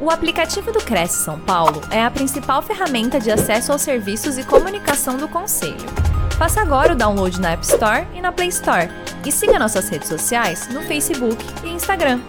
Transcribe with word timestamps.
O 0.00 0.10
aplicativo 0.10 0.70
do 0.70 0.78
Cresce 0.78 1.24
São 1.24 1.40
Paulo 1.40 1.80
é 1.92 2.00
a 2.00 2.08
principal 2.08 2.62
ferramenta 2.62 3.18
de 3.18 3.32
acesso 3.32 3.72
aos 3.72 3.82
serviços 3.82 4.38
e 4.38 4.46
comunicação 4.46 5.18
do 5.18 5.28
Conselho. 5.28 5.74
Faça 6.38 6.60
agora 6.60 6.92
o 6.92 6.96
download 6.96 7.40
na 7.40 7.54
App 7.54 7.64
Store 7.64 8.06
e 8.14 8.20
na 8.20 8.30
Play 8.30 8.46
Store. 8.46 8.86
E 9.26 9.32
siga 9.32 9.58
nossas 9.58 9.88
redes 9.88 10.06
sociais 10.06 10.72
no 10.72 10.82
Facebook 10.82 11.36
e 11.64 11.70
Instagram. 11.70 12.20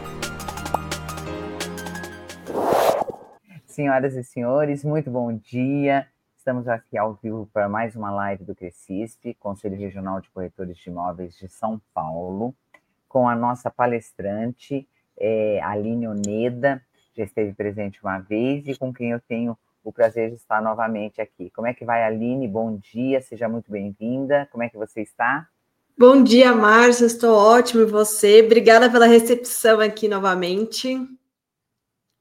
Senhoras 3.68 4.16
e 4.16 4.24
senhores, 4.24 4.84
muito 4.84 5.12
bom 5.12 5.32
dia. 5.32 6.08
Estamos 6.36 6.68
aqui 6.68 6.98
ao 6.98 7.14
vivo 7.22 7.48
para 7.54 7.70
mais 7.70 7.96
uma 7.96 8.10
live 8.10 8.46
do 8.46 8.56
Crescisp, 8.56 9.36
Conselho 9.36 9.78
Regional 9.78 10.20
de 10.20 10.30
Corretores 10.32 10.76
de 10.76 10.90
Imóveis 10.90 11.38
de 11.38 11.48
São 11.48 11.80
Paulo, 11.94 12.56
com 13.08 13.30
a 13.30 13.36
nossa 13.36 13.70
palestrante, 13.70 14.88
é, 15.20 15.62
Aline 15.62 16.08
Oneda, 16.08 16.82
já 17.20 17.26
esteve 17.26 17.54
presente 17.54 18.00
uma 18.02 18.20
vez 18.20 18.66
e 18.66 18.78
com 18.78 18.94
quem 18.94 19.12
eu 19.12 19.20
tenho 19.20 19.58
o 19.84 19.92
prazer 19.92 20.30
de 20.30 20.36
estar 20.38 20.62
novamente 20.62 21.22
aqui. 21.22 21.50
Como 21.50 21.68
é 21.68 21.74
que 21.74 21.84
vai, 21.84 22.04
Aline? 22.04 22.48
Bom 22.48 22.78
dia, 22.78 23.22
seja 23.22 23.50
muito 23.50 23.70
bem-vinda. 23.72 24.48
Como 24.52 24.64
é 24.64 24.70
que 24.70 24.78
você 24.78 25.02
está? 25.02 25.48
Bom 25.98 26.24
dia, 26.24 26.54
Márcia, 26.54 27.06
estou 27.06 27.36
ótimo 27.36 27.82
e 27.82 27.86
você? 27.86 28.42
Obrigada 28.42 28.90
pela 28.90 29.06
recepção 29.06 29.82
aqui 29.82 30.08
novamente. 30.08 30.98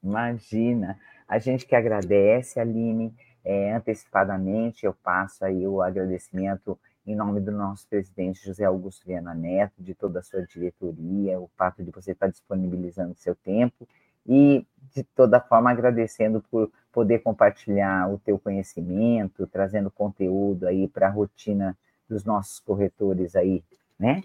Imagina, 0.03 0.99
a 1.27 1.39
gente 1.39 1.65
que 1.65 1.75
agradece, 1.75 2.59
Aline, 2.59 3.13
é, 3.43 3.73
antecipadamente 3.73 4.85
eu 4.85 4.93
passo 4.93 5.45
aí 5.45 5.65
o 5.65 5.81
agradecimento 5.81 6.77
em 7.07 7.15
nome 7.15 7.39
do 7.39 7.51
nosso 7.51 7.87
presidente 7.87 8.45
José 8.45 8.65
Augusto 8.65 9.05
Viana 9.05 9.33
Neto, 9.33 9.81
de 9.81 9.95
toda 9.95 10.19
a 10.19 10.23
sua 10.23 10.45
diretoria, 10.45 11.39
o 11.39 11.49
fato 11.57 11.81
de 11.81 11.89
você 11.89 12.11
estar 12.11 12.27
disponibilizando 12.27 13.15
seu 13.15 13.33
tempo 13.33 13.87
e 14.27 14.65
de 14.93 15.03
toda 15.03 15.39
forma 15.39 15.71
agradecendo 15.71 16.43
por 16.49 16.71
poder 16.91 17.19
compartilhar 17.19 18.11
o 18.11 18.17
teu 18.17 18.39
conhecimento, 18.39 19.47
trazendo 19.47 19.91
conteúdo 19.91 20.67
aí 20.67 20.87
para 20.87 21.07
a 21.07 21.11
rotina 21.11 21.77
dos 22.07 22.25
nossos 22.25 22.59
corretores 22.59 23.35
aí, 23.35 23.63
né? 23.97 24.23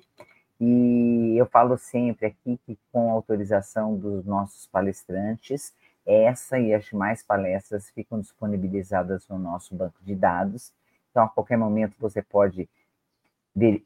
E 0.60 1.34
eu 1.36 1.46
falo 1.46 1.76
sempre 1.76 2.26
aqui 2.26 2.58
que 2.64 2.78
com 2.90 3.10
autorização 3.10 3.96
dos 3.96 4.24
nossos 4.24 4.66
palestrantes, 4.66 5.74
essa 6.06 6.58
e 6.58 6.72
as 6.72 6.84
demais 6.84 7.22
palestras 7.22 7.90
ficam 7.90 8.20
disponibilizadas 8.20 9.26
no 9.28 9.38
nosso 9.38 9.74
banco 9.74 9.98
de 10.02 10.14
dados. 10.14 10.72
Então, 11.10 11.24
a 11.24 11.28
qualquer 11.28 11.56
momento 11.56 11.96
você 11.98 12.22
pode 12.22 12.68
ver, 13.54 13.84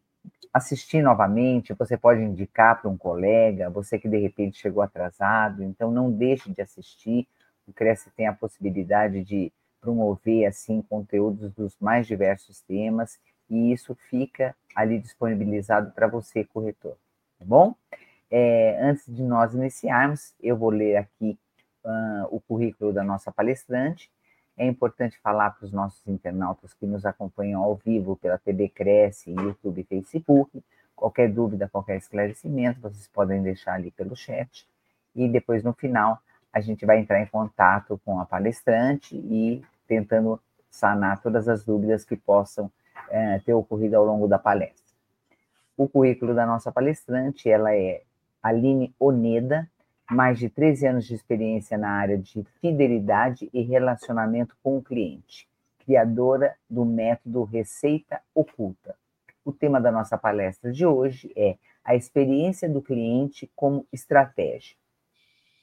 assistir 0.53 1.03
novamente, 1.03 1.75
você 1.75 1.97
pode 1.97 2.21
indicar 2.21 2.81
para 2.81 2.91
um 2.91 2.97
colega, 2.97 3.71
você 3.71 3.99
que 3.99 4.09
de 4.09 4.19
repente 4.19 4.59
chegou 4.59 4.83
atrasado, 4.83 5.63
então 5.63 5.91
não 5.91 6.11
deixe 6.11 6.51
de 6.53 6.61
assistir. 6.61 7.27
O 7.67 7.73
Cresce 7.73 8.11
tem 8.11 8.27
a 8.27 8.33
possibilidade 8.33 9.23
de 9.25 9.53
promover 9.81 10.47
assim 10.47 10.83
conteúdos 10.83 11.53
dos 11.53 11.77
mais 11.81 12.07
diversos 12.07 12.61
temas 12.63 13.19
e 13.49 13.73
isso 13.73 13.95
fica 14.11 14.55
ali 14.75 14.99
disponibilizado 14.99 15.93
para 15.93 16.07
você, 16.07 16.45
corretor, 16.45 16.97
tá 17.39 17.45
bom? 17.45 17.75
É, 18.31 18.79
antes 18.83 19.07
de 19.07 19.23
nós 19.23 19.55
iniciarmos, 19.55 20.35
eu 20.41 20.57
vou 20.57 20.71
ler 20.71 20.97
aqui 20.97 21.39
uh, 21.85 22.27
o 22.31 22.41
currículo 22.41 22.93
da 22.93 23.03
nossa 23.03 23.33
palestrante 23.33 24.11
é 24.59 24.67
importante 24.67 25.19
falar 25.21 25.51
para 25.51 25.65
os 25.65 25.73
nossos 25.73 26.07
internautas 26.09 26.75
que 26.75 26.85
nos 26.85 27.07
acompanham 27.07 27.63
ao 27.63 27.77
vivo 27.77 28.17
pela 28.17 28.37
TV 28.37 28.69
Cresce, 28.69 29.31
YouTube 29.31 29.81
e 29.81 29.85
Facebook. 29.85 30.63
Qualquer 30.97 31.33
dúvida, 31.33 31.69
qualquer 31.69 31.97
esclarecimento, 31.97 32.81
vocês 32.81 33.07
podem 33.07 33.41
deixar 33.41 33.75
ali 33.75 33.93
pelo 33.93 34.17
chat. 34.17 34.67
E 35.15 35.29
depois, 35.29 35.63
no 35.63 35.73
final, 35.73 36.21
a 36.53 36.61
gente 36.61 36.85
vai 36.85 36.99
entrar 36.99 37.23
em 37.23 37.27
contato 37.27 38.01
com 38.05 38.21
a 38.21 38.27
palestrante 38.27 39.17
e 39.17 39.65
tentando 39.87 40.41
sanar 40.69 41.23
todas 41.23 41.49
as 41.49 41.65
dúvidas 41.65 42.05
que 42.05 42.17
possam 42.17 42.71
é, 43.11 43.39
ter 43.39 43.55
ocorrido 43.55 43.97
ao 43.97 44.05
longo 44.05 44.27
da 44.27 44.39
palestra. 44.39 44.95
O 45.77 45.89
currículo 45.89 46.35
da 46.35 46.45
nossa 46.45 46.73
palestrante, 46.73 47.49
ela 47.49 47.73
é 47.73 48.03
Aline 48.43 48.93
Oneda, 48.99 49.71
mais 50.11 50.39
de 50.39 50.49
13 50.49 50.87
anos 50.87 51.05
de 51.07 51.15
experiência 51.15 51.77
na 51.77 51.91
área 51.91 52.17
de 52.17 52.43
fidelidade 52.61 53.51
e 53.53 53.63
relacionamento 53.63 54.57
com 54.63 54.79
o 54.79 54.83
cliente, 54.83 55.47
criadora 55.79 56.57
do 56.69 56.85
método 56.85 57.45
Receita 57.45 58.21
Oculta. 58.35 58.97
O 59.45 59.53
tema 59.53 59.81
da 59.81 59.93
nossa 59.93 60.17
palestra 60.17 60.73
de 60.73 60.87
hoje 60.87 61.31
é 61.37 61.57
a 61.85 61.95
experiência 61.95 62.69
do 62.69 62.81
cliente 62.81 63.51
como 63.55 63.87
estratégia. 63.93 64.77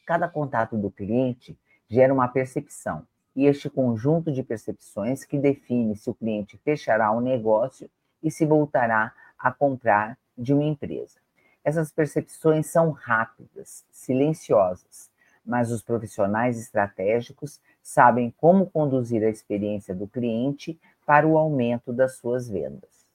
Cada 0.06 0.28
contato 0.28 0.78
do 0.78 0.92
cliente 0.92 1.58
gera 1.90 2.14
uma 2.14 2.28
percepção, 2.28 3.06
e 3.36 3.48
este 3.48 3.70
conjunto 3.70 4.32
de 4.32 4.44
percepções 4.44 5.26
que 5.26 5.38
define 5.38 5.96
se 5.96 6.10
o 6.10 6.14
cliente 6.14 6.58
fechará 6.64 7.12
o 7.12 7.18
um 7.18 7.22
negócio 7.22 7.90
e 8.24 8.30
se 8.32 8.46
voltará 8.46 9.12
a 9.38 9.52
comprar 9.52 10.18
de 10.38 10.54
uma 10.54 10.64
empresa. 10.64 11.25
Essas 11.66 11.92
percepções 11.92 12.68
são 12.68 12.92
rápidas, 12.92 13.84
silenciosas, 13.90 15.10
mas 15.44 15.72
os 15.72 15.82
profissionais 15.82 16.60
estratégicos 16.60 17.60
sabem 17.82 18.32
como 18.38 18.70
conduzir 18.70 19.24
a 19.24 19.30
experiência 19.32 19.96
do 19.96 20.08
cliente 20.08 20.80
para 21.08 21.26
o 21.26 21.40
aumento 21.40 21.92
das 21.92 22.18
suas 22.18 22.48
vendas. 22.48 23.08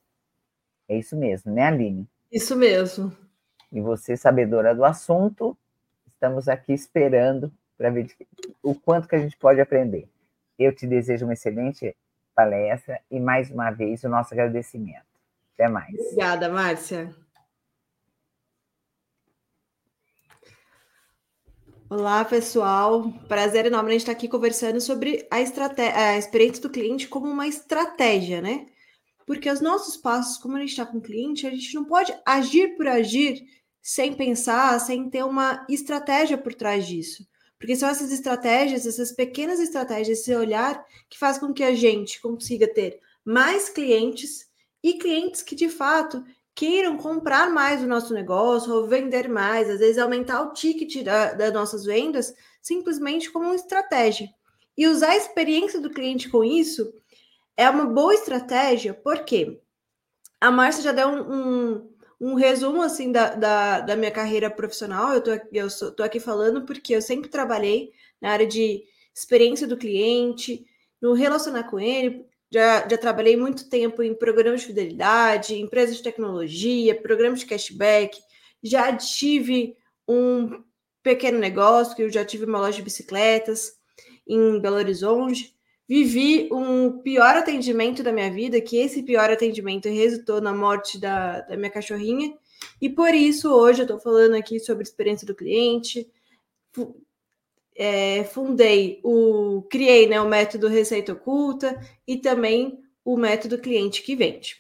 É 0.89 0.99
isso 0.99 1.17
mesmo, 1.17 1.53
né, 1.53 1.69
Aline? 1.69 2.09
Isso 2.33 2.57
mesmo. 2.57 3.17
E 3.71 3.81
você, 3.81 4.17
sabedora 4.17 4.75
do 4.75 4.85
assunto, 4.85 5.57
estamos 6.05 6.49
aqui 6.49 6.73
esperando 6.73 7.53
para 7.79 7.89
ver 7.89 8.09
o 8.61 8.75
quanto 8.75 9.07
que 9.07 9.15
a 9.15 9.21
gente 9.21 9.37
pode 9.37 9.61
aprender. 9.61 10.09
Eu 10.59 10.75
te 10.75 10.89
desejo 10.89 11.25
uma 11.25 11.35
excelente 11.35 11.97
palestra 12.35 13.01
e, 13.09 13.21
mais 13.21 13.49
uma 13.49 13.71
vez, 13.71 14.03
o 14.03 14.09
nosso 14.09 14.35
agradecimento. 14.35 15.07
Até 15.55 15.69
mais. 15.69 15.95
Obrigada, 15.95 16.49
Márcia. 16.49 17.15
Olá, 21.93 22.25
pessoal. 22.25 23.13
Prazer 23.27 23.67
enorme 23.67 23.89
a 23.89 23.93
gente 23.95 24.03
estar 24.03 24.13
aqui 24.13 24.29
conversando 24.29 24.81
sobre 24.81 25.27
a, 25.29 25.39
a 25.39 26.17
experiência 26.17 26.63
do 26.63 26.71
cliente 26.71 27.09
como 27.09 27.27
uma 27.27 27.49
estratégia, 27.49 28.41
né? 28.41 28.67
Porque 29.27 29.51
os 29.51 29.61
nossos 29.61 29.97
passos, 29.97 30.39
como 30.39 30.57
a 30.57 30.61
gente 30.61 30.69
está 30.69 30.87
com 30.87 30.99
o 30.99 31.03
cliente, 31.03 31.49
a 31.49 31.51
gente 31.51 31.75
não 31.75 31.85
pode 31.85 32.17
agir 32.25 32.77
por 32.77 32.87
agir 32.87 33.45
sem 33.83 34.15
pensar, 34.15 34.79
sem 34.79 35.11
ter 35.11 35.25
uma 35.25 35.67
estratégia 35.69 36.39
por 36.39 36.55
trás 36.55 36.87
disso. 36.87 37.27
Porque 37.59 37.75
são 37.75 37.89
essas 37.89 38.13
estratégias, 38.13 38.87
essas 38.87 39.11
pequenas 39.11 39.59
estratégias, 39.59 40.21
esse 40.21 40.33
olhar 40.33 40.87
que 41.09 41.19
faz 41.19 41.39
com 41.39 41.53
que 41.53 41.65
a 41.65 41.75
gente 41.75 42.21
consiga 42.21 42.73
ter 42.73 43.01
mais 43.25 43.69
clientes 43.69 44.49
e 44.81 44.95
clientes 44.95 45.43
que 45.43 45.57
de 45.57 45.69
fato 45.69 46.25
queiram 46.55 46.97
comprar 46.97 47.51
mais 47.51 47.83
o 47.83 47.87
nosso 47.87 48.13
negócio 48.13 48.73
ou 48.73 48.87
vender 48.87 49.29
mais, 49.29 49.69
às 49.71 49.79
vezes 49.79 49.99
aumentar 49.99 50.43
o 50.43 50.53
ticket 50.53 51.05
da, 51.05 51.33
das 51.33 51.53
nossas 51.53 51.85
vendas, 51.85 52.35
simplesmente 52.61 53.31
como 53.31 53.47
uma 53.47 53.55
estratégia. 53.55 54.29
E 54.77 54.87
usar 54.87 55.11
a 55.11 55.17
experiência 55.17 55.81
do 55.81 55.91
cliente 55.91 56.29
com 56.29 56.45
isso 56.45 56.93
é 57.57 57.69
uma 57.69 57.85
boa 57.85 58.15
estratégia, 58.15 58.95
porque 58.95 59.61
a 60.41 60.51
Márcia 60.51 60.83
já 60.83 60.93
deu 60.93 61.09
um, 61.09 61.33
um, 61.35 61.91
um 62.21 62.35
resumo 62.35 62.83
assim 62.83 63.13
da, 63.13 63.35
da, 63.35 63.81
da, 63.81 63.97
minha 63.97 64.11
carreira 64.11 64.51
profissional. 64.51 65.13
Eu 65.13 65.21
tô, 65.21 65.31
eu 65.31 65.95
tô 65.95 66.03
aqui 66.03 66.19
falando 66.19 66.65
porque 66.65 66.95
eu 66.95 67.03
sempre 67.03 67.29
trabalhei 67.29 67.93
na 68.21 68.31
área 68.31 68.47
de 68.47 68.83
experiência 69.15 69.67
do 69.67 69.77
cliente, 69.77 70.65
no 71.01 71.13
relacionar 71.13 71.65
com 71.65 71.79
ele, 71.79 72.27
já, 72.51 72.87
já 72.89 72.99
trabalhei 72.99 73.37
muito 73.37 73.69
tempo 73.69 74.03
em 74.03 74.15
programas 74.15 74.63
de 74.63 74.67
fidelidade, 74.67 75.55
empresas 75.55 75.97
de 75.97 76.03
tecnologia, 76.03 77.01
programas 77.01 77.41
de 77.41 77.47
cashback. 77.47 78.19
Já 78.63 78.95
tive 78.97 79.77
um 80.07 80.63
pequeno 81.03 81.39
negócio, 81.39 81.95
que 81.95 82.03
eu 82.03 82.11
já 82.11 82.25
tive 82.25 82.45
uma 82.45 82.59
loja 82.59 82.79
de 82.79 82.83
bicicletas 82.83 83.73
em 84.27 84.61
Belo 84.61 84.77
Horizonte. 84.77 85.55
Vivi 85.89 86.49
um 86.53 87.01
pior 87.01 87.37
atendimento 87.37 88.03
da 88.03 88.13
minha 88.13 88.31
vida, 88.31 88.61
que 88.61 88.77
esse 88.77 89.03
pior 89.03 89.31
atendimento 89.31 89.89
resultou 89.89 90.41
na 90.41 90.53
morte 90.53 90.99
da, 90.99 91.41
da 91.43 91.57
minha 91.57 91.71
cachorrinha. 91.71 92.33
E 92.81 92.89
por 92.89 93.15
isso, 93.15 93.53
hoje 93.53 93.81
eu 93.81 93.85
estou 93.85 93.99
falando 93.99 94.35
aqui 94.35 94.59
sobre 94.61 94.83
experiência 94.83 95.27
do 95.27 95.35
cliente, 95.35 96.09
é, 97.77 98.25
fundei 98.25 99.01
o 99.03 99.63
criei 99.71 100.07
né, 100.09 100.21
o 100.21 100.29
método 100.29 100.69
receita 100.69 101.13
oculta 101.13 101.81
e 102.07 102.17
também 102.17 102.83
o 103.05 103.17
método 103.17 103.59
cliente 103.59 104.03
que 104.03 104.15
vende. 104.15 104.57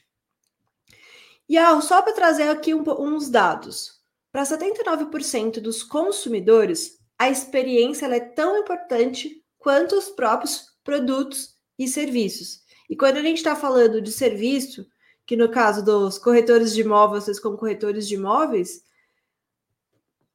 E 1.48 1.58
ah, 1.58 1.80
só 1.80 2.00
para 2.00 2.12
trazer 2.12 2.48
aqui 2.48 2.74
um, 2.74 2.82
uns 2.98 3.28
dados, 3.28 4.00
para 4.32 4.44
79% 4.44 5.60
dos 5.60 5.82
consumidores, 5.82 6.98
a 7.18 7.28
experiência 7.28 8.06
é 8.06 8.20
tão 8.20 8.58
importante 8.58 9.44
quanto 9.58 9.96
os 9.96 10.08
próprios 10.08 10.66
produtos 10.84 11.56
e 11.78 11.88
serviços. 11.88 12.60
E 12.88 12.96
quando 12.96 13.16
a 13.16 13.22
gente 13.22 13.38
está 13.38 13.54
falando 13.54 14.00
de 14.00 14.10
serviço, 14.10 14.86
que 15.26 15.36
no 15.36 15.48
caso 15.48 15.84
dos 15.84 16.18
corretores 16.18 16.74
de 16.74 16.80
imóveis, 16.80 17.24
vocês 17.24 17.40
como 17.40 17.56
corretores 17.56 18.08
de 18.08 18.14
imóveis, 18.14 18.82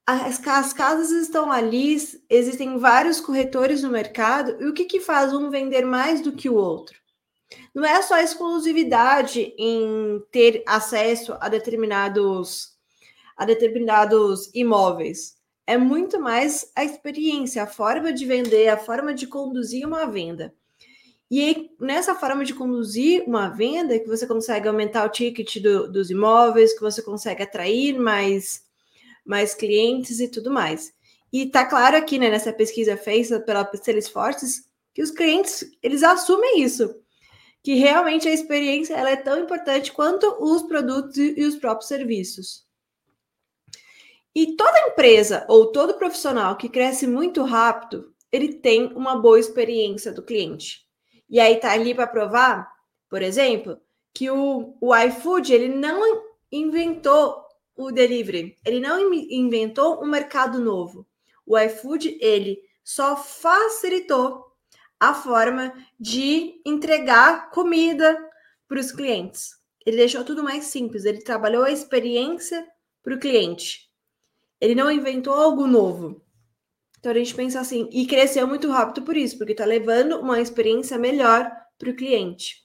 as, 0.06 0.46
as 0.48 0.74
casas 0.74 1.10
estão 1.12 1.52
ali, 1.52 1.98
existem 2.30 2.78
vários 2.78 3.19
corretores 3.19 3.81
no 3.81 3.90
mercado, 3.90 4.62
e 4.62 4.68
o 4.68 4.74
que, 4.74 4.86
que 4.86 5.00
faz 5.00 5.34
um 5.34 5.50
vender 5.50 5.86
mais 5.86 6.22
do 6.22 6.31
que 6.31 6.50
o 6.50 6.56
outro? 6.56 6.96
Não 7.74 7.84
é 7.84 8.02
só 8.02 8.18
exclusividade 8.19 9.54
em 9.57 10.22
ter 10.31 10.63
acesso 10.68 11.36
a 11.40 11.50
determinados, 11.50 12.75
a 13.36 13.46
determinados 13.46 14.50
imóveis. 14.54 15.36
É 15.68 15.78
muito 15.78 16.19
mais 16.19 16.72
a 16.75 16.84
experiência, 16.84 17.63
a 17.63 17.68
forma 17.68 18.13
de 18.13 18.25
vender, 18.25 18.69
a 18.69 18.78
forma 18.78 19.13
de 19.13 19.25
conduzir 19.25 19.86
uma 19.86 20.06
venda. 20.06 20.54
E 21.30 21.42
aí, 21.42 21.72
nessa 21.80 22.13
forma 22.13 22.46
de 22.46 22.54
conduzir 22.54 23.24
uma 23.28 23.50
venda, 23.50 24.00
que 24.00 24.08
você 24.08 24.28
consegue 24.28 24.68
aumentar 24.68 25.06
o 25.06 25.10
ticket 25.10 25.60
do, 25.60 25.92
dos 25.92 26.12
imóveis, 26.12 26.74
que 26.74 26.81
você 26.81 27.01
consegue 27.01 27.42
atrair 27.42 27.98
mais 28.00 28.65
mais 29.25 29.56
clientes 29.56 30.19
e 30.19 30.30
tudo 30.30 30.51
mais. 30.51 30.94
E 31.33 31.48
tá 31.48 31.66
claro 31.66 31.98
aqui, 31.98 32.18
né, 32.18 32.30
nessa 32.30 32.54
pesquisa 32.54 32.95
feita 32.95 33.39
pela 33.39 33.69
Salesforce, 33.75 34.63
que 34.94 35.01
os 35.01 35.12
clientes, 35.12 35.69
eles 35.83 36.04
assumem 36.04 36.62
isso, 36.62 36.95
que 37.62 37.74
realmente 37.74 38.27
a 38.30 38.33
experiência 38.33 38.94
ela 38.94 39.10
é 39.10 39.16
tão 39.16 39.39
importante 39.39 39.92
quanto 39.92 40.25
os 40.39 40.63
produtos 40.63 41.18
e 41.18 41.44
os 41.44 41.56
próprios 41.56 41.88
serviços. 41.88 42.66
E 44.33 44.56
toda 44.56 44.88
empresa 44.88 45.45
ou 45.50 45.72
todo 45.72 45.95
profissional 45.95 46.56
que 46.57 46.69
cresce 46.69 47.07
muito 47.07 47.44
rápido, 47.44 48.13
ele 48.31 48.54
tem 48.54 48.88
uma 48.94 49.18
boa 49.18 49.39
experiência 49.39 50.12
do 50.12 50.22
cliente. 50.22 50.86
E 51.30 51.39
aí 51.39 51.56
tá 51.57 51.72
ali 51.72 51.95
para 51.95 52.06
provar, 52.06 52.69
por 53.10 53.22
exemplo, 53.22 53.80
que 54.13 54.30
o, 54.30 54.77
o 54.80 54.95
iFood 54.95 55.54
ele 55.54 55.69
não 55.69 56.24
inventou 56.51 57.45
o 57.75 57.92
delivery. 57.92 58.57
Ele 58.66 58.80
não 58.80 59.13
inventou 59.13 60.04
um 60.04 60.07
mercado 60.07 60.60
novo. 60.60 61.06
O 61.45 61.57
iFood, 61.57 62.18
ele 62.22 62.62
só 62.83 63.18
facilitou 63.18 64.45
a 65.00 65.13
forma 65.13 65.74
de 66.00 66.62
entregar 66.66 67.50
comida 67.51 68.18
para 68.68 68.80
os 68.80 68.92
clientes. 68.92 69.56
Ele 69.86 69.98
deixou 69.98 70.24
tudo 70.24 70.44
mais 70.44 70.66
simples, 70.66 71.06
ele 71.06 71.22
trabalhou 71.22 71.63
a 71.63 71.72
experiência 71.72 72.66
para 73.04 73.13
o 73.13 73.19
cliente. 73.19 73.89
Ele 74.60 74.74
não 74.74 74.89
inventou 74.89 75.33
algo 75.33 75.68
novo. 75.68 76.22
Então 76.98 77.12
a 77.12 77.16
gente 77.16 77.36
pensa 77.36 77.60
assim, 77.60 77.88
e 77.92 78.07
cresceu 78.07 78.48
muito 78.48 78.69
rápido 78.72 79.06
por 79.06 79.16
isso, 79.16 79.38
porque 79.38 79.51
está 79.51 79.66
levando 79.66 80.19
uma 80.19 80.42
experiência 80.42 80.98
melhor 80.98 81.51
para 81.77 81.92
o 81.92 81.95
cliente. 81.95 82.63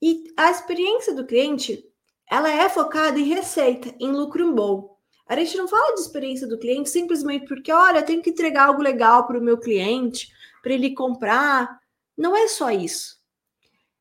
E 0.00 0.24
a 0.36 0.50
experiência 0.50 1.14
do 1.14 1.24
cliente 1.24 1.84
ela 2.32 2.50
é 2.50 2.66
focada 2.66 3.20
em 3.20 3.24
receita, 3.24 3.94
em 4.00 4.10
lucro 4.10 4.54
bom. 4.54 4.96
A 5.26 5.36
gente 5.36 5.54
não 5.54 5.68
fala 5.68 5.94
de 5.94 6.00
experiência 6.00 6.46
do 6.46 6.58
cliente 6.58 6.88
simplesmente 6.88 7.44
porque, 7.46 7.70
olha, 7.70 7.98
eu 7.98 8.06
tenho 8.06 8.22
que 8.22 8.30
entregar 8.30 8.68
algo 8.68 8.80
legal 8.80 9.26
para 9.26 9.38
o 9.38 9.42
meu 9.42 9.58
cliente, 9.58 10.32
para 10.62 10.72
ele 10.72 10.94
comprar. 10.94 11.78
Não 12.16 12.34
é 12.34 12.48
só 12.48 12.70
isso. 12.70 13.18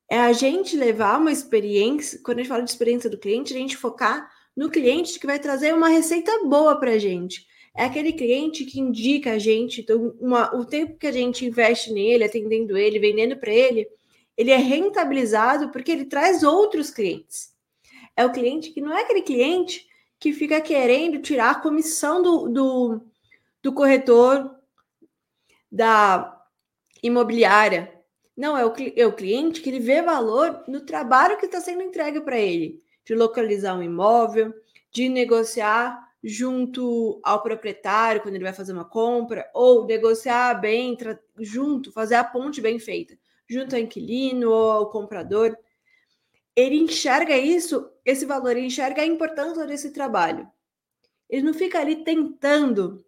É 0.09 0.17
a 0.17 0.31
gente 0.31 0.77
levar 0.77 1.19
uma 1.19 1.29
experiência, 1.29 2.21
quando 2.23 2.39
a 2.39 2.41
gente 2.41 2.47
fala 2.47 2.63
de 2.63 2.69
experiência 2.69 3.09
do 3.09 3.17
cliente, 3.17 3.53
a 3.53 3.57
gente 3.57 3.75
focar 3.75 4.31
no 4.55 4.69
cliente 4.69 5.19
que 5.19 5.27
vai 5.27 5.37
trazer 5.37 5.73
uma 5.73 5.89
receita 5.89 6.31
boa 6.45 6.79
para 6.79 6.91
a 6.91 6.97
gente. 6.97 7.45
É 7.75 7.83
aquele 7.83 8.13
cliente 8.13 8.63
que 8.63 8.79
indica 8.79 9.33
a 9.33 9.39
gente, 9.39 9.81
então, 9.81 10.15
uma, 10.21 10.55
o 10.55 10.63
tempo 10.63 10.97
que 10.97 11.07
a 11.07 11.11
gente 11.11 11.45
investe 11.45 11.91
nele, 11.91 12.23
atendendo 12.23 12.77
ele, 12.77 12.97
vendendo 12.97 13.35
para 13.35 13.51
ele, 13.51 13.85
ele 14.37 14.51
é 14.51 14.57
rentabilizado 14.57 15.69
porque 15.69 15.91
ele 15.91 16.05
traz 16.05 16.43
outros 16.43 16.91
clientes. 16.91 17.50
É 18.21 18.25
o 18.25 18.31
cliente 18.31 18.69
que 18.69 18.79
não 18.79 18.95
é 18.95 19.01
aquele 19.01 19.23
cliente 19.23 19.87
que 20.19 20.31
fica 20.31 20.61
querendo 20.61 21.19
tirar 21.23 21.49
a 21.49 21.59
comissão 21.59 22.21
do, 22.21 22.47
do, 22.49 23.01
do 23.63 23.73
corretor 23.73 24.55
da 25.71 26.39
imobiliária. 27.01 27.91
Não, 28.37 28.55
é 28.55 28.63
o, 28.63 28.71
é 28.95 29.07
o 29.07 29.15
cliente 29.15 29.59
que 29.59 29.71
ele 29.71 29.79
vê 29.79 30.03
valor 30.03 30.63
no 30.67 30.81
trabalho 30.81 31.35
que 31.39 31.47
está 31.47 31.59
sendo 31.59 31.81
entregue 31.81 32.21
para 32.21 32.37
ele, 32.37 32.79
de 33.03 33.15
localizar 33.15 33.75
um 33.75 33.81
imóvel, 33.81 34.53
de 34.91 35.09
negociar 35.09 36.07
junto 36.23 37.19
ao 37.23 37.41
proprietário 37.41 38.21
quando 38.21 38.35
ele 38.35 38.43
vai 38.43 38.53
fazer 38.53 38.71
uma 38.71 38.85
compra, 38.85 39.49
ou 39.51 39.87
negociar 39.87 40.53
bem 40.61 40.95
junto, 41.39 41.91
fazer 41.91 42.15
a 42.15 42.23
ponte 42.23 42.61
bem 42.61 42.77
feita, 42.77 43.17
junto 43.49 43.75
ao 43.75 43.81
inquilino 43.81 44.51
ou 44.51 44.71
ao 44.71 44.91
comprador 44.91 45.57
ele 46.55 46.75
enxerga 46.75 47.37
isso, 47.37 47.89
esse 48.05 48.25
valor, 48.25 48.57
enxerga 48.57 49.01
a 49.01 49.05
importância 49.05 49.65
desse 49.65 49.91
trabalho. 49.91 50.47
Ele 51.29 51.43
não 51.43 51.53
fica 51.53 51.79
ali 51.79 52.03
tentando 52.03 53.05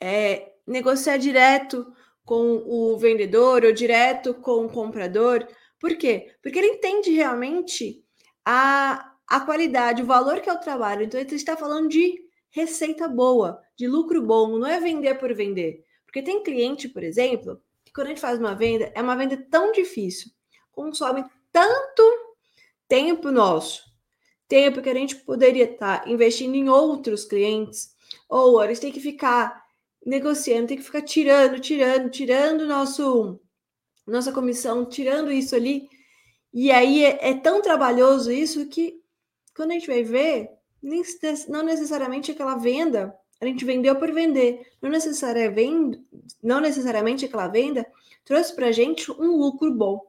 é, 0.00 0.52
negociar 0.66 1.16
direto 1.16 1.92
com 2.24 2.62
o 2.66 2.96
vendedor 2.98 3.64
ou 3.64 3.72
direto 3.72 4.34
com 4.34 4.66
o 4.66 4.70
comprador. 4.70 5.46
Por 5.78 5.96
quê? 5.96 6.34
Porque 6.42 6.58
ele 6.58 6.68
entende 6.68 7.10
realmente 7.10 8.04
a, 8.44 9.14
a 9.26 9.40
qualidade, 9.40 10.02
o 10.02 10.06
valor 10.06 10.40
que 10.40 10.48
é 10.48 10.52
o 10.52 10.60
trabalho. 10.60 11.02
Então, 11.02 11.20
ele 11.20 11.34
está 11.34 11.56
falando 11.56 11.88
de 11.88 12.24
receita 12.50 13.08
boa, 13.08 13.60
de 13.76 13.86
lucro 13.86 14.22
bom, 14.22 14.58
não 14.58 14.66
é 14.66 14.78
vender 14.80 15.16
por 15.16 15.34
vender. 15.34 15.82
Porque 16.06 16.22
tem 16.22 16.42
cliente, 16.42 16.88
por 16.88 17.02
exemplo, 17.02 17.60
que 17.84 17.92
quando 17.92 18.06
a 18.06 18.10
gente 18.10 18.20
faz 18.20 18.38
uma 18.38 18.54
venda, 18.54 18.92
é 18.94 19.02
uma 19.02 19.16
venda 19.16 19.36
tão 19.50 19.72
difícil, 19.72 20.30
consome 20.70 21.24
tanto 21.50 22.02
tempo 22.86 23.32
nosso, 23.32 23.82
tempo 24.48 24.82
que 24.82 24.90
a 24.90 24.94
gente 24.94 25.16
poderia 25.16 25.64
estar 25.64 26.08
investindo 26.08 26.54
em 26.54 26.68
outros 26.68 27.24
clientes, 27.24 27.94
ou 28.28 28.62
eles 28.62 28.78
têm 28.78 28.92
que 28.92 29.00
ficar 29.00 29.64
negociando, 30.04 30.68
tem 30.68 30.76
que 30.76 30.82
ficar 30.82 31.02
tirando, 31.02 31.58
tirando, 31.60 32.10
tirando 32.10 32.66
nosso 32.66 33.40
nossa 34.06 34.32
comissão, 34.32 34.84
tirando 34.84 35.32
isso 35.32 35.56
ali. 35.56 35.88
E 36.52 36.70
aí 36.70 37.04
é, 37.04 37.30
é 37.30 37.34
tão 37.34 37.62
trabalhoso 37.62 38.30
isso 38.30 38.66
que 38.66 39.02
quando 39.56 39.70
a 39.70 39.74
gente 39.74 39.86
vai 39.86 40.02
ver, 40.02 40.50
não 41.48 41.62
necessariamente 41.62 42.30
aquela 42.30 42.56
venda, 42.56 43.14
a 43.40 43.46
gente 43.46 43.64
vendeu 43.64 43.96
por 43.96 44.12
vender, 44.12 44.66
não 44.80 44.90
necessariamente, 44.90 46.00
não 46.42 46.60
necessariamente 46.60 47.24
aquela 47.24 47.48
venda 47.48 47.86
trouxe 48.24 48.54
para 48.54 48.66
a 48.66 48.72
gente 48.72 49.10
um 49.12 49.36
lucro 49.36 49.72
bom. 49.72 50.00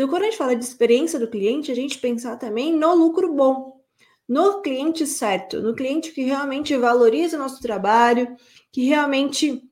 Então, 0.00 0.08
quando 0.08 0.22
a 0.22 0.24
gente 0.30 0.38
fala 0.38 0.56
de 0.56 0.64
experiência 0.64 1.18
do 1.18 1.28
cliente, 1.28 1.70
a 1.70 1.74
gente 1.74 1.98
pensar 1.98 2.38
também 2.38 2.72
no 2.72 2.94
lucro 2.94 3.34
bom, 3.34 3.82
no 4.26 4.62
cliente 4.62 5.06
certo, 5.06 5.60
no 5.60 5.74
cliente 5.74 6.12
que 6.12 6.22
realmente 6.22 6.74
valoriza 6.74 7.36
o 7.36 7.38
nosso 7.38 7.60
trabalho, 7.60 8.34
que 8.72 8.86
realmente 8.86 9.62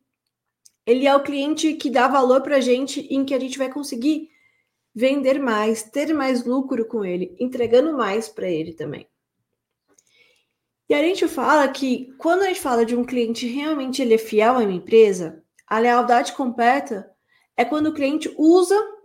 ele 0.84 1.06
é 1.06 1.16
o 1.16 1.22
cliente 1.22 1.72
que 1.72 1.88
dá 1.88 2.06
valor 2.08 2.42
para 2.42 2.56
a 2.56 2.60
gente, 2.60 3.00
em 3.08 3.24
que 3.24 3.32
a 3.32 3.38
gente 3.38 3.56
vai 3.56 3.72
conseguir 3.72 4.28
vender 4.94 5.40
mais, 5.40 5.84
ter 5.84 6.12
mais 6.12 6.44
lucro 6.44 6.84
com 6.84 7.06
ele, 7.06 7.34
entregando 7.40 7.96
mais 7.96 8.28
para 8.28 8.50
ele 8.50 8.74
também. 8.74 9.08
E 10.90 10.94
a 10.94 11.02
gente 11.02 11.26
fala 11.26 11.66
que 11.68 12.12
quando 12.18 12.42
a 12.42 12.48
gente 12.48 12.60
fala 12.60 12.84
de 12.84 12.94
um 12.94 13.02
cliente 13.02 13.46
realmente 13.46 14.02
ele 14.02 14.12
é 14.12 14.18
fiel 14.18 14.56
a 14.56 14.58
uma 14.58 14.72
empresa, 14.74 15.42
a 15.66 15.78
lealdade 15.78 16.34
completa 16.34 17.10
é 17.56 17.64
quando 17.64 17.86
o 17.86 17.94
cliente 17.94 18.30
usa 18.36 18.97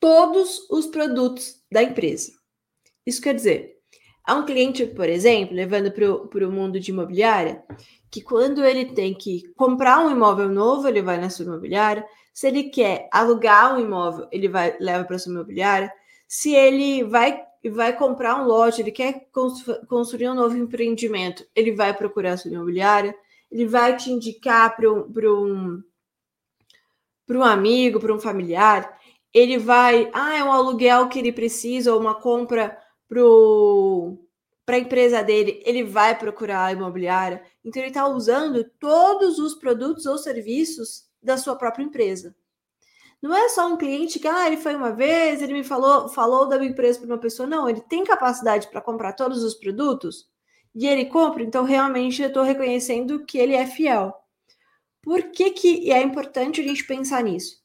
todos 0.00 0.68
os 0.70 0.86
produtos 0.86 1.56
da 1.70 1.82
empresa. 1.82 2.32
Isso 3.06 3.20
quer 3.20 3.34
dizer, 3.34 3.76
há 4.24 4.34
um 4.34 4.44
cliente, 4.44 4.86
por 4.86 5.08
exemplo, 5.08 5.54
levando 5.54 5.90
para 5.90 6.46
o 6.46 6.52
mundo 6.52 6.78
de 6.78 6.90
imobiliária, 6.90 7.62
que 8.10 8.20
quando 8.20 8.64
ele 8.64 8.86
tem 8.86 9.14
que 9.14 9.42
comprar 9.56 10.04
um 10.04 10.10
imóvel 10.10 10.48
novo, 10.48 10.88
ele 10.88 11.02
vai 11.02 11.18
na 11.18 11.30
sua 11.30 11.44
imobiliária. 11.44 12.04
Se 12.32 12.46
ele 12.46 12.64
quer 12.64 13.08
alugar 13.12 13.74
um 13.74 13.80
imóvel, 13.80 14.28
ele 14.30 14.48
vai 14.48 14.76
leva 14.78 15.04
para 15.04 15.18
sua 15.18 15.32
imobiliária. 15.32 15.92
Se 16.26 16.54
ele 16.54 17.04
vai 17.04 17.44
vai 17.70 17.94
comprar 17.96 18.40
um 18.40 18.46
lote, 18.46 18.80
ele 18.80 18.92
quer 18.92 19.28
construir 19.88 20.28
um 20.28 20.34
novo 20.34 20.56
empreendimento, 20.56 21.44
ele 21.54 21.72
vai 21.72 21.92
procurar 21.92 22.34
a 22.34 22.36
sua 22.36 22.50
imobiliária. 22.50 23.14
Ele 23.50 23.66
vai 23.66 23.96
te 23.96 24.10
indicar 24.10 24.76
para 24.76 24.92
um, 24.92 25.10
um, 25.10 25.82
um 27.30 27.42
amigo, 27.42 27.98
para 27.98 28.14
um 28.14 28.20
familiar 28.20 28.97
ele 29.32 29.58
vai, 29.58 30.10
ah, 30.12 30.36
é 30.36 30.44
um 30.44 30.52
aluguel 30.52 31.08
que 31.08 31.18
ele 31.18 31.32
precisa, 31.32 31.92
ou 31.92 32.00
uma 32.00 32.14
compra 32.14 32.78
para 33.08 34.76
a 34.76 34.78
empresa 34.78 35.22
dele, 35.22 35.62
ele 35.64 35.82
vai 35.84 36.18
procurar 36.18 36.66
a 36.66 36.72
imobiliária. 36.72 37.42
Então, 37.64 37.80
ele 37.80 37.88
está 37.88 38.06
usando 38.06 38.64
todos 38.78 39.38
os 39.38 39.54
produtos 39.54 40.06
ou 40.06 40.18
serviços 40.18 41.04
da 41.22 41.36
sua 41.36 41.56
própria 41.56 41.84
empresa. 41.84 42.34
Não 43.20 43.34
é 43.34 43.48
só 43.48 43.66
um 43.66 43.76
cliente 43.76 44.20
que, 44.20 44.28
ah, 44.28 44.46
ele 44.46 44.56
foi 44.56 44.76
uma 44.76 44.92
vez, 44.92 45.42
ele 45.42 45.52
me 45.52 45.64
falou, 45.64 46.08
falou 46.08 46.48
da 46.48 46.56
minha 46.56 46.70
empresa 46.70 47.00
para 47.00 47.08
uma 47.08 47.18
pessoa. 47.18 47.48
Não, 47.48 47.68
ele 47.68 47.80
tem 47.80 48.04
capacidade 48.04 48.68
para 48.68 48.80
comprar 48.80 49.12
todos 49.14 49.42
os 49.42 49.54
produtos 49.54 50.28
e 50.74 50.86
ele 50.86 51.06
compra, 51.06 51.42
então 51.42 51.64
realmente 51.64 52.22
eu 52.22 52.28
estou 52.28 52.44
reconhecendo 52.44 53.24
que 53.24 53.38
ele 53.38 53.54
é 53.54 53.66
fiel. 53.66 54.14
Por 55.02 55.30
que, 55.32 55.50
que 55.50 55.90
é 55.90 56.00
importante 56.02 56.60
a 56.60 56.64
gente 56.64 56.84
pensar 56.86 57.22
nisso? 57.24 57.57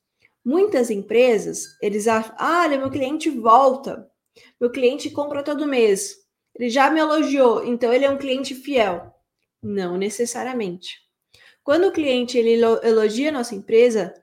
Muitas 0.45 0.89
empresas, 0.89 1.77
eles 1.81 2.07
acham, 2.07 2.35
ah, 2.37 2.67
meu 2.67 2.89
cliente 2.89 3.29
volta, 3.29 4.09
meu 4.59 4.69
cliente 4.69 5.09
compra 5.09 5.43
todo 5.43 5.67
mês, 5.67 6.15
ele 6.55 6.69
já 6.69 6.89
me 6.89 6.99
elogiou, 6.99 7.65
então 7.65 7.91
ele 7.91 8.05
é 8.05 8.09
um 8.09 8.17
cliente 8.17 8.53
fiel. 8.53 9.13
Não 9.61 9.97
necessariamente. 9.97 10.99
Quando 11.63 11.87
o 11.87 11.91
cliente 11.91 12.37
ele 12.37 12.61
elogia 12.83 13.29
a 13.29 13.31
nossa 13.31 13.55
empresa 13.55 14.13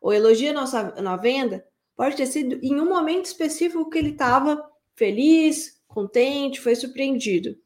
ou 0.00 0.12
elogia 0.12 0.50
a 0.50 0.54
nossa 0.54 0.82
na 1.02 1.16
venda, 1.16 1.66
pode 1.96 2.16
ter 2.16 2.26
sido 2.26 2.58
em 2.62 2.80
um 2.80 2.88
momento 2.88 3.26
específico 3.26 3.90
que 3.90 3.98
ele 3.98 4.10
estava 4.10 4.64
feliz, 4.94 5.82
contente, 5.88 6.60
foi 6.60 6.76
surpreendido. 6.76 7.56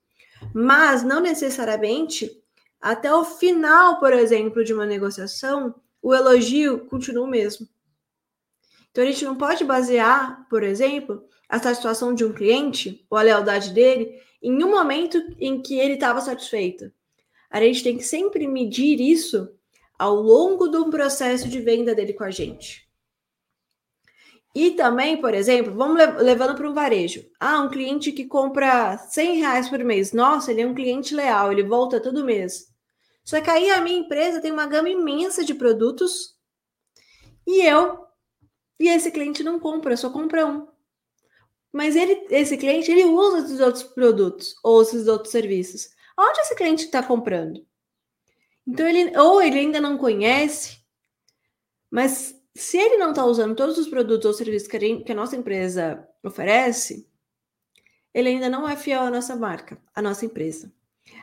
Mas 0.54 1.02
não 1.02 1.20
necessariamente 1.20 2.30
até 2.80 3.12
o 3.12 3.24
final, 3.24 3.98
por 4.00 4.12
exemplo, 4.12 4.64
de 4.64 4.72
uma 4.72 4.86
negociação, 4.86 5.74
o 6.00 6.14
elogio 6.14 6.86
continua 6.86 7.24
o 7.24 7.30
mesmo. 7.30 7.68
Então 8.90 9.04
a 9.04 9.06
gente 9.06 9.24
não 9.24 9.36
pode 9.36 9.64
basear, 9.64 10.46
por 10.48 10.62
exemplo, 10.62 11.24
a 11.48 11.58
satisfação 11.58 12.14
de 12.14 12.24
um 12.24 12.32
cliente 12.32 13.06
ou 13.08 13.16
a 13.16 13.22
lealdade 13.22 13.72
dele 13.72 14.20
em 14.42 14.62
um 14.62 14.70
momento 14.70 15.18
em 15.38 15.60
que 15.60 15.78
ele 15.78 15.94
estava 15.94 16.20
satisfeito. 16.20 16.92
A 17.50 17.60
gente 17.60 17.82
tem 17.82 17.96
que 17.96 18.04
sempre 18.04 18.46
medir 18.46 19.00
isso 19.00 19.48
ao 19.98 20.14
longo 20.14 20.68
do 20.68 20.90
processo 20.90 21.48
de 21.48 21.60
venda 21.60 21.94
dele 21.94 22.12
com 22.12 22.24
a 22.24 22.30
gente. 22.30 22.88
E 24.54 24.72
também, 24.72 25.20
por 25.20 25.34
exemplo, 25.34 25.74
vamos 25.74 25.96
levando 26.20 26.56
para 26.56 26.68
um 26.68 26.74
varejo. 26.74 27.24
Ah, 27.38 27.60
um 27.60 27.68
cliente 27.68 28.12
que 28.12 28.24
compra 28.24 28.96
100 28.98 29.38
reais 29.38 29.68
por 29.68 29.78
mês. 29.84 30.12
Nossa, 30.12 30.50
ele 30.50 30.62
é 30.62 30.66
um 30.66 30.74
cliente 30.74 31.14
leal, 31.14 31.52
ele 31.52 31.62
volta 31.62 32.00
todo 32.00 32.24
mês. 32.24 32.66
Só 33.24 33.40
que 33.40 33.50
aí 33.50 33.70
a 33.70 33.80
minha 33.80 33.98
empresa 33.98 34.40
tem 34.40 34.50
uma 34.50 34.66
gama 34.66 34.88
imensa 34.88 35.44
de 35.44 35.54
produtos 35.54 36.34
e 37.46 37.64
eu 37.64 38.07
e 38.78 38.88
esse 38.88 39.10
cliente 39.10 39.42
não 39.42 39.58
compra, 39.58 39.96
só 39.96 40.10
compra 40.10 40.46
um. 40.46 40.66
Mas 41.72 41.96
ele, 41.96 42.26
esse 42.30 42.56
cliente, 42.56 42.90
ele 42.90 43.04
usa 43.04 43.40
esses 43.40 43.60
outros 43.60 43.82
produtos 43.82 44.54
ou 44.62 44.80
esses 44.82 45.06
outros 45.06 45.32
serviços. 45.32 45.90
Onde 46.18 46.40
esse 46.40 46.54
cliente 46.54 46.84
está 46.84 47.02
comprando? 47.02 47.66
Então 48.66 48.86
ele 48.86 49.16
ou 49.16 49.40
ele 49.40 49.58
ainda 49.58 49.80
não 49.80 49.96
conhece, 49.96 50.78
mas 51.90 52.38
se 52.54 52.76
ele 52.76 52.96
não 52.96 53.10
está 53.10 53.24
usando 53.24 53.56
todos 53.56 53.78
os 53.78 53.88
produtos 53.88 54.26
ou 54.26 54.34
serviços 54.34 54.68
que 54.68 55.12
a 55.12 55.14
nossa 55.14 55.36
empresa 55.36 56.06
oferece, 56.22 57.08
ele 58.12 58.30
ainda 58.30 58.48
não 58.48 58.68
é 58.68 58.76
fiel 58.76 59.02
à 59.02 59.10
nossa 59.10 59.36
marca, 59.36 59.80
à 59.94 60.02
nossa 60.02 60.26
empresa. 60.26 60.72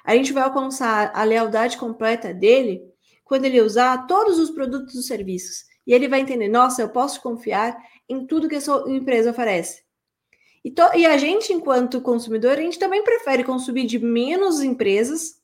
A 0.03 0.15
gente 0.15 0.31
vai 0.33 0.43
alcançar 0.43 1.11
a 1.13 1.23
lealdade 1.23 1.77
completa 1.77 2.33
dele 2.33 2.81
quando 3.23 3.45
ele 3.45 3.61
usar 3.61 4.07
todos 4.07 4.39
os 4.39 4.49
produtos 4.49 4.95
e 4.95 5.03
serviços. 5.03 5.65
E 5.85 5.93
ele 5.93 6.07
vai 6.07 6.19
entender: 6.19 6.47
nossa, 6.47 6.81
eu 6.81 6.89
posso 6.89 7.21
confiar 7.21 7.77
em 8.07 8.25
tudo 8.25 8.49
que 8.49 8.55
a 8.55 8.61
sua 8.61 8.89
empresa 8.91 9.31
oferece. 9.31 9.83
E, 10.63 10.71
to, 10.71 10.81
e 10.95 11.05
a 11.05 11.17
gente, 11.17 11.53
enquanto 11.53 12.01
consumidor, 12.01 12.53
a 12.53 12.61
gente 12.61 12.79
também 12.79 13.03
prefere 13.03 13.43
consumir 13.43 13.85
de 13.85 13.99
menos 13.99 14.61
empresas, 14.61 15.39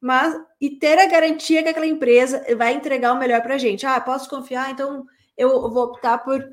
mas 0.00 0.38
e 0.60 0.70
ter 0.70 0.98
a 0.98 1.06
garantia 1.06 1.62
que 1.62 1.68
aquela 1.70 1.86
empresa 1.86 2.44
vai 2.56 2.74
entregar 2.74 3.14
o 3.14 3.18
melhor 3.18 3.40
para 3.42 3.54
a 3.54 3.58
gente. 3.58 3.86
Ah, 3.86 3.98
posso 4.00 4.28
confiar, 4.28 4.70
então 4.70 5.06
eu 5.36 5.70
vou 5.70 5.84
optar 5.84 6.18
por 6.18 6.46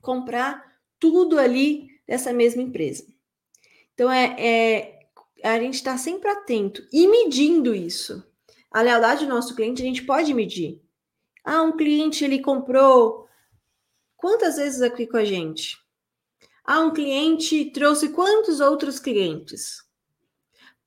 comprar 0.00 0.62
tudo 0.98 1.38
ali 1.38 1.88
dessa 2.06 2.32
mesma 2.32 2.62
empresa. 2.62 3.06
Então 3.94 4.10
é, 4.10 4.34
é 4.38 4.94
a 5.44 5.60
gente 5.60 5.74
está 5.74 5.96
sempre 5.96 6.28
atento 6.30 6.82
e 6.92 7.06
medindo 7.06 7.74
isso. 7.74 8.26
A 8.70 8.80
lealdade 8.80 9.24
do 9.24 9.32
nosso 9.32 9.54
cliente 9.54 9.82
a 9.82 9.84
gente 9.84 10.02
pode 10.02 10.34
medir. 10.34 10.83
Ah, 11.44 11.62
um 11.62 11.76
cliente 11.76 12.24
ele 12.24 12.40
comprou 12.40 13.28
quantas 14.16 14.56
vezes 14.56 14.80
aqui 14.80 15.06
com 15.06 15.18
a 15.18 15.24
gente? 15.24 15.78
Ah, 16.64 16.80
um 16.80 16.92
cliente 16.92 17.70
trouxe 17.70 18.08
quantos 18.08 18.60
outros 18.60 18.98
clientes? 18.98 19.84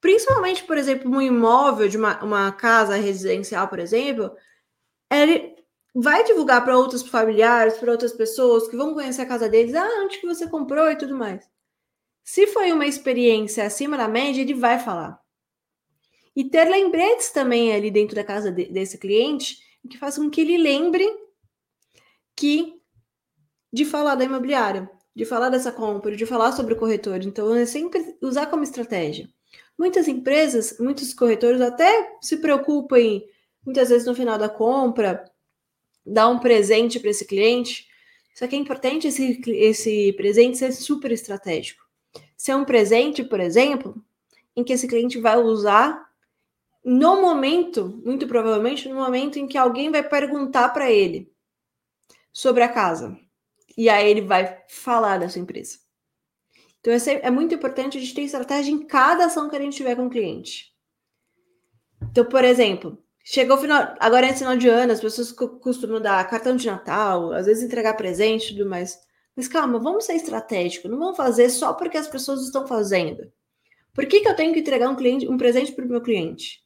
Principalmente, 0.01 0.63
por 0.63 0.77
exemplo, 0.77 1.11
um 1.11 1.21
imóvel 1.21 1.87
de 1.87 1.97
uma, 1.97 2.23
uma 2.23 2.51
casa 2.51 2.95
residencial, 2.95 3.67
por 3.67 3.77
exemplo, 3.77 4.35
ele 5.11 5.55
vai 5.93 6.23
divulgar 6.23 6.63
para 6.63 6.77
outros 6.77 7.01
familiares, 7.07 7.77
para 7.77 7.91
outras 7.91 8.13
pessoas 8.13 8.67
que 8.67 8.75
vão 8.75 8.93
conhecer 8.93 9.21
a 9.21 9.27
casa 9.27 9.47
deles, 9.47 9.75
ah, 9.75 10.03
onde 10.03 10.19
que 10.19 10.27
você 10.27 10.47
comprou 10.47 10.89
e 10.89 10.95
tudo 10.95 11.15
mais. 11.15 11.47
Se 12.23 12.47
foi 12.47 12.71
uma 12.71 12.85
experiência 12.85 13.65
acima 13.65 13.97
da 13.97 14.07
média, 14.07 14.41
ele 14.41 14.53
vai 14.53 14.79
falar. 14.79 15.19
E 16.35 16.43
ter 16.43 16.65
lembretes 16.65 17.31
também 17.31 17.73
ali 17.73 17.89
dentro 17.89 18.15
da 18.15 18.23
casa 18.23 18.51
de, 18.51 18.65
desse 18.65 18.97
cliente, 18.97 19.57
que 19.87 19.97
façam 19.97 20.25
com 20.25 20.29
que 20.29 20.41
ele 20.41 20.57
lembre 20.57 21.07
que 22.35 22.81
de 23.71 23.85
falar 23.85 24.15
da 24.15 24.25
imobiliária 24.25 24.89
de 25.17 25.25
falar 25.25 25.49
dessa 25.49 25.71
compra, 25.71 26.15
de 26.15 26.27
falar 26.27 26.51
sobre 26.51 26.75
o 26.75 26.77
corretor. 26.77 27.23
Então, 27.23 27.55
é 27.55 27.65
sempre 27.65 28.15
usar 28.21 28.45
como 28.45 28.61
estratégia. 28.61 29.27
Muitas 29.75 30.07
empresas, 30.07 30.77
muitos 30.79 31.11
corretores 31.11 31.59
até 31.59 32.17
se 32.21 32.37
preocupam 32.37 32.99
em, 32.99 33.25
muitas 33.65 33.89
vezes 33.89 34.05
no 34.05 34.13
final 34.13 34.37
da 34.37 34.47
compra, 34.47 35.25
dar 36.05 36.29
um 36.29 36.37
presente 36.37 36.99
para 36.99 37.09
esse 37.09 37.25
cliente. 37.25 37.87
Só 38.35 38.45
que 38.45 38.55
é 38.55 38.59
importante 38.59 39.07
esse, 39.07 39.41
esse 39.47 40.13
presente 40.13 40.59
ser 40.59 40.71
super 40.71 41.11
estratégico. 41.11 41.83
Ser 42.37 42.53
um 42.53 42.63
presente, 42.63 43.23
por 43.23 43.39
exemplo, 43.39 43.99
em 44.55 44.63
que 44.63 44.73
esse 44.73 44.87
cliente 44.87 45.19
vai 45.19 45.39
usar 45.39 46.06
no 46.89 47.21
momento, 47.21 48.01
muito 48.05 48.25
provavelmente, 48.27 48.87
no 48.87 48.95
momento 48.95 49.37
em 49.37 49.45
que 49.45 49.57
alguém 49.57 49.91
vai 49.91 50.01
perguntar 50.01 50.69
para 50.69 50.89
ele 50.89 51.29
sobre 52.31 52.63
a 52.63 52.69
casa 52.69 53.19
e 53.77 53.89
aí 53.89 54.09
ele 54.09 54.21
vai 54.21 54.63
falar 54.69 55.17
da 55.17 55.27
sua 55.27 55.41
empresa. 55.41 55.79
Então 56.79 56.93
é, 56.93 57.27
é 57.27 57.29
muito 57.29 57.53
importante 57.53 57.97
a 57.97 57.99
gente 57.99 58.13
ter 58.13 58.21
estratégia 58.21 58.71
em 58.71 58.87
cada 58.87 59.25
ação 59.25 59.49
que 59.49 59.57
a 59.57 59.59
gente 59.59 59.75
tiver 59.75 59.97
com 59.97 60.05
o 60.05 60.09
cliente. 60.09 60.73
Então, 62.09 62.23
por 62.23 62.45
exemplo, 62.45 62.97
chegou 63.21 63.57
o 63.57 63.59
final, 63.59 63.93
agora 63.99 64.27
é 64.27 64.33
final 64.33 64.55
de 64.55 64.69
ano, 64.69 64.93
as 64.93 65.01
pessoas 65.01 65.33
costumam 65.33 65.99
dar 65.99 66.25
cartão 66.29 66.55
de 66.55 66.67
Natal, 66.67 67.33
às 67.33 67.47
vezes 67.47 67.63
entregar 67.63 67.95
presente 67.95 68.55
tudo 68.55 68.69
mais. 68.69 68.97
Mas 69.35 69.49
calma, 69.49 69.77
vamos 69.77 70.05
ser 70.05 70.13
estratégico, 70.13 70.87
não 70.87 70.97
vamos 70.97 71.17
fazer 71.17 71.49
só 71.49 71.73
porque 71.73 71.97
as 71.97 72.07
pessoas 72.07 72.43
estão 72.43 72.65
fazendo. 72.65 73.29
Por 73.93 74.05
que, 74.05 74.21
que 74.21 74.29
eu 74.29 74.35
tenho 74.37 74.53
que 74.53 74.61
entregar 74.61 74.87
um, 74.87 74.95
cliente, 74.95 75.27
um 75.27 75.35
presente 75.35 75.73
para 75.73 75.83
o 75.83 75.89
meu 75.89 75.99
cliente? 75.99 76.65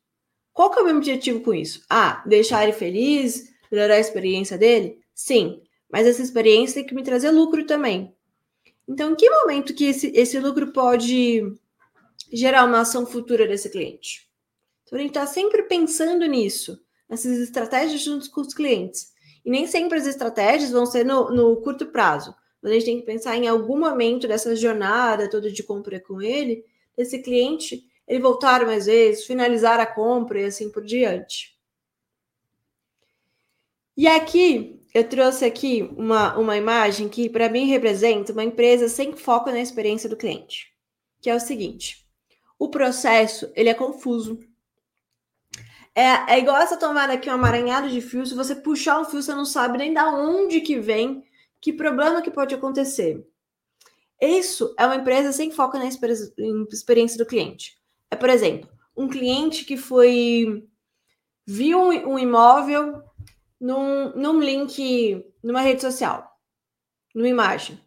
Qual 0.54 0.70
que 0.70 0.80
é 0.80 0.82
o 0.82 0.86
meu 0.86 0.98
objetivo 0.98 1.42
com 1.42 1.54
isso? 1.54 1.84
Ah, 1.90 2.24
deixar 2.26 2.64
ele 2.64 2.74
feliz, 2.74 3.52
melhorar 3.72 3.96
a 3.96 4.00
experiência 4.00 4.58
dele? 4.58 5.00
Sim, 5.14 5.62
mas 5.92 6.08
essa 6.08 6.22
experiência 6.22 6.76
tem 6.76 6.86
que 6.86 6.96
me 6.96 7.04
trazer 7.04 7.32
lucro 7.32 7.66
também. 7.66 8.14
Então, 8.88 9.12
em 9.12 9.16
que 9.16 9.30
momento 9.30 9.74
que 9.74 9.86
esse, 9.86 10.12
esse 10.16 10.40
lucro 10.40 10.74
pode 10.74 11.42
gerar 12.32 12.66
uma 12.66 12.82
ação 12.82 13.06
futura 13.06 13.48
desse 13.48 13.70
cliente? 13.70 14.30
Então, 14.84 15.00
a 15.00 15.02
gente 15.02 15.12
está 15.12 15.26
sempre 15.26 15.64
pensando 15.64 16.26
nisso, 16.26 16.78
nessas 17.08 17.38
estratégias 17.40 18.02
junto 18.02 18.30
com 18.30 18.42
os 18.42 18.54
clientes. 18.54 19.12
E 19.46 19.50
nem 19.50 19.66
sempre 19.66 19.98
as 19.98 20.06
estratégias 20.06 20.72
vão 20.72 20.86
ser 20.86 21.06
no, 21.06 21.32
no 21.32 21.62
curto 21.62 21.88
prazo. 21.88 22.36
Mas 22.62 22.72
a 22.72 22.76
gente 22.76 22.86
tem 22.86 23.00
que 23.00 23.06
pensar 23.06 23.36
em 23.38 23.48
algum 23.48 23.80
momento 23.80 24.28
dessa 24.28 24.56
jornada 24.56 25.30
toda 25.30 25.52
de 25.52 25.64
compra 25.64 26.00
com 26.00 26.22
ele, 26.22 26.64
desse 26.96 27.20
cliente, 27.20 27.84
ele 28.08 28.20
voltar 28.20 28.66
mais 28.66 28.86
vezes, 28.86 29.26
finalizar 29.26 29.80
a 29.80 29.86
compra 29.86 30.42
e 30.42 30.46
assim 30.46 30.70
por 30.70 30.84
diante. 30.84 31.58
E 33.96 34.08
aqui 34.08 34.82
eu 34.94 35.08
trouxe 35.08 35.46
aqui 35.46 35.84
uma, 35.96 36.38
uma 36.38 36.58
imagem 36.58 37.08
que, 37.08 37.30
para 37.30 37.50
mim, 37.50 37.66
representa 37.66 38.34
uma 38.34 38.44
empresa 38.44 38.90
sem 38.90 39.16
foco 39.16 39.50
na 39.50 39.60
experiência 39.60 40.10
do 40.10 40.18
cliente, 40.18 40.74
que 41.22 41.30
é 41.30 41.36
o 41.36 41.40
seguinte: 41.40 42.06
o 42.60 42.70
processo 42.70 43.52
ele 43.56 43.70
é 43.70 43.74
confuso. 43.74 44.40
É, 45.94 46.36
é 46.36 46.40
igual 46.40 46.58
essa 46.58 46.78
tomada 46.78 47.14
aqui, 47.14 47.30
um 47.30 47.34
amaranhado 47.34 47.90
de 47.90 48.02
fio. 48.02 48.26
Se 48.26 48.34
você 48.34 48.56
puxar 48.56 49.00
um 49.00 49.06
fio, 49.06 49.22
você 49.22 49.34
não 49.34 49.46
sabe 49.46 49.78
nem 49.78 49.94
da 49.94 50.10
onde 50.10 50.62
que 50.62 50.80
vem, 50.80 51.24
que 51.60 51.74
problema 51.74 52.22
que 52.22 52.32
pode 52.32 52.56
acontecer. 52.56 53.26
Isso 54.22 54.74
é 54.78 54.86
uma 54.86 54.96
empresa 54.96 55.32
sem 55.32 55.52
foco 55.52 55.78
na 55.78 55.88
experiência 55.88 57.18
do 57.18 57.26
cliente. 57.26 57.81
É, 58.12 58.16
por 58.16 58.30
exemplo, 58.30 58.70
um 58.96 59.08
cliente 59.08 59.64
que 59.64 59.78
foi 59.78 60.68
viu 61.48 61.80
um 61.80 62.20
imóvel 62.20 63.02
num, 63.60 64.12
num 64.16 64.40
link, 64.40 65.26
numa 65.42 65.62
rede 65.62 65.82
social, 65.82 66.30
numa 67.16 67.28
imagem. 67.28 67.80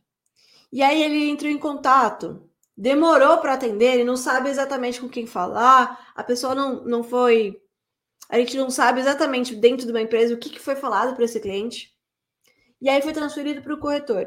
E 0.73 0.83
aí 0.83 1.02
ele 1.02 1.28
entrou 1.31 1.50
em 1.50 1.59
contato, 1.59 2.50
demorou 2.76 3.38
para 3.38 3.54
atender, 3.54 3.95
ele 3.95 4.04
não 4.04 4.16
sabe 4.16 4.49
exatamente 4.49 5.00
com 5.00 5.09
quem 5.09 5.26
falar, 5.26 6.12
a 6.14 6.25
pessoa 6.25 6.54
não, 6.54 6.85
não 6.85 7.04
foi. 7.04 7.61
A 8.28 8.38
gente 8.38 8.57
não 8.57 8.71
sabe 8.71 9.00
exatamente 9.00 9.54
dentro 9.54 9.87
de 9.87 9.93
uma 9.93 10.00
empresa 10.00 10.35
o 10.35 10.38
que, 10.38 10.50
que 10.50 10.59
foi 10.59 10.75
falado 10.75 11.14
para 11.14 11.25
esse 11.25 11.38
cliente. 11.38 11.95
E 12.81 12.88
aí 12.88 13.00
foi 13.02 13.12
transferido 13.12 13.62
para 13.62 13.75
o 13.75 13.78
corretor. 13.78 14.26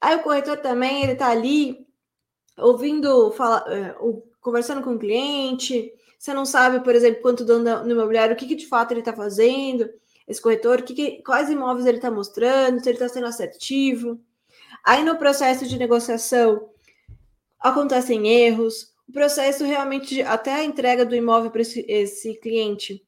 Aí 0.00 0.16
o 0.16 0.22
corretor 0.22 0.58
também, 0.58 1.02
ele 1.02 1.12
está 1.12 1.28
ali 1.30 1.86
ouvindo, 2.58 3.32
fala, 3.32 3.64
é, 3.68 3.96
conversando 4.44 4.82
com 4.82 4.94
o 4.94 4.98
cliente. 4.98 5.90
Você 6.18 6.32
não 6.34 6.44
sabe, 6.44 6.84
por 6.84 6.94
exemplo, 6.94 7.22
quanto 7.22 7.44
dono 7.44 7.82
no 7.82 7.90
imobiliário, 7.90 8.34
o 8.34 8.36
que, 8.36 8.46
que 8.46 8.54
de 8.54 8.66
fato 8.66 8.92
ele 8.92 9.00
está 9.00 9.12
fazendo 9.12 9.90
esse 10.28 10.40
corretor, 10.40 10.82
que, 10.82 10.94
que, 10.94 11.22
quais 11.22 11.50
imóveis 11.50 11.86
ele 11.86 11.98
está 11.98 12.10
mostrando, 12.10 12.80
se 12.80 12.88
ele 12.88 12.96
está 12.96 13.08
sendo 13.08 13.26
assertivo. 13.26 14.20
Aí 14.84 15.02
no 15.02 15.16
processo 15.16 15.66
de 15.66 15.78
negociação 15.78 16.68
acontecem 17.58 18.26
erros, 18.28 18.94
o 19.08 19.12
processo 19.12 19.64
realmente, 19.64 20.22
até 20.22 20.54
a 20.54 20.64
entrega 20.64 21.04
do 21.04 21.14
imóvel 21.14 21.50
para 21.50 21.62
esse, 21.62 21.84
esse 21.88 22.34
cliente, 22.34 23.02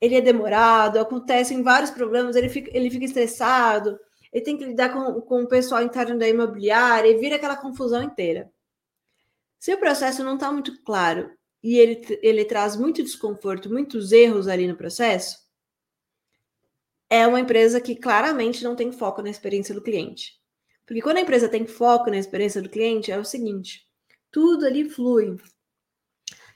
ele 0.00 0.16
é 0.16 0.20
demorado, 0.20 0.98
acontecem 0.98 1.62
vários 1.62 1.90
problemas, 1.90 2.36
ele 2.36 2.48
fica, 2.48 2.70
ele 2.74 2.90
fica 2.90 3.04
estressado, 3.04 3.98
ele 4.32 4.44
tem 4.44 4.56
que 4.56 4.64
lidar 4.64 4.90
com, 4.90 5.20
com 5.20 5.42
o 5.42 5.48
pessoal 5.48 5.82
interno 5.82 6.18
da 6.18 6.28
imobiliária 6.28 7.08
e 7.08 7.18
vira 7.18 7.36
aquela 7.36 7.56
confusão 7.56 8.02
inteira. 8.02 8.50
Se 9.60 9.74
o 9.74 9.78
processo 9.78 10.24
não 10.24 10.34
está 10.34 10.50
muito 10.50 10.82
claro 10.82 11.30
e 11.62 11.76
ele, 11.76 12.18
ele 12.22 12.46
traz 12.46 12.76
muito 12.76 13.02
desconforto, 13.02 13.70
muitos 13.70 14.10
erros 14.10 14.48
ali 14.48 14.66
no 14.66 14.74
processo, 14.74 15.38
é 17.10 17.26
uma 17.26 17.40
empresa 17.40 17.78
que 17.78 17.94
claramente 17.94 18.64
não 18.64 18.74
tem 18.74 18.90
foco 18.90 19.20
na 19.20 19.28
experiência 19.28 19.74
do 19.74 19.82
cliente. 19.82 20.40
Porque 20.86 21.02
quando 21.02 21.18
a 21.18 21.20
empresa 21.20 21.46
tem 21.46 21.66
foco 21.66 22.08
na 22.08 22.16
experiência 22.16 22.62
do 22.62 22.70
cliente, 22.70 23.12
é 23.12 23.18
o 23.18 23.24
seguinte: 23.24 23.86
tudo 24.30 24.64
ali 24.64 24.88
flui. 24.88 25.36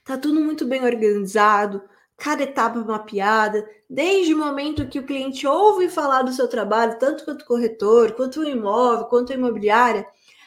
Tá 0.03 0.17
tudo 0.17 0.41
muito 0.41 0.65
bem 0.65 0.83
organizado, 0.83 1.83
cada 2.17 2.45
etapa 2.45 2.79
mapeada, 2.81 3.69
desde 3.89 4.33
o 4.33 4.39
momento 4.39 4.89
que 4.89 4.99
o 4.99 5.07
cliente 5.07 5.47
ouve 5.47 5.91
falar 5.91 6.23
do 6.23 6.33
seu 6.33 6.49
trabalho, 6.49 6.99
tanto 6.99 7.25
quanto 7.27 7.45
corretor, 7.45 8.13
quanto 8.13 8.41
o 8.41 8.49
imóvel, 8.49 9.05
quanto 9.07 9.31
a 9.31 9.37
imobiliária, 9.37 10.07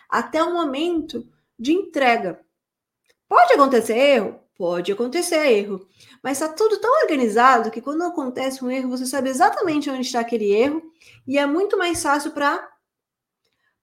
até 0.09 0.43
o 0.43 0.53
momento 0.53 1.23
de 1.57 1.71
entrega. 1.71 2.46
Pode 3.27 3.53
acontecer 3.53 3.97
erro? 3.97 4.39
Pode 4.57 4.91
acontecer 4.91 5.45
erro, 5.51 5.87
mas 6.23 6.41
está 6.41 6.51
tudo 6.51 6.81
tão 6.81 7.01
organizado 7.03 7.69
que 7.69 7.79
quando 7.79 8.01
acontece 8.03 8.65
um 8.65 8.71
erro, 8.71 8.89
você 8.89 9.05
sabe 9.05 9.29
exatamente 9.29 9.87
onde 9.87 10.01
está 10.01 10.21
aquele 10.21 10.51
erro 10.51 10.81
e 11.27 11.37
é 11.37 11.45
muito 11.45 11.77
mais 11.77 12.01
fácil 12.01 12.31
para 12.31 12.67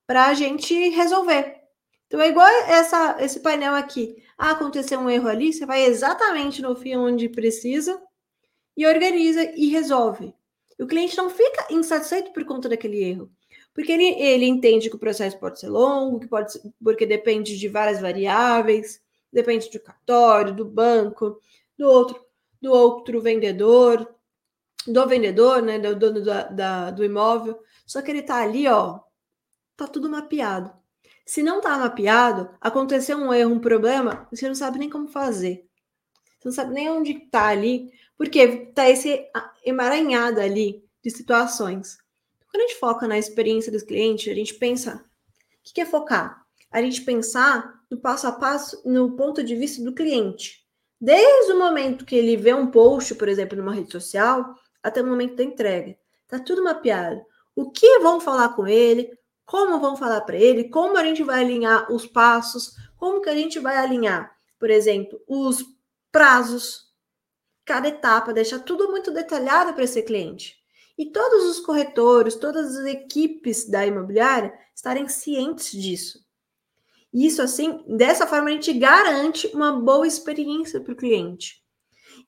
a 0.08 0.34
gente 0.34 0.74
resolver. 0.88 1.62
Então 2.08 2.20
é 2.20 2.28
igual 2.28 2.46
essa, 2.68 3.16
esse 3.20 3.38
painel 3.38 3.74
aqui. 3.74 4.16
Ah, 4.36 4.50
aconteceu 4.50 4.98
um 4.98 5.08
erro 5.08 5.28
ali, 5.28 5.52
você 5.52 5.64
vai 5.64 5.84
exatamente 5.84 6.60
no 6.60 6.74
fio 6.74 7.00
onde 7.00 7.28
precisa 7.28 8.02
e 8.76 8.84
organiza 8.84 9.44
e 9.54 9.68
resolve. 9.68 10.34
E 10.76 10.82
o 10.82 10.88
cliente 10.88 11.16
não 11.16 11.30
fica 11.30 11.68
insatisfeito 11.70 12.32
por 12.32 12.44
conta 12.44 12.68
daquele 12.68 13.00
erro, 13.00 13.30
porque 13.72 13.92
ele, 13.92 14.06
ele 14.20 14.46
entende 14.46 14.90
que 14.90 14.96
o 14.96 14.98
processo 14.98 15.38
pode 15.38 15.60
ser 15.60 15.68
longo, 15.68 16.18
que 16.18 16.26
pode 16.26 16.52
ser, 16.52 16.62
porque 16.82 17.06
depende 17.06 17.56
de 17.56 17.68
várias 17.68 18.00
variáveis, 18.00 19.00
depende 19.34 19.68
do 19.68 19.80
cartório, 19.80 20.54
do 20.54 20.64
banco, 20.64 21.40
do 21.76 21.86
outro, 21.86 22.24
do 22.62 22.72
outro 22.72 23.20
vendedor, 23.20 24.14
do 24.86 25.06
vendedor, 25.06 25.60
né, 25.60 25.78
do 25.78 25.96
dono 25.96 26.22
da, 26.22 26.44
da, 26.44 26.90
do 26.92 27.04
imóvel. 27.04 27.60
Só 27.84 28.00
que 28.00 28.10
ele 28.10 28.22
tá 28.22 28.36
ali, 28.36 28.68
ó, 28.68 29.00
tá 29.76 29.88
tudo 29.88 30.08
mapeado. 30.08 30.72
Se 31.26 31.42
não 31.42 31.60
tá 31.60 31.76
mapeado, 31.76 32.48
aconteceu 32.60 33.18
um 33.18 33.32
erro, 33.32 33.54
um 33.54 33.60
problema, 33.60 34.28
você 34.30 34.46
não 34.46 34.54
sabe 34.54 34.78
nem 34.78 34.88
como 34.88 35.08
fazer. 35.08 35.66
Você 36.38 36.48
não 36.48 36.52
sabe 36.52 36.74
nem 36.74 36.88
onde 36.90 37.14
tá 37.28 37.48
ali, 37.48 37.90
porque 38.16 38.66
tá 38.66 38.88
esse 38.88 39.26
emaranhado 39.64 40.40
ali 40.40 40.84
de 41.02 41.10
situações. 41.10 41.98
Quando 42.50 42.62
a 42.62 42.66
gente 42.68 42.78
foca 42.78 43.08
na 43.08 43.18
experiência 43.18 43.72
dos 43.72 43.82
clientes, 43.82 44.30
a 44.30 44.34
gente 44.34 44.54
pensa, 44.54 45.04
o 45.68 45.74
que 45.74 45.80
é 45.80 45.86
focar? 45.86 46.44
A 46.70 46.80
gente 46.82 47.00
pensar 47.02 47.82
no 47.94 48.00
passo 48.00 48.26
a 48.26 48.32
passo, 48.32 48.82
no 48.84 49.14
ponto 49.14 49.42
de 49.42 49.54
vista 49.54 49.82
do 49.82 49.94
cliente. 49.94 50.64
Desde 51.00 51.52
o 51.52 51.58
momento 51.58 52.04
que 52.04 52.16
ele 52.16 52.36
vê 52.36 52.52
um 52.52 52.70
post, 52.70 53.14
por 53.14 53.28
exemplo, 53.28 53.56
numa 53.56 53.72
rede 53.72 53.92
social, 53.92 54.54
até 54.82 55.00
o 55.00 55.06
momento 55.06 55.36
da 55.36 55.44
entrega. 55.44 55.96
Tá 56.26 56.40
tudo 56.40 56.64
mapeado. 56.64 57.24
O 57.54 57.70
que 57.70 58.00
vão 58.00 58.20
falar 58.20 58.48
com 58.50 58.66
ele, 58.66 59.16
como 59.46 59.78
vão 59.78 59.96
falar 59.96 60.22
para 60.22 60.36
ele, 60.36 60.68
como 60.68 60.96
a 60.96 61.04
gente 61.04 61.22
vai 61.22 61.44
alinhar 61.44 61.90
os 61.92 62.04
passos, 62.04 62.74
como 62.96 63.20
que 63.20 63.30
a 63.30 63.34
gente 63.34 63.60
vai 63.60 63.76
alinhar, 63.76 64.34
por 64.58 64.70
exemplo, 64.70 65.20
os 65.28 65.64
prazos, 66.10 66.92
cada 67.64 67.88
etapa, 67.88 68.32
deixar 68.32 68.58
tudo 68.58 68.90
muito 68.90 69.12
detalhado 69.12 69.72
para 69.72 69.84
esse 69.84 70.02
cliente. 70.02 70.56
E 70.98 71.12
todos 71.12 71.44
os 71.44 71.60
corretores, 71.60 72.34
todas 72.34 72.76
as 72.76 72.86
equipes 72.86 73.68
da 73.68 73.86
imobiliária 73.86 74.52
estarem 74.74 75.06
cientes 75.06 75.70
disso. 75.70 76.23
Isso, 77.14 77.40
assim, 77.40 77.80
dessa 77.86 78.26
forma 78.26 78.48
a 78.48 78.52
gente 78.52 78.72
garante 78.72 79.46
uma 79.54 79.72
boa 79.72 80.04
experiência 80.04 80.80
para 80.80 80.92
o 80.92 80.96
cliente. 80.96 81.62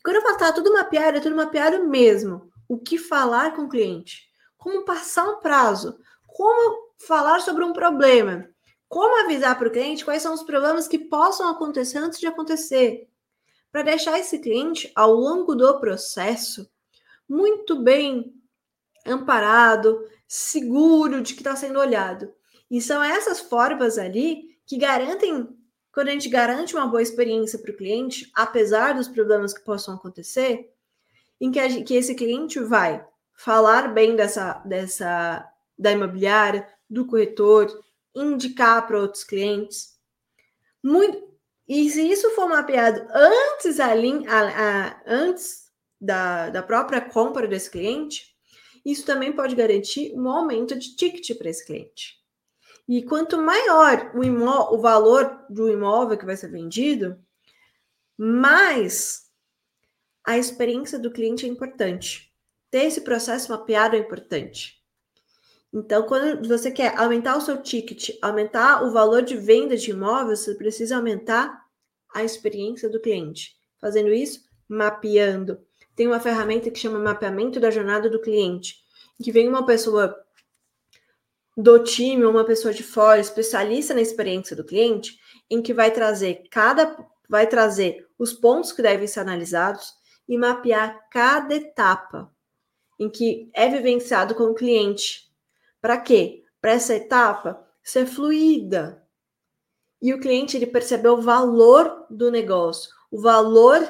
Quando 0.04 0.16
eu 0.16 0.22
falo, 0.22 0.38
tá 0.38 0.52
tudo 0.52 0.72
mapeado, 0.72 1.18
é 1.18 1.20
tudo 1.20 1.34
mapeado 1.34 1.88
mesmo. 1.88 2.48
O 2.68 2.78
que 2.78 2.96
falar 2.96 3.56
com 3.56 3.62
o 3.62 3.68
cliente? 3.68 4.28
Como 4.56 4.84
passar 4.84 5.28
um 5.28 5.40
prazo? 5.40 5.98
Como 6.24 6.92
falar 7.04 7.40
sobre 7.40 7.64
um 7.64 7.72
problema? 7.72 8.48
Como 8.88 9.24
avisar 9.24 9.58
para 9.58 9.66
o 9.66 9.72
cliente 9.72 10.04
quais 10.04 10.22
são 10.22 10.32
os 10.32 10.44
problemas 10.44 10.86
que 10.86 11.00
possam 11.00 11.48
acontecer 11.48 11.98
antes 11.98 12.20
de 12.20 12.28
acontecer? 12.28 13.08
Para 13.72 13.82
deixar 13.82 14.16
esse 14.20 14.38
cliente, 14.38 14.92
ao 14.94 15.12
longo 15.12 15.56
do 15.56 15.80
processo, 15.80 16.70
muito 17.28 17.82
bem 17.82 18.32
amparado, 19.04 20.00
seguro 20.28 21.20
de 21.20 21.34
que 21.34 21.40
está 21.40 21.56
sendo 21.56 21.80
olhado. 21.80 22.32
E 22.70 22.80
são 22.80 23.02
essas 23.02 23.40
formas 23.40 23.98
ali 23.98 24.55
que 24.66 24.76
garantem, 24.76 25.48
quando 25.92 26.08
a 26.08 26.12
gente 26.12 26.28
garante 26.28 26.74
uma 26.74 26.86
boa 26.86 27.02
experiência 27.02 27.58
para 27.58 27.70
o 27.70 27.76
cliente, 27.76 28.30
apesar 28.34 28.94
dos 28.94 29.08
problemas 29.08 29.54
que 29.54 29.64
possam 29.64 29.94
acontecer, 29.94 30.72
em 31.40 31.50
que, 31.50 31.58
a, 31.58 31.82
que 31.84 31.94
esse 31.94 32.14
cliente 32.14 32.58
vai 32.60 33.06
falar 33.34 33.92
bem 33.92 34.16
dessa, 34.16 34.54
dessa 34.64 35.48
da 35.78 35.92
imobiliária, 35.92 36.66
do 36.88 37.06
corretor, 37.06 37.68
indicar 38.14 38.86
para 38.86 38.98
outros 38.98 39.24
clientes. 39.24 39.96
Muito, 40.82 41.22
e 41.68 41.90
se 41.90 42.02
isso 42.08 42.30
for 42.30 42.48
mapeado 42.48 43.06
antes, 43.12 43.78
a, 43.80 43.92
a, 43.92 45.02
antes 45.06 45.70
da, 46.00 46.48
da 46.50 46.62
própria 46.62 47.00
compra 47.00 47.46
desse 47.46 47.70
cliente, 47.70 48.34
isso 48.84 49.04
também 49.04 49.32
pode 49.32 49.54
garantir 49.54 50.12
um 50.14 50.28
aumento 50.28 50.78
de 50.78 50.94
ticket 50.94 51.36
para 51.36 51.50
esse 51.50 51.66
cliente. 51.66 52.15
E 52.88 53.02
quanto 53.02 53.40
maior 53.40 54.12
o, 54.14 54.22
imó 54.22 54.70
o 54.72 54.78
valor 54.78 55.44
do 55.50 55.68
imóvel 55.68 56.16
que 56.16 56.24
vai 56.24 56.36
ser 56.36 56.48
vendido, 56.48 57.18
mais 58.16 59.26
a 60.24 60.38
experiência 60.38 60.98
do 60.98 61.10
cliente 61.10 61.46
é 61.46 61.48
importante. 61.48 62.32
Ter 62.70 62.84
esse 62.84 63.00
processo 63.00 63.50
mapeado 63.50 63.96
é 63.96 63.98
importante. 63.98 64.76
Então, 65.72 66.04
quando 66.04 66.46
você 66.48 66.70
quer 66.70 66.96
aumentar 66.98 67.36
o 67.36 67.40
seu 67.40 67.60
ticket, 67.62 68.10
aumentar 68.22 68.84
o 68.84 68.92
valor 68.92 69.22
de 69.22 69.36
venda 69.36 69.76
de 69.76 69.90
imóvel, 69.90 70.36
você 70.36 70.54
precisa 70.54 70.96
aumentar 70.96 71.64
a 72.14 72.24
experiência 72.24 72.88
do 72.88 73.00
cliente. 73.00 73.56
Fazendo 73.78 74.12
isso, 74.12 74.44
mapeando. 74.68 75.60
Tem 75.94 76.06
uma 76.06 76.20
ferramenta 76.20 76.70
que 76.70 76.78
chama 76.78 76.98
mapeamento 76.98 77.60
da 77.60 77.70
jornada 77.70 78.08
do 78.08 78.20
cliente, 78.20 78.76
que 79.22 79.32
vem 79.32 79.48
uma 79.48 79.66
pessoa 79.66 80.25
do 81.56 81.82
time, 81.82 82.24
uma 82.24 82.44
pessoa 82.44 82.74
de 82.74 82.82
fora, 82.82 83.18
especialista 83.18 83.94
na 83.94 84.02
experiência 84.02 84.54
do 84.54 84.64
cliente, 84.64 85.18
em 85.48 85.62
que 85.62 85.72
vai 85.72 85.90
trazer 85.90 86.42
cada 86.50 86.96
vai 87.28 87.46
trazer 87.46 88.06
os 88.18 88.32
pontos 88.32 88.70
que 88.70 88.82
devem 88.82 89.06
ser 89.06 89.20
analisados 89.20 89.94
e 90.28 90.38
mapear 90.38 91.08
cada 91.10 91.54
etapa 91.54 92.30
em 92.98 93.10
que 93.10 93.50
é 93.52 93.68
vivenciado 93.68 94.34
com 94.34 94.44
o 94.44 94.54
cliente. 94.54 95.30
Para 95.80 95.98
quê? 95.98 96.44
Para 96.60 96.72
essa 96.72 96.94
etapa 96.94 97.64
ser 97.82 98.06
fluida. 98.06 99.02
E 100.00 100.12
o 100.14 100.20
cliente 100.20 100.56
ele 100.56 100.66
percebeu 100.66 101.14
o 101.14 101.22
valor 101.22 102.06
do 102.10 102.30
negócio, 102.30 102.90
o 103.10 103.20
valor 103.20 103.80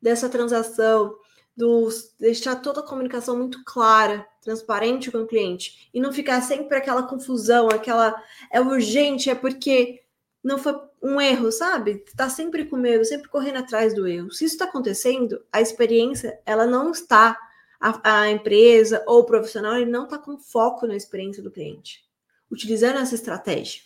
dessa 0.00 0.28
transação, 0.28 1.16
do 1.56 1.88
deixar 2.18 2.56
toda 2.56 2.80
a 2.80 2.86
comunicação 2.86 3.36
muito 3.36 3.62
clara, 3.64 4.26
transparente 4.44 5.10
com 5.10 5.18
o 5.18 5.26
cliente 5.26 5.88
e 5.92 6.00
não 6.00 6.12
ficar 6.12 6.40
sempre 6.42 6.76
aquela 6.76 7.02
confusão, 7.02 7.68
aquela 7.68 8.14
é 8.50 8.60
urgente, 8.60 9.30
é 9.30 9.34
porque 9.34 10.02
não 10.42 10.58
foi 10.58 10.78
um 11.02 11.20
erro, 11.20 11.50
sabe? 11.50 12.04
Tá 12.16 12.28
sempre 12.28 12.64
com 12.66 12.76
medo, 12.76 13.04
sempre 13.04 13.28
correndo 13.28 13.58
atrás 13.58 13.94
do 13.94 14.06
erro. 14.06 14.30
Se 14.30 14.44
isso 14.44 14.54
está 14.54 14.66
acontecendo, 14.66 15.42
a 15.50 15.60
experiência 15.60 16.38
ela 16.44 16.66
não 16.66 16.92
está 16.92 17.38
a, 17.80 18.20
a 18.20 18.30
empresa 18.30 19.02
ou 19.06 19.20
o 19.20 19.24
profissional 19.24 19.76
ele 19.76 19.90
não 19.90 20.04
está 20.04 20.18
com 20.18 20.38
foco 20.38 20.86
na 20.86 20.94
experiência 20.94 21.42
do 21.42 21.50
cliente, 21.50 22.04
utilizando 22.50 22.98
essa 22.98 23.14
estratégia. 23.14 23.82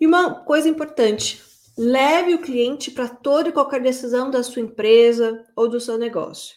E 0.00 0.06
uma 0.06 0.44
coisa 0.44 0.68
importante, 0.68 1.42
Leve 1.80 2.34
o 2.34 2.42
cliente 2.42 2.90
para 2.90 3.08
toda 3.08 3.50
e 3.50 3.52
qualquer 3.52 3.80
decisão 3.80 4.32
da 4.32 4.42
sua 4.42 4.60
empresa 4.60 5.46
ou 5.54 5.68
do 5.68 5.78
seu 5.78 5.96
negócio. 5.96 6.56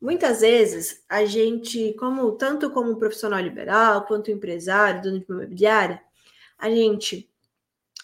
Muitas 0.00 0.40
vezes, 0.40 1.04
a 1.08 1.24
gente, 1.24 1.94
como 1.94 2.32
tanto 2.32 2.70
como 2.70 2.96
profissional 2.96 3.40
liberal, 3.40 4.06
quanto 4.06 4.30
empresário, 4.30 5.02
dono 5.02 5.18
de 5.20 5.26
imobiliária, 5.28 6.02
a 6.58 6.70
gente 6.70 7.30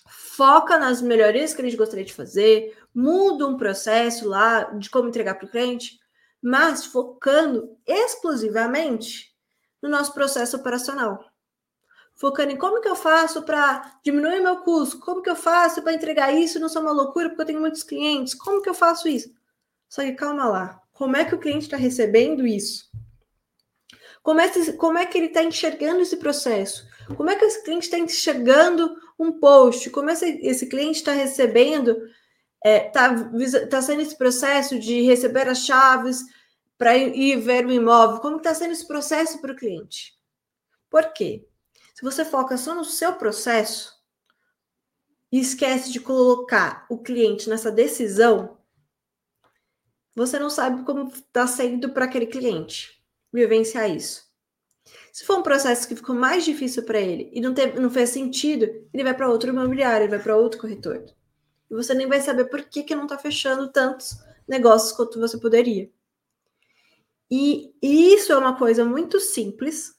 foca 0.08 0.78
nas 0.78 1.00
melhorias 1.00 1.54
que 1.54 1.62
a 1.62 1.64
gente 1.64 1.76
gostaria 1.76 2.04
de 2.04 2.12
fazer, 2.14 2.76
muda 2.94 3.46
um 3.46 3.56
processo 3.56 4.28
lá 4.28 4.64
de 4.64 4.90
como 4.90 5.08
entregar 5.08 5.36
para 5.36 5.46
o 5.46 5.50
cliente, 5.50 6.00
mas 6.42 6.84
focando 6.84 7.76
exclusivamente 7.86 9.32
no 9.82 9.88
nosso 9.88 10.12
processo 10.12 10.56
operacional. 10.56 11.24
focando 12.16 12.52
em 12.52 12.56
como 12.56 12.80
que 12.80 12.88
eu 12.88 12.96
faço 12.96 13.42
para 13.42 13.98
diminuir 14.04 14.40
meu 14.40 14.58
custo, 14.58 15.00
como 15.00 15.22
que 15.22 15.30
eu 15.30 15.36
faço 15.36 15.82
para 15.82 15.92
entregar 15.94 16.32
isso, 16.32 16.60
não 16.60 16.68
sou 16.68 16.82
uma 16.82 16.92
loucura 16.92 17.28
porque 17.28 17.42
eu 17.42 17.46
tenho 17.46 17.60
muitos 17.60 17.82
clientes, 17.82 18.34
como 18.34 18.62
que 18.62 18.68
eu 18.68 18.74
faço 18.74 19.08
isso? 19.08 19.32
Só 19.88 20.02
que 20.02 20.12
calma 20.14 20.46
lá, 20.48 20.82
como 20.94 21.16
é 21.16 21.24
que 21.24 21.34
o 21.34 21.38
cliente 21.38 21.64
está 21.64 21.76
recebendo 21.76 22.46
isso? 22.46 22.88
Como 24.22 24.40
é, 24.40 24.48
que, 24.48 24.72
como 24.74 24.96
é 24.96 25.04
que 25.04 25.18
ele 25.18 25.26
está 25.26 25.42
enxergando 25.42 26.00
esse 26.00 26.16
processo? 26.16 26.86
Como 27.14 27.28
é 27.28 27.36
que 27.36 27.44
esse 27.44 27.62
cliente 27.62 27.84
está 27.84 27.98
enxergando 27.98 28.96
um 29.18 29.38
post? 29.38 29.90
Como 29.90 30.08
esse, 30.08 30.40
esse 30.40 30.66
cliente 30.66 30.98
está 30.98 31.12
recebendo, 31.12 31.90
está 32.64 32.64
é, 32.64 32.80
tá, 32.80 33.66
tá 33.68 33.82
sendo 33.82 34.00
esse 34.00 34.16
processo 34.16 34.78
de 34.78 35.02
receber 35.02 35.46
as 35.48 35.58
chaves 35.58 36.22
para 36.78 36.96
ir, 36.96 37.14
ir 37.14 37.40
ver 37.40 37.66
o 37.66 37.72
imóvel? 37.72 38.20
Como 38.20 38.38
está 38.38 38.54
sendo 38.54 38.72
esse 38.72 38.86
processo 38.86 39.40
para 39.42 39.52
o 39.52 39.56
cliente? 39.56 40.14
Por 40.88 41.12
quê? 41.12 41.46
Se 41.94 42.02
você 42.02 42.24
foca 42.24 42.56
só 42.56 42.74
no 42.74 42.84
seu 42.84 43.14
processo 43.14 43.92
e 45.30 45.40
esquece 45.40 45.92
de 45.92 46.00
colocar 46.00 46.86
o 46.88 46.98
cliente 46.98 47.50
nessa 47.50 47.70
decisão, 47.70 48.56
você 50.14 50.38
não 50.38 50.48
sabe 50.48 50.84
como 50.84 51.08
está 51.08 51.46
sendo 51.46 51.90
para 51.90 52.04
aquele 52.04 52.26
cliente 52.26 53.02
vivenciar 53.32 53.90
isso. 53.90 54.24
Se 55.12 55.24
for 55.24 55.38
um 55.38 55.42
processo 55.42 55.88
que 55.88 55.96
ficou 55.96 56.14
mais 56.14 56.44
difícil 56.44 56.84
para 56.84 57.00
ele 57.00 57.30
e 57.32 57.40
não, 57.40 57.54
teve, 57.54 57.80
não 57.80 57.90
fez 57.90 58.10
sentido, 58.10 58.64
ele 58.92 59.04
vai 59.04 59.14
para 59.14 59.28
outro 59.28 59.50
imobiliário, 59.50 60.04
ele 60.04 60.10
vai 60.10 60.22
para 60.22 60.36
outro 60.36 60.60
corretor. 60.60 61.04
E 61.70 61.74
você 61.74 61.94
nem 61.94 62.06
vai 62.06 62.20
saber 62.20 62.46
por 62.46 62.62
que, 62.62 62.82
que 62.82 62.94
não 62.94 63.04
está 63.04 63.18
fechando 63.18 63.70
tantos 63.72 64.16
negócios 64.46 64.92
quanto 64.92 65.18
você 65.18 65.38
poderia. 65.38 65.90
E 67.30 67.74
isso 67.82 68.32
é 68.32 68.36
uma 68.36 68.56
coisa 68.56 68.84
muito 68.84 69.18
simples, 69.18 69.94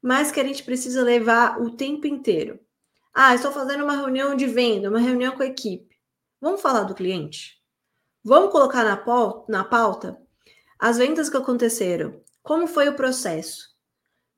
mas 0.00 0.30
que 0.30 0.40
a 0.40 0.44
gente 0.44 0.62
precisa 0.62 1.02
levar 1.02 1.60
o 1.60 1.76
tempo 1.76 2.06
inteiro. 2.06 2.58
Ah, 3.12 3.34
estou 3.34 3.52
fazendo 3.52 3.84
uma 3.84 3.96
reunião 3.96 4.34
de 4.34 4.46
venda, 4.46 4.88
uma 4.88 5.00
reunião 5.00 5.36
com 5.36 5.42
a 5.42 5.46
equipe. 5.46 5.96
Vamos 6.40 6.62
falar 6.62 6.84
do 6.84 6.94
cliente? 6.94 7.61
Vamos 8.24 8.52
colocar 8.52 8.84
na 8.84 8.96
pauta, 8.96 9.50
na 9.50 9.64
pauta 9.64 10.20
as 10.78 10.98
vendas 10.98 11.28
que 11.28 11.36
aconteceram, 11.36 12.20
como 12.42 12.66
foi 12.66 12.88
o 12.88 12.94
processo? 12.94 13.70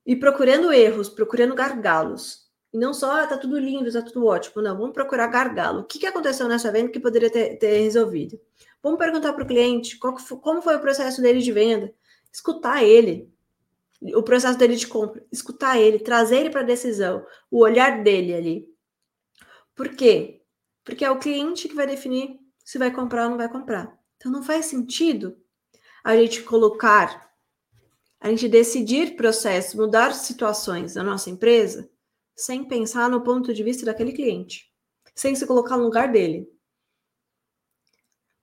E 0.07 0.15
procurando 0.15 0.73
erros, 0.73 1.09
procurando 1.09 1.55
gargalos. 1.55 2.45
E 2.73 2.79
não 2.79 2.93
só, 2.93 3.13
ah, 3.13 3.27
tá 3.27 3.39
tudo 3.39 3.59
lindo, 3.59 3.91
tá 3.91 4.03
tudo 4.03 4.27
ótimo. 4.27 4.61
Não, 4.63 4.77
vamos 4.77 4.93
procurar 4.93 5.29
gargalo. 5.29 5.81
O 5.81 5.85
que, 5.85 5.99
que 5.99 6.07
aconteceu 6.07 6.49
nessa 6.49 6.71
venda 6.71 6.91
que 6.91 7.01
poderia 7.01 7.31
ter, 7.31 7.57
ter 7.57 7.79
resolvido? 7.79 8.39
Vamos 8.83 8.99
perguntar 8.99 9.33
para 9.33 9.45
o 9.45 9.47
cliente 9.47 9.97
qual, 9.99 10.15
como 10.43 10.61
foi 10.61 10.77
o 10.77 10.81
processo 10.81 11.23
dele 11.23 11.41
de 11.41 11.53
venda. 11.53 11.95
Escutar 12.33 12.83
ele 12.83 13.33
o 14.15 14.23
processo 14.23 14.59
dele 14.59 14.77
de 14.77 14.87
compra, 14.87 15.25
escutar 15.33 15.79
ele, 15.79 15.99
trazer 15.99 16.41
ele 16.41 16.51
para 16.51 16.61
a 16.61 16.65
decisão, 16.65 17.25
o 17.51 17.61
olhar 17.61 18.03
dele 18.03 18.35
ali. 18.35 18.69
Por 19.75 19.89
quê? 19.91 20.43
Porque 20.85 21.05
é 21.05 21.11
o 21.11 21.19
cliente 21.19 21.69
que 21.69 21.75
vai 21.75 21.87
definir 21.87 22.39
se 22.65 22.79
vai 22.79 22.91
comprar 22.91 23.25
ou 23.25 23.31
não 23.31 23.37
vai 23.37 23.49
comprar. 23.49 23.97
Então 24.17 24.33
não 24.33 24.43
faz 24.43 24.67
sentido 24.67 25.37
a 26.03 26.17
gente 26.17 26.43
colocar, 26.43 27.31
a 28.19 28.31
gente 28.31 28.49
decidir 28.49 29.17
processos, 29.17 29.75
mudar 29.75 30.15
situações 30.15 30.95
na 30.95 31.05
nossa 31.05 31.29
empresa 31.29 31.91
sem 32.35 32.65
pensar 32.65 33.09
no 33.09 33.23
ponto 33.23 33.53
de 33.53 33.63
vista 33.63 33.87
daquele 33.87 34.13
cliente, 34.13 34.73
sem 35.15 35.35
se 35.37 35.47
colocar 35.47 35.77
no 35.77 35.85
lugar 35.85 36.11
dele. 36.11 36.51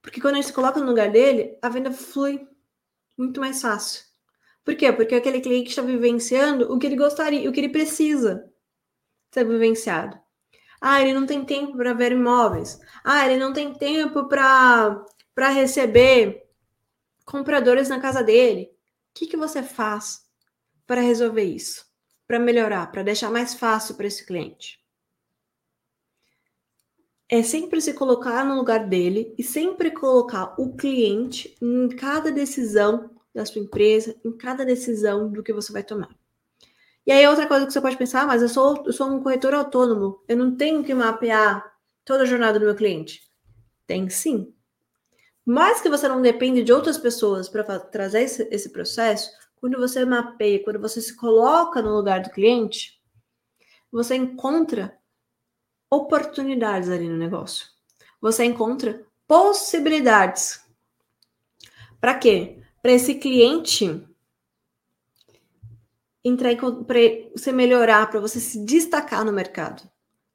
Porque 0.01 0.21
quando 0.21 0.35
a 0.35 0.37
gente 0.37 0.47
se 0.47 0.53
coloca 0.53 0.79
no 0.79 0.85
lugar 0.85 1.11
dele, 1.11 1.57
a 1.61 1.69
venda 1.69 1.91
flui 1.91 2.47
muito 3.17 3.39
mais 3.39 3.61
fácil. 3.61 4.03
Por 4.63 4.75
quê? 4.75 4.93
Porque 4.93 5.15
aquele 5.15 5.41
cliente 5.41 5.69
está 5.69 5.81
vivenciando 5.81 6.71
o 6.71 6.79
que 6.79 6.85
ele 6.85 6.95
gostaria, 6.95 7.49
o 7.49 7.53
que 7.53 7.59
ele 7.59 7.69
precisa 7.69 8.49
ser 9.31 9.45
vivenciado. 9.45 10.20
Ah, 10.81 10.99
ele 10.99 11.13
não 11.13 11.27
tem 11.27 11.45
tempo 11.45 11.77
para 11.77 11.93
ver 11.93 12.11
imóveis. 12.11 12.79
Ah, 13.03 13.25
ele 13.25 13.39
não 13.39 13.53
tem 13.53 13.71
tempo 13.71 14.27
para 14.27 15.05
receber 15.53 16.43
compradores 17.23 17.87
na 17.87 17.99
casa 17.99 18.23
dele. 18.23 18.71
O 19.11 19.13
que, 19.13 19.27
que 19.27 19.37
você 19.37 19.61
faz 19.61 20.25
para 20.87 21.01
resolver 21.01 21.43
isso? 21.43 21.85
Para 22.27 22.39
melhorar, 22.39 22.91
para 22.91 23.03
deixar 23.03 23.29
mais 23.29 23.53
fácil 23.53 23.95
para 23.95 24.07
esse 24.07 24.25
cliente? 24.25 24.81
É 27.29 27.43
sempre 27.43 27.79
se 27.79 27.93
colocar 27.93 28.43
no 28.43 28.55
lugar 28.55 28.89
dele 28.89 29.33
e 29.37 29.43
sempre 29.43 29.91
colocar 29.91 30.55
o 30.57 30.75
cliente 30.75 31.55
em 31.61 31.87
cada 31.89 32.31
decisão 32.31 33.11
da 33.33 33.45
sua 33.45 33.61
empresa, 33.61 34.19
em 34.25 34.35
cada 34.35 34.65
decisão 34.65 35.31
do 35.31 35.43
que 35.43 35.53
você 35.53 35.71
vai 35.71 35.83
tomar. 35.83 36.20
E 37.05 37.11
aí, 37.11 37.27
outra 37.27 37.47
coisa 37.47 37.65
que 37.65 37.73
você 37.73 37.81
pode 37.81 37.97
pensar, 37.97 38.21
ah, 38.21 38.27
mas 38.27 38.41
eu 38.41 38.49
sou, 38.49 38.83
eu 38.85 38.93
sou 38.93 39.07
um 39.07 39.21
corretor 39.21 39.53
autônomo, 39.53 40.23
eu 40.27 40.37
não 40.37 40.55
tenho 40.55 40.83
que 40.83 40.93
mapear 40.93 41.73
toda 42.05 42.23
a 42.23 42.25
jornada 42.25 42.59
do 42.59 42.65
meu 42.65 42.75
cliente. 42.75 43.21
Tem 43.87 44.09
sim. 44.09 44.53
Mas 45.45 45.81
que 45.81 45.89
você 45.89 46.07
não 46.07 46.21
depende 46.21 46.63
de 46.63 46.71
outras 46.71 46.97
pessoas 46.97 47.49
para 47.49 47.79
trazer 47.79 48.21
esse, 48.21 48.47
esse 48.51 48.69
processo, 48.69 49.31
quando 49.55 49.77
você 49.77 50.05
mapeia, 50.05 50.63
quando 50.63 50.79
você 50.79 51.01
se 51.01 51.15
coloca 51.15 51.81
no 51.81 51.95
lugar 51.95 52.21
do 52.21 52.29
cliente, 52.29 53.01
você 53.91 54.15
encontra 54.15 54.97
oportunidades 55.89 56.89
ali 56.89 57.09
no 57.09 57.17
negócio. 57.17 57.67
Você 58.21 58.45
encontra 58.45 59.05
possibilidades. 59.27 60.63
Para 61.99 62.15
quê? 62.15 62.61
para 62.81 62.91
esse 62.91 63.15
cliente 63.15 64.03
entrar 66.23 66.55
para 66.55 66.99
você 67.35 67.51
melhorar, 67.51 68.09
para 68.09 68.19
você 68.19 68.39
se 68.39 68.63
destacar 68.63 69.25
no 69.25 69.31
mercado. 69.31 69.83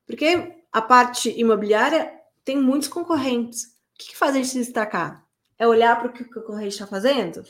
Porque 0.07 0.62
a 0.72 0.83
parte 0.83 1.31
imobiliária 1.38 2.12
tem 2.44 2.61
muitos 2.61 2.88
concorrentes. 2.88 3.64
O 3.64 3.99
que, 3.99 4.09
que 4.09 4.16
faz 4.16 4.35
a 4.35 4.38
gente 4.38 4.49
se 4.49 4.59
destacar? 4.59 5.25
É 5.59 5.66
olhar 5.66 5.99
para 5.99 6.09
o 6.09 6.12
que 6.12 6.22
o 6.22 6.31
concorrente 6.31 6.75
está 6.75 6.87
fazendo? 6.87 7.44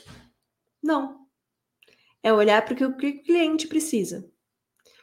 Não. 0.81 1.27
É 2.23 2.31
olhar 2.31 2.63
para 2.63 2.73
o 2.73 2.77
que 2.77 2.85
o 2.85 3.23
cliente 3.23 3.67
precisa. 3.67 4.29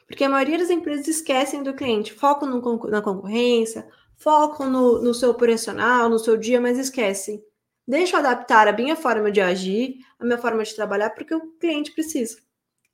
Porque 0.07 0.25
a 0.25 0.29
maioria 0.29 0.59
das 0.59 0.71
empresas 0.71 1.09
esquecem 1.09 1.63
do 1.63 1.75
cliente, 1.75 2.13
focam 2.13 2.49
no, 2.49 2.89
na 2.89 3.01
concorrência, 3.03 3.89
focam 4.17 4.71
no, 4.71 5.03
no 5.03 5.15
seu 5.15 5.31
operacional, 5.31 6.09
no 6.09 6.19
seu 6.19 6.37
dia, 6.37 6.61
mas 6.61 6.79
esquecem 6.79 7.43
Deixa 7.87 8.17
eu 8.17 8.21
adaptar 8.21 8.67
a 8.67 8.73
minha 8.73 8.97
forma 8.97 9.31
de 9.31 9.43
agir, 9.43 9.99
a 10.19 10.25
minha 10.25 10.39
forma 10.39 10.63
de 10.63 10.75
trabalhar, 10.75 11.11
porque 11.11 11.35
o 11.35 11.53
cliente 11.59 11.93
precisa. 11.93 12.39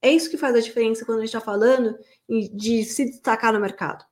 É 0.03 0.11
isso 0.11 0.31
que 0.31 0.39
faz 0.39 0.55
a 0.55 0.61
diferença 0.61 1.05
quando 1.05 1.19
a 1.19 1.21
gente 1.21 1.29
está 1.29 1.41
falando 1.41 1.99
de 2.29 2.85
se 2.85 3.05
destacar 3.05 3.53
no 3.53 3.61
mercado. 3.61 4.05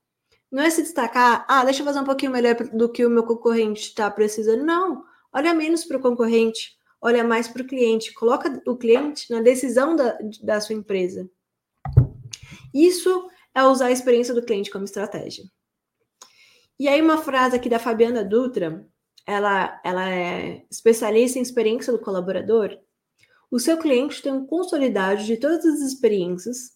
Não 0.50 0.62
é 0.62 0.70
se 0.70 0.82
destacar, 0.82 1.44
ah, 1.48 1.64
deixa 1.64 1.80
eu 1.80 1.86
fazer 1.86 2.00
um 2.00 2.04
pouquinho 2.04 2.32
melhor 2.32 2.54
do 2.72 2.88
que 2.88 3.04
o 3.04 3.10
meu 3.10 3.24
concorrente 3.24 3.82
está 3.82 4.10
precisando. 4.10 4.64
Não, 4.64 5.04
olha 5.32 5.54
menos 5.54 5.84
para 5.84 5.98
o 5.98 6.00
concorrente, 6.00 6.76
olha 7.00 7.22
mais 7.22 7.48
para 7.48 7.62
o 7.62 7.66
cliente. 7.66 8.12
Coloca 8.14 8.62
o 8.66 8.76
cliente 8.76 9.30
na 9.30 9.40
decisão 9.40 9.94
da, 9.94 10.18
da 10.42 10.60
sua 10.60 10.74
empresa. 10.74 11.28
Isso 12.72 13.28
é 13.54 13.62
usar 13.62 13.86
a 13.86 13.92
experiência 13.92 14.34
do 14.34 14.42
cliente 14.42 14.70
como 14.70 14.84
estratégia. 14.84 15.44
E 16.78 16.86
aí, 16.86 17.02
uma 17.02 17.18
frase 17.18 17.56
aqui 17.56 17.68
da 17.68 17.78
Fabiana 17.78 18.24
Dutra, 18.24 18.86
ela, 19.26 19.80
ela 19.84 20.08
é 20.08 20.64
especialista 20.70 21.38
em 21.38 21.42
experiência 21.42 21.92
do 21.92 21.98
colaborador, 21.98 22.78
o 23.50 23.58
seu 23.58 23.78
cliente 23.78 24.22
tem 24.22 24.32
um 24.32 24.46
consolidado 24.46 25.22
de 25.22 25.36
todas 25.36 25.64
as 25.64 25.80
experiências, 25.80 26.72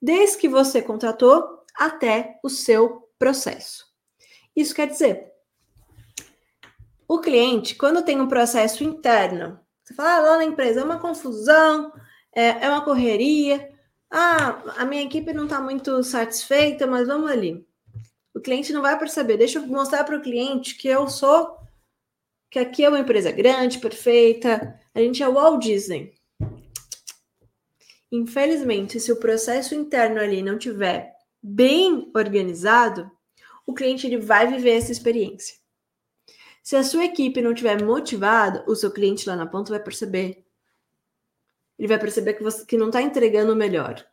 desde 0.00 0.38
que 0.38 0.48
você 0.48 0.80
contratou 0.80 1.44
até 1.74 2.38
o 2.42 2.48
seu 2.48 3.08
processo. 3.18 3.84
Isso 4.54 4.74
quer 4.74 4.88
dizer, 4.88 5.32
o 7.08 7.20
cliente, 7.20 7.74
quando 7.74 8.04
tem 8.04 8.20
um 8.20 8.28
processo 8.28 8.84
interno, 8.84 9.58
você 9.82 9.94
fala, 9.94 10.16
ah, 10.16 10.20
lá 10.20 10.36
na 10.38 10.44
empresa 10.44 10.80
é 10.80 10.84
uma 10.84 10.98
confusão, 10.98 11.92
é, 12.34 12.64
é 12.64 12.68
uma 12.68 12.84
correria, 12.84 13.70
ah, 14.10 14.62
a 14.76 14.84
minha 14.84 15.02
equipe 15.02 15.32
não 15.32 15.44
está 15.44 15.60
muito 15.60 16.02
satisfeita, 16.02 16.86
mas 16.86 17.08
vamos 17.08 17.30
ali. 17.30 17.66
O 18.34 18.40
cliente 18.40 18.72
não 18.72 18.82
vai 18.82 18.98
perceber. 18.98 19.36
Deixa 19.36 19.58
eu 19.58 19.66
mostrar 19.66 20.04
para 20.04 20.16
o 20.16 20.22
cliente 20.22 20.76
que 20.76 20.88
eu 20.88 21.08
sou 21.08 21.56
que 22.52 22.58
aqui 22.58 22.84
é 22.84 22.88
uma 22.90 23.00
empresa 23.00 23.32
grande, 23.32 23.78
perfeita, 23.78 24.78
a 24.94 25.00
gente 25.00 25.22
é 25.22 25.26
Walt 25.28 25.62
Disney. 25.62 26.12
Infelizmente, 28.12 29.00
se 29.00 29.10
o 29.10 29.16
processo 29.16 29.74
interno 29.74 30.20
ali 30.20 30.42
não 30.42 30.58
tiver 30.58 31.14
bem 31.42 32.12
organizado, 32.14 33.10
o 33.66 33.72
cliente 33.72 34.06
ele 34.06 34.18
vai 34.18 34.46
viver 34.46 34.76
essa 34.76 34.92
experiência. 34.92 35.56
Se 36.62 36.76
a 36.76 36.84
sua 36.84 37.06
equipe 37.06 37.40
não 37.40 37.54
tiver 37.54 37.82
motivada, 37.82 38.62
o 38.68 38.76
seu 38.76 38.90
cliente 38.90 39.26
lá 39.26 39.34
na 39.34 39.46
ponta 39.46 39.70
vai 39.70 39.82
perceber. 39.82 40.44
Ele 41.78 41.88
vai 41.88 41.98
perceber 41.98 42.34
que 42.34 42.42
você 42.42 42.66
que 42.66 42.76
não 42.76 42.88
está 42.88 43.00
entregando 43.00 43.54
o 43.54 43.56
melhor. 43.56 44.06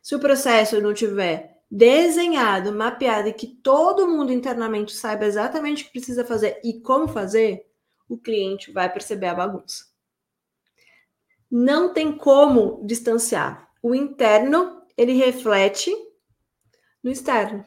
Se 0.00 0.14
o 0.14 0.20
processo 0.20 0.80
não 0.80 0.94
tiver 0.94 1.53
desenhado, 1.70 2.72
mapeado 2.72 3.28
e 3.28 3.32
que 3.32 3.46
todo 3.46 4.08
mundo 4.08 4.32
internamente 4.32 4.94
saiba 4.94 5.24
exatamente 5.24 5.82
o 5.82 5.86
que 5.86 5.92
precisa 5.92 6.24
fazer 6.24 6.60
e 6.62 6.80
como 6.80 7.08
fazer, 7.08 7.66
o 8.08 8.18
cliente 8.18 8.70
vai 8.70 8.92
perceber 8.92 9.26
a 9.26 9.34
bagunça. 9.34 9.84
Não 11.50 11.92
tem 11.92 12.16
como 12.16 12.84
distanciar. 12.84 13.70
O 13.82 13.94
interno, 13.94 14.82
ele 14.96 15.12
reflete 15.12 15.94
no 17.02 17.10
externo. 17.10 17.64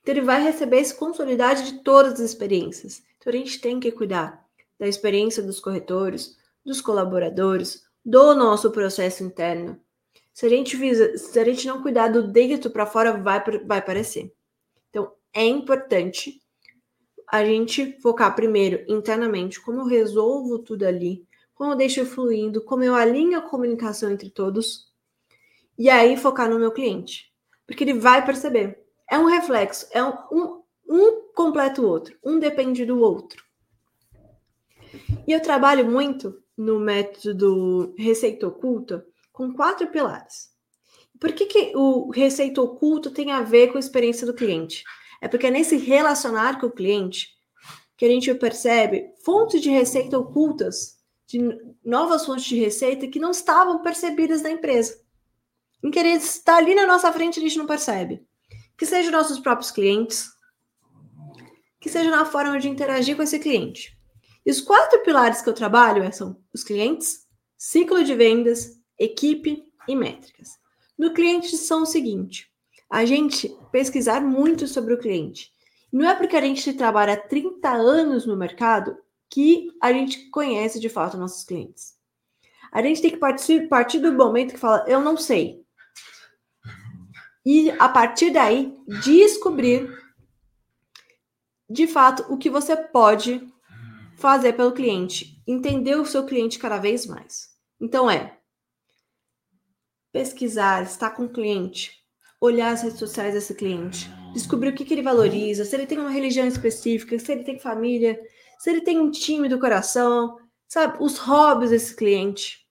Então, 0.00 0.14
ele 0.14 0.22
vai 0.22 0.42
receber 0.42 0.78
esse 0.78 0.94
consolidado 0.94 1.62
de 1.62 1.82
todas 1.82 2.14
as 2.14 2.20
experiências. 2.20 3.02
Então, 3.18 3.32
a 3.32 3.36
gente 3.36 3.60
tem 3.60 3.78
que 3.78 3.92
cuidar 3.92 4.44
da 4.78 4.88
experiência 4.88 5.42
dos 5.42 5.60
corretores, 5.60 6.36
dos 6.64 6.80
colaboradores, 6.80 7.84
do 8.04 8.34
nosso 8.34 8.70
processo 8.72 9.22
interno. 9.22 9.80
Se 10.32 10.46
a 10.46 10.48
gente, 10.48 10.76
visa, 10.76 11.16
se 11.18 11.38
a 11.38 11.44
gente 11.44 11.66
não 11.66 11.82
cuidar 11.82 12.08
do 12.08 12.26
dentro 12.26 12.70
para 12.70 12.86
fora, 12.86 13.12
vai, 13.12 13.42
vai 13.64 13.78
aparecer. 13.78 14.32
Então, 14.88 15.12
é 15.32 15.44
importante 15.44 16.40
a 17.30 17.44
gente 17.44 17.98
focar 18.00 18.34
primeiro 18.34 18.84
internamente, 18.88 19.60
como 19.60 19.80
eu 19.80 19.86
resolvo 19.86 20.58
tudo 20.58 20.84
ali, 20.84 21.26
como 21.54 21.72
eu 21.72 21.76
deixo 21.76 22.04
fluindo, 22.04 22.62
como 22.64 22.82
eu 22.82 22.94
alinho 22.94 23.38
a 23.38 23.42
comunicação 23.42 24.10
entre 24.10 24.30
todos, 24.30 24.92
e 25.78 25.88
aí 25.88 26.16
focar 26.16 26.48
no 26.48 26.58
meu 26.58 26.72
cliente. 26.72 27.32
Porque 27.66 27.84
ele 27.84 27.94
vai 27.94 28.24
perceber. 28.24 28.82
É 29.10 29.18
um 29.18 29.26
reflexo, 29.26 29.86
é 29.92 30.02
um, 30.02 30.12
um, 30.30 30.62
um 30.88 31.32
completa 31.34 31.80
o 31.80 31.86
outro, 31.86 32.18
um 32.24 32.38
depende 32.38 32.84
do 32.84 32.98
outro. 33.00 33.44
E 35.26 35.32
eu 35.32 35.40
trabalho 35.40 35.90
muito 35.90 36.42
no 36.56 36.78
método 36.78 37.94
receita 37.96 38.46
oculta 38.46 39.06
com 39.32 39.52
quatro 39.52 39.88
pilares. 39.88 40.50
Por 41.18 41.32
que, 41.32 41.46
que 41.46 41.72
o 41.76 42.10
receita 42.10 42.60
oculto 42.60 43.10
tem 43.10 43.30
a 43.30 43.42
ver 43.42 43.68
com 43.68 43.76
a 43.76 43.80
experiência 43.80 44.26
do 44.26 44.34
cliente? 44.34 44.84
É 45.20 45.28
porque 45.28 45.46
é 45.46 45.50
nesse 45.50 45.76
relacionar 45.76 46.60
com 46.60 46.66
o 46.66 46.72
cliente 46.72 47.28
que 47.96 48.04
a 48.04 48.08
gente 48.08 48.34
percebe 48.34 49.12
fontes 49.24 49.60
de 49.60 49.70
receita 49.70 50.18
ocultas, 50.18 50.98
de 51.26 51.38
novas 51.84 52.26
fontes 52.26 52.44
de 52.44 52.56
receita 52.58 53.06
que 53.06 53.20
não 53.20 53.30
estavam 53.30 53.80
percebidas 53.82 54.42
na 54.42 54.50
empresa. 54.50 55.00
Em 55.82 55.90
querer 55.90 56.16
estar 56.16 56.56
ali 56.56 56.74
na 56.74 56.86
nossa 56.86 57.12
frente, 57.12 57.38
a 57.38 57.42
gente 57.42 57.56
não 57.56 57.66
percebe. 57.66 58.26
Que 58.76 58.84
sejam 58.84 59.12
nossos 59.12 59.38
próprios 59.38 59.70
clientes, 59.70 60.28
que 61.80 61.88
seja 61.88 62.10
na 62.10 62.24
forma 62.24 62.58
de 62.58 62.68
interagir 62.68 63.16
com 63.16 63.22
esse 63.22 63.38
cliente. 63.38 63.96
E 64.44 64.50
os 64.50 64.60
quatro 64.60 65.00
pilares 65.04 65.40
que 65.40 65.48
eu 65.48 65.54
trabalho 65.54 66.12
são 66.12 66.36
os 66.52 66.64
clientes, 66.64 67.26
ciclo 67.56 68.02
de 68.02 68.14
vendas, 68.14 68.81
equipe 69.02 69.64
e 69.88 69.96
métricas. 69.96 70.58
No 70.98 71.12
cliente 71.12 71.56
são 71.56 71.82
o 71.82 71.86
seguinte: 71.86 72.50
a 72.88 73.04
gente 73.04 73.48
pesquisar 73.70 74.20
muito 74.20 74.66
sobre 74.68 74.94
o 74.94 74.98
cliente. 74.98 75.50
Não 75.92 76.08
é 76.08 76.14
porque 76.14 76.36
a 76.36 76.40
gente 76.40 76.72
trabalha 76.72 77.16
30 77.16 77.68
anos 77.70 78.24
no 78.24 78.36
mercado 78.36 78.96
que 79.28 79.70
a 79.80 79.92
gente 79.92 80.30
conhece 80.30 80.78
de 80.78 80.88
fato 80.88 81.16
nossos 81.16 81.44
clientes. 81.44 81.94
A 82.70 82.82
gente 82.82 83.02
tem 83.02 83.10
que 83.10 83.18
partir, 83.18 83.68
partir 83.68 83.98
do 83.98 84.12
momento 84.12 84.54
que 84.54 84.60
fala, 84.60 84.84
eu 84.88 85.00
não 85.00 85.16
sei. 85.16 85.62
E 87.44 87.70
a 87.72 87.88
partir 87.88 88.30
daí, 88.30 88.74
descobrir 89.04 89.90
de 91.68 91.86
fato 91.86 92.24
o 92.32 92.38
que 92.38 92.48
você 92.48 92.76
pode 92.76 93.46
fazer 94.16 94.52
pelo 94.52 94.72
cliente, 94.72 95.42
entender 95.46 95.96
o 95.96 96.06
seu 96.06 96.24
cliente 96.24 96.58
cada 96.58 96.78
vez 96.78 97.06
mais. 97.06 97.50
Então 97.80 98.10
é 98.10 98.38
pesquisar, 100.12 100.82
estar 100.82 101.10
com 101.10 101.24
o 101.24 101.32
cliente, 101.32 102.02
olhar 102.40 102.72
as 102.72 102.82
redes 102.82 102.98
sociais 102.98 103.34
desse 103.34 103.54
cliente, 103.54 104.10
descobrir 104.32 104.68
o 104.68 104.74
que, 104.74 104.84
que 104.84 104.94
ele 104.94 105.02
valoriza, 105.02 105.64
se 105.64 105.74
ele 105.74 105.86
tem 105.86 105.98
uma 105.98 106.10
religião 106.10 106.46
específica, 106.46 107.18
se 107.18 107.32
ele 107.32 107.44
tem 107.44 107.58
família, 107.58 108.20
se 108.58 108.70
ele 108.70 108.82
tem 108.82 109.00
um 109.00 109.10
time 109.10 109.48
do 109.48 109.58
coração, 109.58 110.38
sabe, 110.68 110.98
os 111.00 111.18
hobbies 111.18 111.70
desse 111.70 111.96
cliente. 111.96 112.66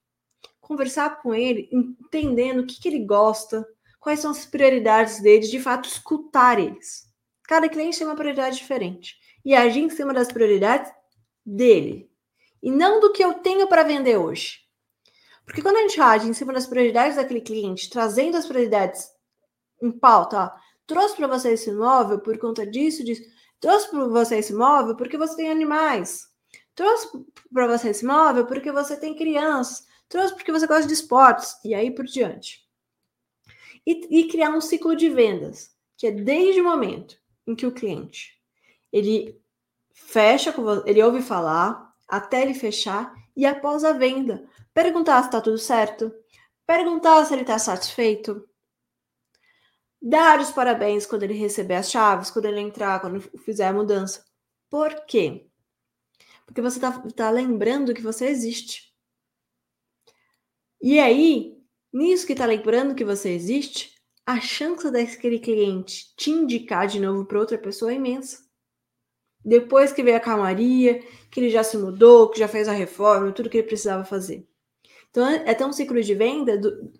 Conversar 0.60 1.20
com 1.20 1.34
ele, 1.34 1.68
entendendo 1.72 2.60
o 2.60 2.66
que, 2.66 2.80
que 2.80 2.88
ele 2.88 3.04
gosta, 3.04 3.66
quais 4.00 4.20
são 4.20 4.30
as 4.30 4.46
prioridades 4.46 5.20
dele, 5.20 5.46
de 5.46 5.60
fato 5.60 5.88
escutar 5.88 6.58
eles. 6.58 7.12
Cada 7.44 7.68
cliente 7.68 7.98
tem 7.98 8.06
uma 8.06 8.16
prioridade 8.16 8.56
diferente. 8.56 9.16
E 9.44 9.54
agir 9.54 9.80
em 9.80 9.90
cima 9.90 10.14
das 10.14 10.28
prioridades 10.28 10.90
dele. 11.44 12.10
E 12.62 12.70
não 12.70 13.00
do 13.00 13.12
que 13.12 13.22
eu 13.22 13.34
tenho 13.34 13.66
para 13.68 13.82
vender 13.82 14.16
hoje. 14.16 14.61
Porque 15.44 15.62
quando 15.62 15.76
a 15.76 15.80
gente 15.80 16.00
age 16.00 16.28
em 16.28 16.32
cima 16.32 16.52
das 16.52 16.66
prioridades 16.66 17.16
daquele 17.16 17.40
cliente, 17.40 17.90
trazendo 17.90 18.36
as 18.36 18.46
prioridades 18.46 19.08
em 19.80 19.90
pauta, 19.90 20.44
ó, 20.44 20.50
trouxe 20.86 21.16
para 21.16 21.26
você 21.26 21.52
esse 21.52 21.70
imóvel 21.70 22.20
por 22.20 22.38
conta 22.38 22.66
disso, 22.66 23.04
disso, 23.04 23.22
trouxe 23.60 23.90
para 23.90 24.06
você 24.06 24.36
esse 24.36 24.52
imóvel 24.52 24.96
porque 24.96 25.18
você 25.18 25.36
tem 25.36 25.50
animais, 25.50 26.28
trouxe 26.74 27.08
para 27.52 27.66
você 27.66 27.90
esse 27.90 28.04
imóvel 28.04 28.46
porque 28.46 28.70
você 28.70 28.96
tem 28.96 29.16
crianças, 29.16 29.84
trouxe 30.08 30.34
porque 30.34 30.52
você 30.52 30.66
gosta 30.66 30.86
de 30.86 30.94
esportes, 30.94 31.56
e 31.64 31.74
aí 31.74 31.90
por 31.90 32.04
diante. 32.04 32.60
E, 33.84 34.20
e 34.20 34.28
criar 34.28 34.50
um 34.50 34.60
ciclo 34.60 34.94
de 34.94 35.08
vendas, 35.08 35.70
que 35.96 36.06
é 36.06 36.12
desde 36.12 36.60
o 36.60 36.64
momento 36.64 37.16
em 37.46 37.54
que 37.56 37.66
o 37.66 37.72
cliente 37.72 38.40
ele 38.92 39.40
fecha 39.94 40.54
ele 40.84 41.02
ouve 41.02 41.22
falar 41.22 41.92
até 42.08 42.42
ele 42.42 42.54
fechar 42.54 43.12
e 43.36 43.46
após 43.46 43.84
a 43.84 43.92
venda, 43.92 44.46
perguntar 44.74 45.20
se 45.22 45.28
está 45.28 45.40
tudo 45.40 45.58
certo, 45.58 46.12
perguntar 46.66 47.24
se 47.24 47.34
ele 47.34 47.42
está 47.42 47.58
satisfeito, 47.58 48.48
dar 50.00 50.40
os 50.40 50.50
parabéns 50.50 51.06
quando 51.06 51.22
ele 51.22 51.34
receber 51.34 51.76
as 51.76 51.90
chaves, 51.90 52.30
quando 52.30 52.46
ele 52.46 52.60
entrar, 52.60 53.00
quando 53.00 53.20
fizer 53.20 53.66
a 53.66 53.72
mudança. 53.72 54.24
Por 54.68 55.04
quê? 55.06 55.46
Porque 56.44 56.60
você 56.60 56.78
está 56.78 56.92
tá 57.14 57.30
lembrando 57.30 57.94
que 57.94 58.02
você 58.02 58.26
existe. 58.26 58.92
E 60.80 60.98
aí, 60.98 61.56
nisso 61.92 62.26
que 62.26 62.32
está 62.32 62.44
lembrando 62.44 62.94
que 62.94 63.04
você 63.04 63.30
existe, 63.30 63.94
a 64.26 64.40
chance 64.40 64.90
daquele 64.90 65.38
cliente 65.38 66.14
te 66.16 66.30
indicar 66.30 66.86
de 66.86 66.98
novo 66.98 67.24
para 67.24 67.38
outra 67.38 67.58
pessoa 67.58 67.92
é 67.92 67.96
imensa. 67.96 68.41
Depois 69.44 69.92
que 69.92 70.02
veio 70.02 70.16
a 70.16 70.20
calmaria, 70.20 71.02
que 71.30 71.40
ele 71.40 71.50
já 71.50 71.64
se 71.64 71.76
mudou, 71.76 72.30
que 72.30 72.38
já 72.38 72.46
fez 72.46 72.68
a 72.68 72.72
reforma, 72.72 73.32
tudo 73.32 73.50
que 73.50 73.58
ele 73.58 73.66
precisava 73.66 74.04
fazer. 74.04 74.46
Então, 75.10 75.28
é 75.28 75.50
até 75.50 75.66
um 75.66 75.72
ciclo 75.72 76.00
de 76.00 76.14
venda 76.14 76.56
do, 76.56 76.92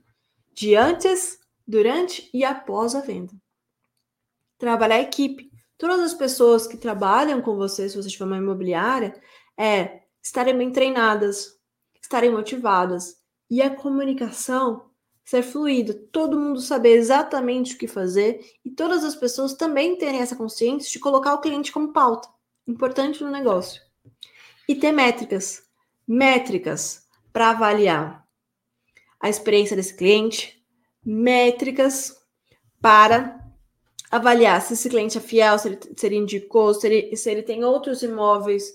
de 0.53 0.75
antes, 0.75 1.39
durante 1.67 2.29
e 2.35 2.45
após 2.45 2.95
a 2.95 3.01
venda. 3.01 3.33
Trabalhar 4.59 4.97
a 4.97 5.03
equipe. 5.03 5.51
Todas 5.79 6.01
as 6.01 6.15
pessoas 6.15 6.67
que 6.67 6.77
trabalham 6.77 7.41
com 7.41 7.57
você, 7.57 7.89
se 7.89 7.97
você 7.97 8.09
tiver 8.09 8.25
uma 8.25 8.37
imobiliária, 8.37 9.21
é 9.57 10.03
estarem 10.23 10.57
bem 10.57 10.71
treinadas, 10.71 11.59
estarem 12.01 12.31
motivadas 12.31 13.17
e 13.51 13.61
a 13.61 13.75
comunicação 13.75 14.92
ser 15.25 15.43
fluida, 15.43 15.95
todo 16.11 16.39
mundo 16.39 16.61
saber 16.61 16.97
exatamente 16.97 17.75
o 17.75 17.79
que 17.79 17.87
fazer 17.87 18.45
e 18.65 18.71
todas 18.71 19.05
as 19.05 19.15
pessoas 19.15 19.55
também 19.55 19.97
terem 19.97 20.21
essa 20.21 20.37
consciência 20.37 20.91
de 20.91 20.99
colocar 20.99 21.35
o 21.35 21.41
cliente 21.41 21.73
como 21.73 21.93
pauta, 21.93 22.29
importante 22.67 23.23
no 23.23 23.31
negócio. 23.31 23.81
E 24.69 24.75
ter 24.75 24.93
métricas, 24.93 25.63
métricas 26.07 27.07
para 27.33 27.51
avaliar 27.51 28.27
a 29.21 29.29
experiência 29.29 29.77
desse 29.77 29.97
cliente, 29.97 30.63
métricas 31.05 32.21
para 32.81 33.41
avaliar 34.11 34.61
se 34.61 34.75
esse 34.75 34.91
cliente 34.91 35.17
é 35.17 35.21
fiel, 35.21 35.59
se 35.59 35.69
ele, 35.69 35.79
se 35.97 36.07
ele 36.07 36.17
indicou, 36.17 36.75
se 36.75 36.87
ele, 36.87 37.17
se 37.17 37.31
ele 37.31 37.43
tem 37.43 37.65
outros 37.65 38.03
imóveis 38.03 38.75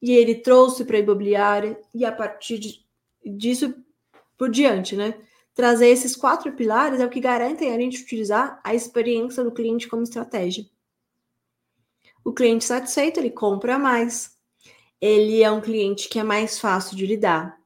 e 0.00 0.12
ele 0.12 0.36
trouxe 0.36 0.84
para 0.84 0.96
a 0.96 1.00
imobiliária 1.00 1.80
e 1.92 2.04
a 2.04 2.12
partir 2.12 2.58
de, 2.58 2.86
disso 3.24 3.74
por 4.36 4.50
diante, 4.50 4.94
né? 4.94 5.14
Trazer 5.56 5.88
esses 5.88 6.14
quatro 6.14 6.52
pilares 6.52 7.00
é 7.00 7.06
o 7.06 7.08
que 7.08 7.18
garante 7.18 7.64
a 7.64 7.80
gente 7.80 8.02
utilizar 8.02 8.60
a 8.62 8.74
experiência 8.74 9.42
do 9.42 9.50
cliente 9.50 9.88
como 9.88 10.02
estratégia. 10.02 10.66
O 12.22 12.32
cliente 12.32 12.64
satisfeito, 12.64 13.18
ele 13.18 13.30
compra 13.30 13.78
mais. 13.78 14.36
Ele 15.00 15.42
é 15.42 15.50
um 15.50 15.62
cliente 15.62 16.10
que 16.10 16.18
é 16.18 16.22
mais 16.22 16.60
fácil 16.60 16.94
de 16.94 17.06
lidar. 17.06 17.58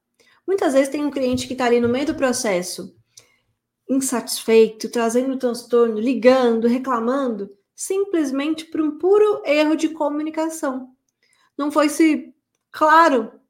Muitas 0.47 0.71
vezes 0.71 0.87
tem 0.87 1.05
um 1.05 1.11
cliente 1.11 1.45
que 1.45 1.53
está 1.53 1.65
ali 1.65 1.81
no 1.81 1.89
meio 1.89 2.05
do 2.05 2.15
processo, 2.15 2.95
insatisfeito, 3.89 4.89
trazendo 4.89 5.37
transtorno, 5.37 5.99
ligando, 5.99 6.69
reclamando, 6.69 7.51
simplesmente 7.75 8.65
por 8.65 8.79
um 8.79 8.97
puro 8.97 9.41
erro 9.45 9.75
de 9.75 9.89
comunicação. 9.89 10.95
Não 11.57 11.69
foi 11.69 11.89
se 11.89 12.33
claro 12.71 13.40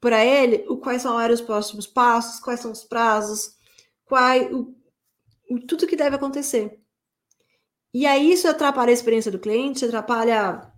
para 0.00 0.24
ele 0.24 0.64
o 0.68 0.76
quais 0.76 1.02
são 1.02 1.16
os 1.16 1.40
próximos 1.40 1.86
passos, 1.86 2.40
quais 2.40 2.60
são 2.60 2.70
os 2.70 2.84
prazos, 2.84 3.56
o, 4.52 4.74
o, 5.50 5.60
tudo 5.66 5.86
que 5.86 5.96
deve 5.96 6.16
acontecer. 6.16 6.80
E 7.92 8.06
aí 8.06 8.32
isso 8.32 8.46
atrapalha 8.46 8.90
a 8.90 8.92
experiência 8.92 9.32
do 9.32 9.38
cliente, 9.38 9.84
atrapalha 9.84 10.72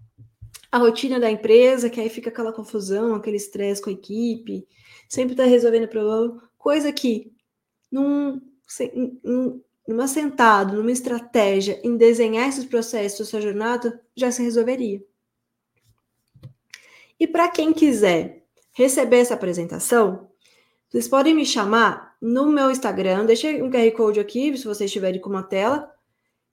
a 0.72 0.78
rotina 0.78 1.18
da 1.18 1.30
empresa, 1.30 1.90
que 1.90 2.00
aí 2.00 2.08
fica 2.08 2.30
aquela 2.30 2.52
confusão, 2.52 3.14
aquele 3.14 3.36
estresse 3.36 3.82
com 3.82 3.90
a 3.90 3.92
equipe, 3.92 4.66
sempre 5.08 5.32
está 5.32 5.44
resolvendo 5.44 5.88
problema, 5.88 6.50
coisa 6.56 6.92
que 6.92 7.32
num, 7.90 8.40
num, 9.24 9.62
numa 9.86 10.06
numa 10.72 10.92
estratégia, 10.92 11.80
em 11.82 11.96
desenhar 11.96 12.48
esses 12.48 12.64
processos, 12.64 13.28
essa 13.28 13.40
jornada, 13.40 14.00
já 14.14 14.30
se 14.30 14.42
resolveria. 14.42 15.04
E 17.18 17.26
para 17.26 17.48
quem 17.48 17.72
quiser 17.72 18.39
receber 18.72 19.18
essa 19.18 19.34
apresentação, 19.34 20.30
vocês 20.88 21.06
podem 21.06 21.34
me 21.34 21.46
chamar 21.46 22.16
no 22.20 22.46
meu 22.46 22.70
Instagram. 22.70 23.24
Deixei 23.24 23.62
um 23.62 23.70
QR 23.70 23.90
Code 23.92 24.20
aqui, 24.20 24.56
se 24.56 24.64
vocês 24.64 24.88
estiverem 24.88 25.20
com 25.20 25.30
uma 25.30 25.42
tela. 25.42 25.90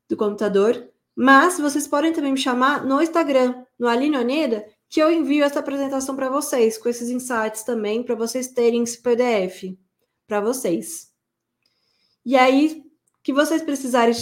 do 0.09 0.15
computador, 0.15 0.89
mas 1.13 1.59
vocês 1.59 1.85
podem 1.85 2.13
também 2.13 2.31
me 2.31 2.37
chamar 2.37 2.85
no 2.85 3.01
Instagram, 3.01 3.65
no 3.77 3.89
Aline 3.89 4.17
Oneda, 4.17 4.65
que 4.89 5.01
eu 5.01 5.11
envio 5.11 5.43
essa 5.43 5.59
apresentação 5.59 6.15
para 6.15 6.29
vocês, 6.29 6.77
com 6.77 6.87
esses 6.87 7.09
insights 7.09 7.63
também, 7.63 8.03
para 8.03 8.15
vocês 8.15 8.47
terem 8.47 8.83
esse 8.83 9.01
PDF 9.01 9.75
para 10.25 10.39
vocês. 10.39 11.11
E 12.25 12.37
aí, 12.37 12.83
que 13.23 13.33
vocês 13.33 13.61
precisarem 13.61 14.13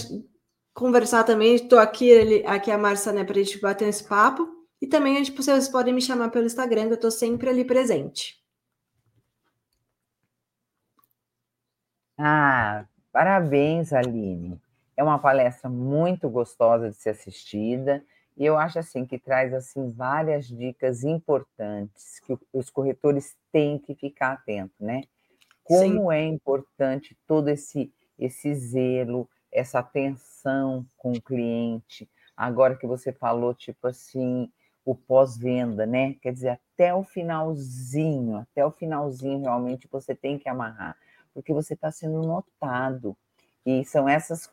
conversar 0.73 1.23
também, 1.23 1.55
estou 1.55 1.77
aqui, 1.77 2.43
aqui 2.45 2.71
a 2.71 2.77
Marcia, 2.77 3.11
né, 3.11 3.23
para 3.23 3.39
a 3.39 3.43
gente 3.43 3.59
bater 3.59 3.87
esse 3.89 4.03
papo. 4.03 4.54
E 4.81 4.87
também 4.87 5.17
gente, 5.17 5.31
vocês 5.31 5.67
podem 5.69 5.93
me 5.93 6.01
chamar 6.01 6.29
pelo 6.29 6.45
Instagram, 6.45 6.87
que 6.87 6.91
eu 6.91 6.95
estou 6.95 7.11
sempre 7.11 7.49
ali 7.49 7.63
presente. 7.65 8.43
Ah, 12.17 12.85
parabéns, 13.11 13.91
Aline. 13.91 14.59
É 14.95 15.03
uma 15.03 15.19
palestra 15.19 15.69
muito 15.69 16.29
gostosa 16.29 16.89
de 16.89 16.95
ser 16.95 17.09
assistida 17.09 18.03
e 18.37 18.45
eu 18.45 18.57
acho 18.57 18.79
assim 18.79 19.05
que 19.05 19.17
traz 19.17 19.53
assim 19.53 19.91
várias 19.91 20.47
dicas 20.47 21.03
importantes 21.03 22.19
que 22.19 22.37
os 22.53 22.69
corretores 22.69 23.35
têm 23.51 23.79
que 23.79 23.95
ficar 23.95 24.33
atentos, 24.33 24.79
né? 24.79 25.03
Como 25.63 26.11
Sim. 26.11 26.11
é 26.11 26.23
importante 26.25 27.17
todo 27.25 27.49
esse 27.49 27.91
esse 28.17 28.53
zelo, 28.55 29.29
essa 29.51 29.79
atenção 29.79 30.85
com 30.95 31.11
o 31.11 31.21
cliente. 31.21 32.09
Agora 32.35 32.77
que 32.77 32.87
você 32.87 33.11
falou, 33.11 33.53
tipo 33.53 33.87
assim, 33.87 34.49
o 34.85 34.93
pós-venda, 34.93 35.85
né? 35.85 36.13
Quer 36.21 36.31
dizer, 36.31 36.59
até 36.73 36.93
o 36.93 37.03
finalzinho, 37.03 38.37
até 38.37 38.63
o 38.63 38.71
finalzinho 38.71 39.41
realmente 39.41 39.89
você 39.91 40.13
tem 40.13 40.37
que 40.37 40.47
amarrar, 40.47 40.95
porque 41.33 41.51
você 41.51 41.73
está 41.73 41.91
sendo 41.91 42.21
notado. 42.21 43.17
E 43.65 43.83
são 43.83 44.07
essas 44.07 44.47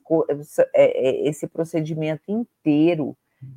é, 0.74 1.08
é 1.08 1.28
esse 1.28 1.46
procedimento 1.46 2.32
inteiro 2.32 3.14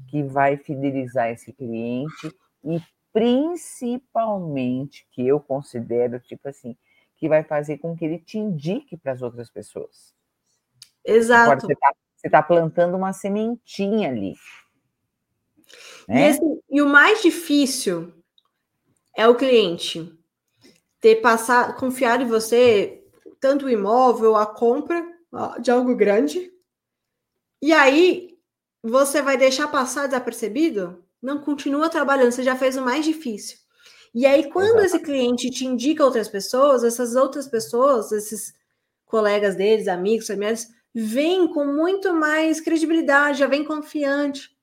que 0.10 0.22
vai 0.22 0.58
fidelizar 0.58 1.30
esse 1.30 1.54
cliente 1.54 2.36
e 2.64 2.82
principalmente 3.14 5.08
que 5.12 5.26
eu 5.26 5.40
considero 5.40 6.20
tipo 6.20 6.50
assim 6.50 6.76
que 7.16 7.30
vai 7.30 7.44
fazer 7.44 7.78
com 7.78 7.96
que 7.96 8.04
ele 8.04 8.20
te 8.20 8.38
indique 8.38 8.98
para 8.98 9.14
as 9.14 9.22
outras 9.22 9.50
pessoas. 9.50 10.14
Exato. 11.06 11.66
Você 11.66 11.74
está 12.28 12.42
tá 12.42 12.44
plantando 12.44 12.98
uma 12.98 13.14
sementinha 13.14 14.10
ali. 14.10 14.36
Né? 16.08 16.28
E, 16.28 16.30
assim, 16.30 16.60
e 16.70 16.82
o 16.82 16.90
mais 16.90 17.22
difícil 17.22 18.14
é 19.16 19.28
o 19.28 19.36
cliente 19.36 20.12
ter 21.00 21.18
passado, 21.18 21.78
confiar 21.78 22.22
em 22.22 22.28
você, 22.28 23.04
tanto 23.40 23.66
o 23.66 23.70
imóvel, 23.70 24.36
a 24.36 24.46
compra 24.46 25.06
de 25.60 25.70
algo 25.70 25.96
grande, 25.96 26.52
e 27.62 27.74
aí 27.74 28.38
você 28.82 29.22
vai 29.22 29.38
deixar 29.38 29.68
passar 29.68 30.08
desapercebido? 30.08 31.04
Não 31.22 31.40
continua 31.40 31.90
trabalhando, 31.90 32.32
você 32.32 32.44
já 32.44 32.56
fez 32.56 32.78
o 32.78 32.82
mais 32.82 33.04
difícil. 33.04 33.58
E 34.14 34.26
aí, 34.26 34.50
quando 34.50 34.80
Exato. 34.80 34.86
esse 34.86 35.00
cliente 35.00 35.50
te 35.50 35.66
indica 35.66 36.06
outras 36.06 36.28
pessoas, 36.28 36.84
essas 36.84 37.16
outras 37.16 37.48
pessoas, 37.48 38.12
esses 38.12 38.54
colegas 39.06 39.56
deles, 39.56 39.88
amigos, 39.88 40.28
familiares, 40.28 40.68
vêm 40.94 41.48
com 41.48 41.66
muito 41.66 42.14
mais 42.14 42.62
credibilidade, 42.62 43.40
já 43.40 43.48
vem 43.48 43.66
confiante. 43.66 44.55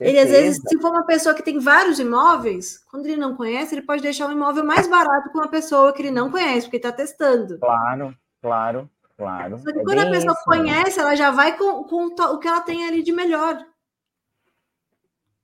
Ele, 0.00 0.18
às 0.18 0.30
vezes, 0.30 0.60
se 0.66 0.80
for 0.80 0.90
uma 0.90 1.06
pessoa 1.06 1.34
que 1.34 1.42
tem 1.42 1.58
vários 1.58 1.98
imóveis, 1.98 2.78
quando 2.90 3.06
ele 3.06 3.16
não 3.16 3.36
conhece, 3.36 3.74
ele 3.74 3.82
pode 3.82 4.02
deixar 4.02 4.28
o 4.28 4.32
imóvel 4.32 4.64
mais 4.64 4.88
barato 4.88 5.30
com 5.30 5.38
uma 5.38 5.48
pessoa 5.48 5.92
que 5.92 6.02
ele 6.02 6.10
não 6.10 6.30
conhece, 6.30 6.66
porque 6.66 6.78
está 6.78 6.90
testando. 6.90 7.58
Claro, 7.58 8.16
claro. 8.40 8.90
Claro. 9.16 9.58
Só 9.58 9.72
que 9.72 9.78
é 9.78 9.84
quando 9.84 9.98
a 10.00 10.10
pessoa 10.10 10.32
isso, 10.32 10.44
conhece, 10.44 10.96
né? 10.96 11.02
ela 11.02 11.14
já 11.14 11.30
vai 11.30 11.56
com, 11.56 11.84
com 11.84 12.06
o 12.06 12.38
que 12.38 12.48
ela 12.48 12.60
tem 12.60 12.86
ali 12.86 13.02
de 13.02 13.12
melhor. 13.12 13.64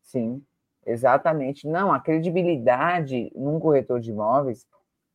Sim, 0.02 0.42
exatamente. 0.84 1.66
Não, 1.68 1.92
a 1.92 2.00
credibilidade 2.00 3.30
num 3.36 3.60
corretor 3.60 4.00
de 4.00 4.10
imóveis, 4.10 4.66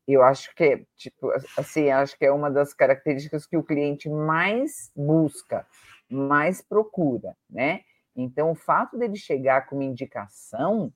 eu 0.07 0.23
acho 0.23 0.53
que 0.55 0.63
é, 0.63 0.85
tipo, 0.95 1.31
assim, 1.57 1.89
acho 1.89 2.17
que 2.17 2.25
é 2.25 2.31
uma 2.31 2.49
das 2.49 2.73
características 2.73 3.45
que 3.45 3.57
o 3.57 3.63
cliente 3.63 4.09
mais 4.09 4.91
busca, 4.95 5.65
mais 6.09 6.61
procura, 6.61 7.35
né? 7.49 7.81
Então, 8.15 8.51
o 8.51 8.55
fato 8.55 8.97
dele 8.97 9.15
chegar 9.15 9.67
com 9.67 9.75
uma 9.75 9.83
indicação, 9.83 10.93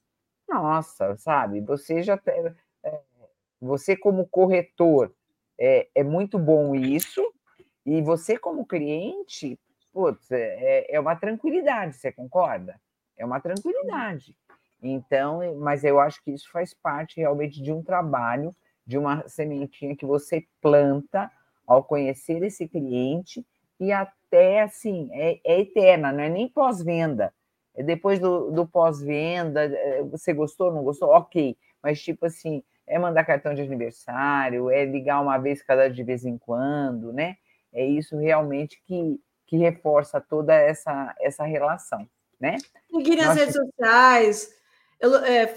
nossa, 0.47 1.15
sabe, 1.17 1.61
você 1.61 2.03
já 2.03 2.19
é, 2.83 3.01
você 3.59 3.97
como 3.97 4.27
corretor, 4.27 5.13
é, 5.59 5.87
é 5.95 6.03
muito 6.03 6.37
bom 6.37 6.75
isso, 6.75 7.21
e 7.85 8.01
você, 8.01 8.37
como 8.37 8.65
cliente, 8.65 9.59
putz, 9.91 10.31
é, 10.31 10.85
é 10.89 10.99
uma 10.99 11.15
tranquilidade, 11.15 11.95
você 11.95 12.11
concorda? 12.11 12.79
É 13.17 13.25
uma 13.25 13.39
tranquilidade. 13.39 14.37
Então, 14.81 15.55
mas 15.55 15.83
eu 15.83 15.99
acho 15.99 16.23
que 16.23 16.31
isso 16.31 16.51
faz 16.51 16.73
parte 16.73 17.19
realmente 17.19 17.61
de 17.61 17.71
um 17.71 17.81
trabalho, 17.81 18.55
de 18.85 18.97
uma 18.97 19.27
sementinha 19.27 19.95
que 19.95 20.05
você 20.05 20.45
planta 20.61 21.31
ao 21.65 21.83
conhecer 21.83 22.43
esse 22.43 22.67
cliente 22.67 23.45
e 23.79 23.91
até 23.91 24.61
assim, 24.61 25.09
é, 25.13 25.39
é 25.43 25.61
eterna, 25.61 26.11
não 26.11 26.21
é 26.21 26.29
nem 26.29 26.47
pós-venda. 26.47 27.33
É 27.75 27.83
depois 27.83 28.19
do, 28.19 28.51
do 28.51 28.67
pós-venda, 28.67 29.63
é, 29.65 30.03
você 30.03 30.33
gostou, 30.33 30.71
não 30.73 30.83
gostou? 30.83 31.09
Ok. 31.09 31.55
Mas, 31.81 32.01
tipo 32.01 32.25
assim, 32.25 32.63
é 32.87 32.97
mandar 32.97 33.25
cartão 33.25 33.53
de 33.53 33.61
aniversário, 33.61 34.69
é 34.69 34.83
ligar 34.85 35.21
uma 35.21 35.37
vez 35.37 35.61
cada 35.61 35.89
de 35.89 36.03
vez 36.03 36.25
em 36.25 36.37
quando, 36.37 37.13
né? 37.13 37.37
é 37.73 37.85
isso 37.85 38.17
realmente 38.17 38.81
que, 38.85 39.19
que 39.45 39.57
reforça 39.57 40.19
toda 40.19 40.53
essa, 40.53 41.15
essa 41.19 41.43
relação, 41.43 42.07
né? 42.39 42.57
Seguir 42.91 43.17
nas 43.17 43.35
redes 43.35 43.55
sociais, 43.55 44.49
eu, 44.99 45.15
é, 45.17 45.53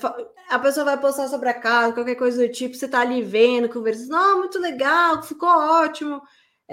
a 0.51 0.59
pessoa 0.59 0.85
vai 0.85 1.01
postar 1.01 1.29
sobre 1.29 1.49
a 1.49 1.55
casa, 1.55 1.95
qualquer 1.95 2.17
coisa 2.17 2.47
do 2.47 2.53
tipo, 2.53 2.75
você 2.75 2.85
está 2.85 3.01
ali 3.01 3.23
vendo, 3.23 3.69
conversando, 3.69 4.11
não, 4.11 4.39
muito 4.41 4.59
legal, 4.59 5.23
ficou 5.23 5.49
ótimo. 5.49 6.21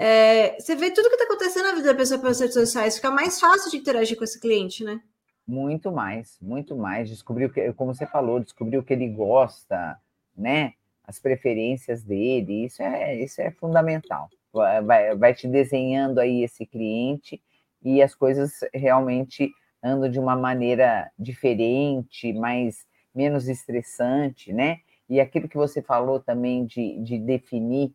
É, 0.00 0.60
você 0.60 0.76
vê 0.76 0.90
tudo 0.92 1.08
que 1.08 1.16
está 1.16 1.24
acontecendo 1.24 1.64
na 1.64 1.74
vida 1.74 1.92
da 1.92 1.94
pessoa 1.94 2.20
pelas 2.20 2.38
redes 2.38 2.54
sociais, 2.54 2.96
fica 2.96 3.10
mais 3.10 3.40
fácil 3.40 3.70
de 3.70 3.78
interagir 3.78 4.16
com 4.16 4.24
esse 4.24 4.40
cliente, 4.40 4.84
né? 4.84 5.00
Muito 5.46 5.90
mais, 5.90 6.38
muito 6.40 6.76
mais. 6.76 7.08
Descobrir 7.08 7.46
o 7.46 7.50
que, 7.50 7.72
como 7.72 7.94
você 7.94 8.06
falou, 8.06 8.38
descobrir 8.38 8.78
o 8.78 8.82
que 8.82 8.92
ele 8.92 9.08
gosta, 9.08 9.98
né? 10.36 10.74
As 11.04 11.18
preferências 11.18 12.04
dele, 12.04 12.66
isso 12.66 12.82
é, 12.82 13.16
isso 13.16 13.40
é 13.40 13.50
fundamental 13.50 14.30
vai, 14.52 15.16
vai 15.16 15.34
te 15.34 15.46
desenhando 15.46 16.18
aí 16.18 16.42
esse 16.42 16.66
cliente 16.66 17.40
e 17.82 18.02
as 18.02 18.14
coisas 18.14 18.60
realmente 18.74 19.50
andam 19.82 20.10
de 20.10 20.18
uma 20.18 20.34
maneira 20.34 21.10
diferente, 21.18 22.32
mais 22.32 22.86
menos 23.14 23.48
estressante, 23.48 24.52
né? 24.52 24.78
E 25.08 25.20
aquilo 25.20 25.48
que 25.48 25.56
você 25.56 25.80
falou 25.80 26.20
também 26.20 26.66
de, 26.66 26.98
de 27.02 27.18
definir, 27.18 27.92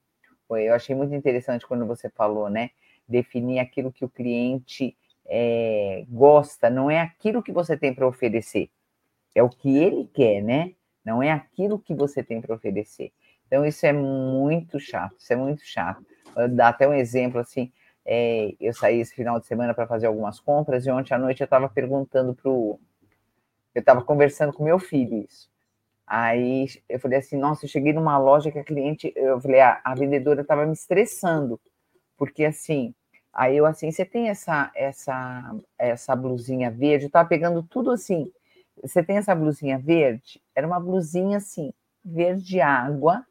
foi, 0.53 0.69
eu 0.69 0.75
achei 0.75 0.95
muito 0.95 1.15
interessante 1.15 1.65
quando 1.65 1.85
você 1.87 2.09
falou, 2.09 2.47
né? 2.47 2.69
Definir 3.07 3.57
aquilo 3.57 3.91
que 3.91 4.05
o 4.05 4.09
cliente 4.09 4.95
é, 5.25 6.05
gosta, 6.07 6.69
não 6.69 6.91
é 6.91 6.99
aquilo 6.99 7.41
que 7.41 7.51
você 7.51 7.75
tem 7.75 7.91
para 7.91 8.07
oferecer, 8.07 8.69
é 9.33 9.41
o 9.41 9.49
que 9.49 9.77
ele 9.77 10.07
quer, 10.13 10.43
né? 10.43 10.73
Não 11.03 11.23
é 11.23 11.31
aquilo 11.31 11.79
que 11.79 11.95
você 11.95 12.23
tem 12.23 12.39
para 12.39 12.53
oferecer. 12.53 13.11
Então, 13.47 13.65
isso 13.65 13.83
é 13.85 13.91
muito 13.91 14.79
chato, 14.79 15.15
isso 15.17 15.33
é 15.33 15.35
muito 15.35 15.63
chato 15.65 16.05
dar 16.51 16.69
até 16.69 16.87
um 16.87 16.93
exemplo 16.93 17.39
assim. 17.39 17.71
É, 18.05 18.53
eu 18.59 18.73
saí 18.73 18.99
esse 18.99 19.15
final 19.15 19.39
de 19.39 19.47
semana 19.47 19.73
para 19.73 19.87
fazer 19.87 20.05
algumas 20.05 20.39
compras 20.39 20.85
e 20.85 20.91
ontem 20.91 21.13
à 21.13 21.17
noite 21.17 21.41
eu 21.41 21.45
estava 21.45 21.67
perguntando 21.67 22.35
para 22.35 22.49
o. 22.49 22.79
Eu 23.73 23.79
estava 23.79 24.03
conversando 24.03 24.53
com 24.53 24.63
meu 24.63 24.77
filho 24.77 25.17
isso. 25.17 25.49
Aí 26.07 26.67
eu 26.89 26.99
falei 26.99 27.19
assim: 27.19 27.37
nossa, 27.37 27.65
eu 27.65 27.69
cheguei 27.69 27.93
numa 27.93 28.17
loja 28.17 28.51
que 28.51 28.59
a 28.59 28.63
cliente. 28.63 29.11
Eu 29.15 29.39
falei: 29.41 29.61
a 29.61 29.95
vendedora 29.97 30.41
estava 30.41 30.65
me 30.65 30.73
estressando, 30.73 31.59
porque 32.17 32.45
assim. 32.45 32.93
Aí 33.33 33.57
eu 33.57 33.65
assim, 33.65 33.91
você 33.91 34.05
tem 34.05 34.29
essa 34.29 34.71
essa 34.75 35.55
essa 35.77 36.15
blusinha 36.15 36.69
verde? 36.71 37.05
Eu 37.05 37.07
estava 37.07 37.27
pegando 37.27 37.63
tudo 37.63 37.91
assim. 37.91 38.31
Você 38.81 39.03
tem 39.03 39.17
essa 39.17 39.35
blusinha 39.35 39.79
verde? 39.79 40.41
Era 40.55 40.67
uma 40.67 40.79
blusinha 40.79 41.37
assim, 41.37 41.73
verde 42.03 42.61
água, 42.61 43.25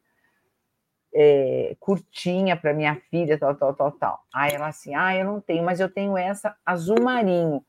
é, 1.13 1.75
curtinha 1.79 2.57
para 2.57 2.73
minha 2.73 2.95
filha, 3.09 3.37
tal, 3.37 3.55
tal, 3.55 3.73
tal, 3.75 3.91
tal. 3.93 4.19
Aí 4.33 4.51
ela 4.53 4.67
assim, 4.67 4.95
ah, 4.95 5.15
eu 5.15 5.25
não 5.25 5.39
tenho, 5.41 5.63
mas 5.63 5.79
eu 5.79 5.89
tenho 5.89 6.17
essa 6.17 6.55
azul 6.65 7.01
marinho. 7.01 7.63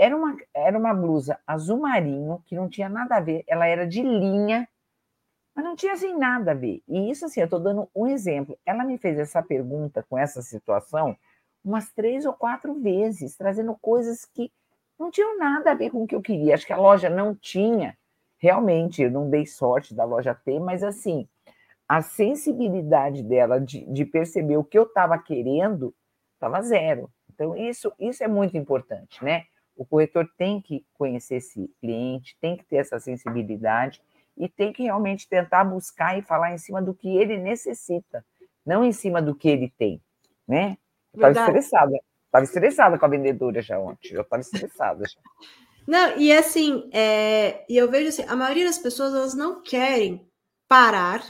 Era 0.00 0.16
uma, 0.16 0.34
era 0.54 0.78
uma 0.78 0.94
blusa 0.94 1.38
azul 1.46 1.80
marinho 1.80 2.42
que 2.46 2.56
não 2.56 2.70
tinha 2.70 2.88
nada 2.88 3.16
a 3.16 3.20
ver, 3.20 3.44
ela 3.46 3.66
era 3.66 3.86
de 3.86 4.02
linha, 4.02 4.66
mas 5.54 5.62
não 5.62 5.76
tinha 5.76 5.92
assim 5.92 6.16
nada 6.16 6.52
a 6.52 6.54
ver. 6.54 6.82
E 6.88 7.10
isso 7.10 7.26
assim, 7.26 7.40
eu 7.40 7.44
estou 7.44 7.60
dando 7.60 7.86
um 7.94 8.06
exemplo. 8.06 8.58
Ela 8.64 8.82
me 8.82 8.96
fez 8.96 9.18
essa 9.18 9.42
pergunta 9.42 10.02
com 10.08 10.16
essa 10.16 10.40
situação 10.40 11.14
umas 11.62 11.92
três 11.92 12.24
ou 12.24 12.32
quatro 12.32 12.80
vezes, 12.80 13.36
trazendo 13.36 13.76
coisas 13.78 14.24
que 14.24 14.50
não 14.98 15.10
tinham 15.10 15.36
nada 15.36 15.72
a 15.72 15.74
ver 15.74 15.90
com 15.90 16.02
o 16.02 16.06
que 16.06 16.14
eu 16.14 16.22
queria. 16.22 16.54
Acho 16.54 16.66
que 16.66 16.72
a 16.72 16.78
loja 16.78 17.10
não 17.10 17.34
tinha. 17.34 17.94
Realmente, 18.38 19.02
eu 19.02 19.10
não 19.10 19.28
dei 19.28 19.44
sorte 19.44 19.94
da 19.94 20.04
loja 20.04 20.34
ter, 20.34 20.58
mas 20.58 20.82
assim, 20.82 21.28
a 21.86 22.00
sensibilidade 22.00 23.22
dela 23.22 23.60
de, 23.60 23.84
de 23.84 24.06
perceber 24.06 24.56
o 24.56 24.64
que 24.64 24.78
eu 24.78 24.84
estava 24.84 25.18
querendo 25.18 25.94
estava 26.32 26.62
zero. 26.62 27.10
Então, 27.34 27.54
isso, 27.54 27.92
isso 27.98 28.24
é 28.24 28.28
muito 28.28 28.56
importante, 28.56 29.22
né? 29.22 29.44
O 29.80 29.86
corretor 29.86 30.30
tem 30.36 30.60
que 30.60 30.84
conhecer 30.92 31.36
esse 31.36 31.66
cliente, 31.80 32.36
tem 32.38 32.54
que 32.54 32.62
ter 32.66 32.76
essa 32.76 33.00
sensibilidade 33.00 34.02
e 34.36 34.46
tem 34.46 34.74
que 34.74 34.82
realmente 34.82 35.26
tentar 35.26 35.64
buscar 35.64 36.18
e 36.18 36.22
falar 36.22 36.52
em 36.52 36.58
cima 36.58 36.82
do 36.82 36.92
que 36.92 37.16
ele 37.16 37.38
necessita, 37.38 38.22
não 38.64 38.84
em 38.84 38.92
cima 38.92 39.22
do 39.22 39.34
que 39.34 39.48
ele 39.48 39.72
tem, 39.78 39.98
né? 40.46 40.76
Estava 41.14 41.32
estressada, 41.32 41.98
estava 42.26 42.44
estressada 42.44 42.98
com 42.98 43.06
a 43.06 43.08
vendedora 43.08 43.62
já 43.62 43.78
ontem, 43.78 44.12
eu 44.12 44.20
estava 44.20 44.42
estressada 44.42 45.08
já. 45.08 45.18
Não, 45.88 46.18
e 46.18 46.30
assim, 46.30 46.88
é, 46.92 47.64
e 47.66 47.74
eu 47.74 47.90
vejo 47.90 48.10
assim, 48.10 48.22
a 48.28 48.36
maioria 48.36 48.66
das 48.66 48.78
pessoas 48.78 49.14
elas 49.14 49.34
não 49.34 49.62
querem 49.62 50.30
parar, 50.68 51.24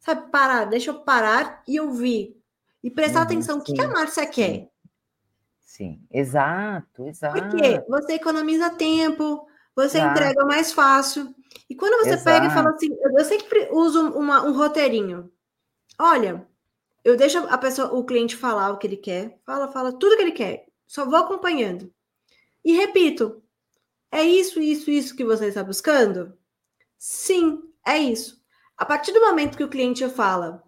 sabe, 0.00 0.30
parar, 0.32 0.64
deixa 0.64 0.90
eu 0.90 1.00
parar 1.00 1.62
e 1.66 1.80
ouvir 1.80 2.36
e 2.82 2.90
prestar 2.90 3.20
uhum, 3.20 3.24
atenção. 3.24 3.64
Sim, 3.64 3.72
o 3.72 3.74
que, 3.76 3.80
a 3.80 3.88
Márcia 3.88 4.26
quer? 4.26 4.71
Sim, 5.72 6.06
exato, 6.10 7.06
exato. 7.06 7.40
Porque 7.40 7.82
você 7.88 8.12
economiza 8.12 8.68
tempo, 8.68 9.46
você 9.74 9.96
exato. 9.96 10.12
entrega 10.12 10.44
mais 10.44 10.70
fácil. 10.70 11.34
E 11.66 11.74
quando 11.74 11.98
você 12.04 12.10
exato. 12.10 12.24
pega 12.24 12.46
e 12.46 12.50
fala 12.50 12.72
assim, 12.72 12.94
eu 13.00 13.24
sempre 13.24 13.70
uso 13.72 14.10
uma, 14.10 14.44
um 14.44 14.52
roteirinho. 14.52 15.32
Olha, 15.98 16.46
eu 17.02 17.16
deixo 17.16 17.38
a 17.48 17.56
pessoa, 17.56 17.90
o 17.94 18.04
cliente 18.04 18.36
falar 18.36 18.70
o 18.70 18.76
que 18.76 18.86
ele 18.86 18.98
quer, 18.98 19.40
fala, 19.46 19.66
fala 19.72 19.94
tudo 19.94 20.14
que 20.14 20.20
ele 20.20 20.32
quer. 20.32 20.66
Só 20.86 21.06
vou 21.06 21.16
acompanhando. 21.16 21.90
E 22.62 22.74
repito, 22.74 23.42
é 24.10 24.22
isso, 24.22 24.60
isso, 24.60 24.90
isso 24.90 25.16
que 25.16 25.24
você 25.24 25.46
está 25.46 25.64
buscando? 25.64 26.36
Sim, 26.98 27.62
é 27.86 27.96
isso. 27.96 28.42
A 28.76 28.84
partir 28.84 29.12
do 29.12 29.22
momento 29.22 29.56
que 29.56 29.64
o 29.64 29.70
cliente 29.70 30.06
fala, 30.10 30.62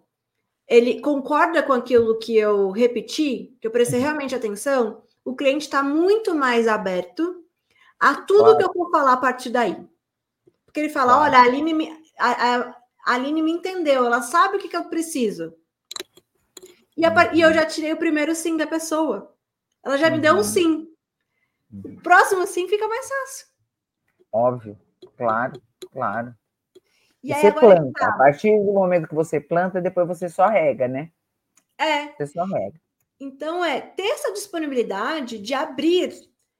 ele 0.67 0.99
concorda 0.99 1.61
com 1.61 1.73
aquilo 1.73 2.17
que 2.17 2.35
eu 2.35 2.71
repeti, 2.71 3.55
que 3.61 3.67
eu 3.67 3.71
prestei 3.71 3.99
uhum. 3.99 4.05
realmente 4.05 4.35
atenção, 4.35 5.03
o 5.23 5.35
cliente 5.35 5.65
está 5.65 5.83
muito 5.83 6.33
mais 6.33 6.67
aberto 6.67 7.43
a 7.99 8.15
tudo 8.15 8.43
claro. 8.43 8.57
que 8.57 8.63
eu 8.63 8.73
vou 8.73 8.91
falar 8.91 9.13
a 9.13 9.17
partir 9.17 9.49
daí. 9.49 9.75
Porque 10.65 10.79
ele 10.79 10.89
fala: 10.89 11.13
claro. 11.13 11.31
olha, 11.31 11.37
a 11.39 11.43
Aline, 11.43 11.73
me, 11.73 11.89
a, 12.19 12.55
a, 12.57 12.75
Aline 13.05 13.41
me 13.41 13.51
entendeu, 13.51 14.05
ela 14.05 14.21
sabe 14.21 14.57
o 14.57 14.59
que, 14.59 14.67
que 14.67 14.77
eu 14.77 14.85
preciso. 14.85 15.55
E, 16.97 17.05
a, 17.05 17.33
e, 17.33 17.41
eu 17.41 17.49
uhum. 17.49 17.53
já 17.53 17.65
tirei 17.65 17.93
o 17.93 17.97
primeiro 17.97 18.33
sim 18.35 18.57
da 18.57 18.67
pessoa. 18.67 19.33
Ela 19.83 19.97
já 19.97 20.09
me 20.09 20.19
deu 20.19 20.33
um 20.33 20.37
uhum. 20.37 20.43
sim. 20.43 20.87
O 21.71 22.01
próximo 22.01 22.45
sim 22.47 22.67
fica 22.67 22.87
mais 22.87 23.07
fácil. 23.07 23.47
Óbvio, 24.31 24.79
claro, 25.17 25.61
claro. 25.91 26.35
E 27.25 27.33
você 27.33 27.51
planta. 27.51 27.91
Tá. 27.99 28.09
A 28.09 28.17
partir 28.17 28.51
do 28.51 28.71
momento 28.71 29.07
que 29.07 29.15
você 29.15 29.39
planta, 29.39 29.81
depois 29.81 30.07
você 30.07 30.29
só 30.29 30.47
rega, 30.47 30.87
né? 30.87 31.09
É. 31.75 32.09
Você 32.09 32.27
só 32.27 32.45
rega. 32.45 32.79
Então, 33.19 33.65
é 33.65 33.81
ter 33.81 34.07
essa 34.07 34.31
disponibilidade 34.31 35.39
de 35.39 35.53
abrir, 35.53 36.13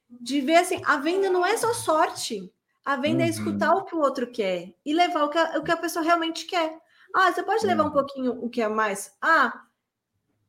de 0.10 0.42
ver 0.42 0.56
assim, 0.56 0.82
a 0.84 0.98
venda 0.98 1.30
não 1.30 1.46
é 1.46 1.56
só 1.56 1.72
sorte. 1.74 2.52
A 2.84 2.96
venda 2.96 3.22
uhum. 3.22 3.28
é 3.28 3.30
escutar 3.30 3.76
o 3.76 3.84
que 3.84 3.96
o 3.96 4.00
outro 4.00 4.28
quer 4.32 4.74
e 4.84 4.94
levar 4.94 5.24
o 5.24 5.30
que 5.30 5.38
a, 5.38 5.60
o 5.60 5.64
que 5.64 5.72
a 5.72 5.78
pessoa 5.78 6.04
realmente 6.04 6.46
quer. 6.46 6.80
Ah, 7.14 7.32
você 7.32 7.44
pode 7.44 7.66
levar 7.66 7.84
um 7.84 7.88
uhum. 7.88 7.94
pouquinho 7.94 8.44
o 8.44 8.50
que 8.50 8.62
é 8.62 8.68
mais? 8.68 9.16
Ah, 9.22 9.62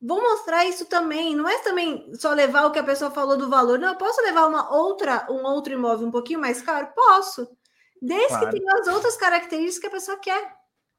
vou 0.00 0.22
mostrar 0.22 0.64
isso 0.64 0.86
também. 0.86 1.34
Não 1.36 1.48
é 1.48 1.58
também 1.58 2.10
só 2.14 2.32
levar 2.32 2.64
o 2.64 2.72
que 2.72 2.78
a 2.78 2.84
pessoa 2.84 3.10
falou 3.10 3.36
do 3.36 3.50
valor. 3.50 3.78
Não, 3.78 3.88
eu 3.88 3.96
posso 3.96 4.22
levar 4.22 4.46
uma 4.46 4.74
outra, 4.74 5.26
um 5.30 5.44
outro 5.44 5.74
imóvel 5.74 6.08
um 6.08 6.10
pouquinho 6.10 6.40
mais 6.40 6.62
caro? 6.62 6.88
Posso. 6.94 7.48
Desde 8.06 8.28
claro. 8.28 8.50
que 8.50 8.60
tenha 8.60 8.72
as 8.80 8.86
outras 8.86 9.16
características 9.16 9.78
que 9.78 9.86
a 9.86 9.90
pessoa 9.90 10.18
quer. 10.18 10.56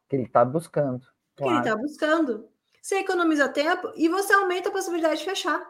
Que 0.09 0.15
ele 0.17 0.23
está 0.23 0.43
buscando. 0.43 1.07
Claro. 1.35 1.37
Que 1.37 1.43
ele 1.45 1.59
está 1.59 1.75
buscando. 1.75 2.49
Você 2.81 2.99
economiza 2.99 3.47
tempo 3.47 3.91
e 3.95 4.09
você 4.09 4.33
aumenta 4.33 4.69
a 4.69 4.71
possibilidade 4.71 5.19
de 5.19 5.25
fechar. 5.25 5.61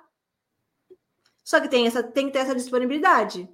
Só 1.44 1.62
que 1.62 1.70
tem, 1.70 1.88
essa, 1.88 2.04
tem 2.04 2.28
que 2.28 2.34
ter 2.34 2.40
essa 2.40 2.56
disponibilidade. 2.56 3.50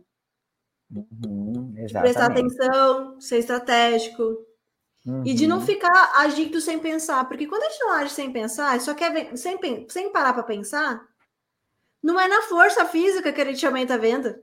Uhum, 0.89 1.73
de 1.73 1.93
prestar 1.93 2.27
atenção, 2.27 3.19
ser 3.19 3.37
estratégico. 3.37 4.45
Uhum. 5.05 5.23
E 5.25 5.33
de 5.33 5.45
não 5.45 5.57
uhum. 5.59 5.65
ficar 5.65 6.13
agindo 6.17 6.61
sem 6.61 6.79
pensar. 6.79 7.27
Porque 7.27 7.47
quando 7.47 7.63
a 7.63 7.69
gente 7.69 7.79
não 7.81 7.91
age 7.93 8.13
sem 8.13 8.31
pensar, 8.31 8.79
só 8.79 8.93
quer 8.93 9.35
sem, 9.35 9.57
sem 9.89 10.11
parar 10.11 10.33
para 10.33 10.43
pensar, 10.43 11.05
não 12.01 12.19
é 12.19 12.27
na 12.27 12.43
força 12.43 12.85
física 12.85 13.31
que 13.31 13.41
a 13.41 13.45
gente 13.45 13.65
aumenta 13.65 13.95
a 13.95 13.97
venda. 13.97 14.41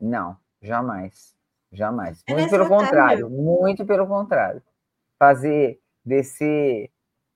Não, 0.00 0.36
jamais. 0.62 1.34
Jamais. 1.72 2.22
É 2.26 2.34
muito 2.34 2.50
pelo 2.50 2.68
contrário, 2.68 3.30
muito 3.30 3.86
pelo 3.86 4.06
contrário. 4.06 4.62
Fazer 5.18 5.80
descer 6.04 6.90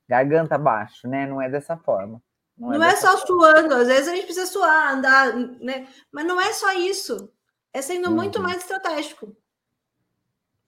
garganta 0.08 0.56
abaixo, 0.56 1.06
né? 1.08 1.26
Não 1.26 1.40
é 1.40 1.48
dessa 1.48 1.76
forma. 1.76 2.20
Não, 2.56 2.72
é 2.72 2.78
não 2.78 2.84
é, 2.84 2.90
é 2.90 2.96
só 2.96 3.16
forma. 3.18 3.26
suando, 3.26 3.74
às 3.74 3.86
vezes 3.86 4.08
a 4.08 4.14
gente 4.14 4.24
precisa 4.24 4.46
suar, 4.46 4.94
andar, 4.94 5.34
né? 5.34 5.86
Mas 6.10 6.24
não 6.24 6.40
é 6.40 6.52
só 6.52 6.72
isso. 6.72 7.30
É 7.72 7.82
sendo 7.82 8.08
uhum. 8.08 8.14
muito 8.14 8.40
mais 8.40 8.58
estratégico. 8.58 9.36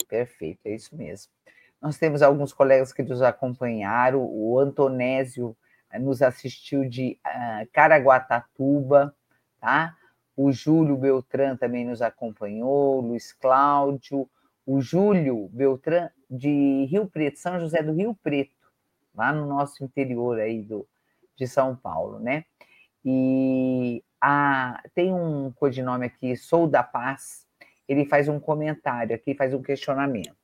Perfeito, 0.08 0.60
é 0.64 0.74
isso 0.74 0.94
mesmo. 0.96 1.30
Nós 1.80 1.98
temos 1.98 2.22
alguns 2.22 2.52
colegas 2.52 2.92
que 2.92 3.02
nos 3.02 3.22
acompanharam. 3.22 4.20
O 4.20 4.58
Antonésio 4.58 5.56
eh, 5.90 5.98
nos 5.98 6.22
assistiu 6.22 6.88
de 6.88 7.18
uh, 7.24 7.68
Caraguatatuba, 7.72 9.14
tá? 9.60 9.96
O 10.36 10.52
Júlio 10.52 10.96
Beltrán 10.96 11.56
também 11.56 11.86
nos 11.86 12.02
acompanhou, 12.02 13.00
Luiz 13.00 13.32
Cláudio, 13.32 14.28
o 14.66 14.80
Júlio 14.80 15.48
Beltrán 15.52 16.10
de 16.30 16.84
Rio 16.90 17.06
Preto, 17.06 17.38
São 17.38 17.58
José 17.58 17.82
do 17.82 17.92
Rio 17.92 18.14
Preto, 18.22 18.54
lá 19.14 19.32
no 19.32 19.46
nosso 19.46 19.82
interior 19.82 20.38
aí 20.38 20.62
do, 20.62 20.86
de 21.36 21.46
São 21.46 21.74
Paulo, 21.74 22.18
né? 22.18 22.44
E 23.04 24.04
a, 24.20 24.82
tem 24.94 25.14
um 25.14 25.52
codinome 25.52 26.06
aqui, 26.06 26.36
Sou 26.36 26.66
da 26.66 26.82
Paz, 26.82 27.46
ele 27.88 28.04
faz 28.04 28.28
um 28.28 28.40
comentário 28.40 29.14
aqui, 29.14 29.34
faz 29.34 29.54
um 29.54 29.62
questionamento. 29.62 30.36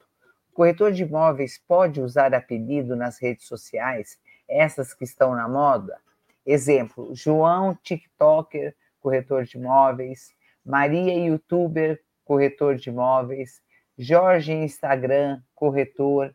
Corretor 0.55 0.93
de 0.93 1.03
imóveis 1.03 1.59
pode 1.67 2.01
usar 2.01 2.35
apelido 2.35 2.95
nas 2.95 3.21
redes 3.21 3.47
sociais, 3.47 4.21
essas 4.49 4.95
que 4.95 5.05
estão 5.05 5.35
na 5.35 5.49
moda? 5.49 5.99
Exemplo, 6.47 7.15
João 7.15 7.75
TikToker 7.83 8.75
corretor 9.03 9.45
de 9.45 9.59
imóveis, 9.59 10.35
Maria, 10.65 11.13
youtuber, 11.27 12.03
corretor 12.25 12.77
de 12.77 12.89
imóveis, 12.89 13.61
Jorge, 13.99 14.53
Instagram, 14.53 15.43
corretor. 15.55 16.35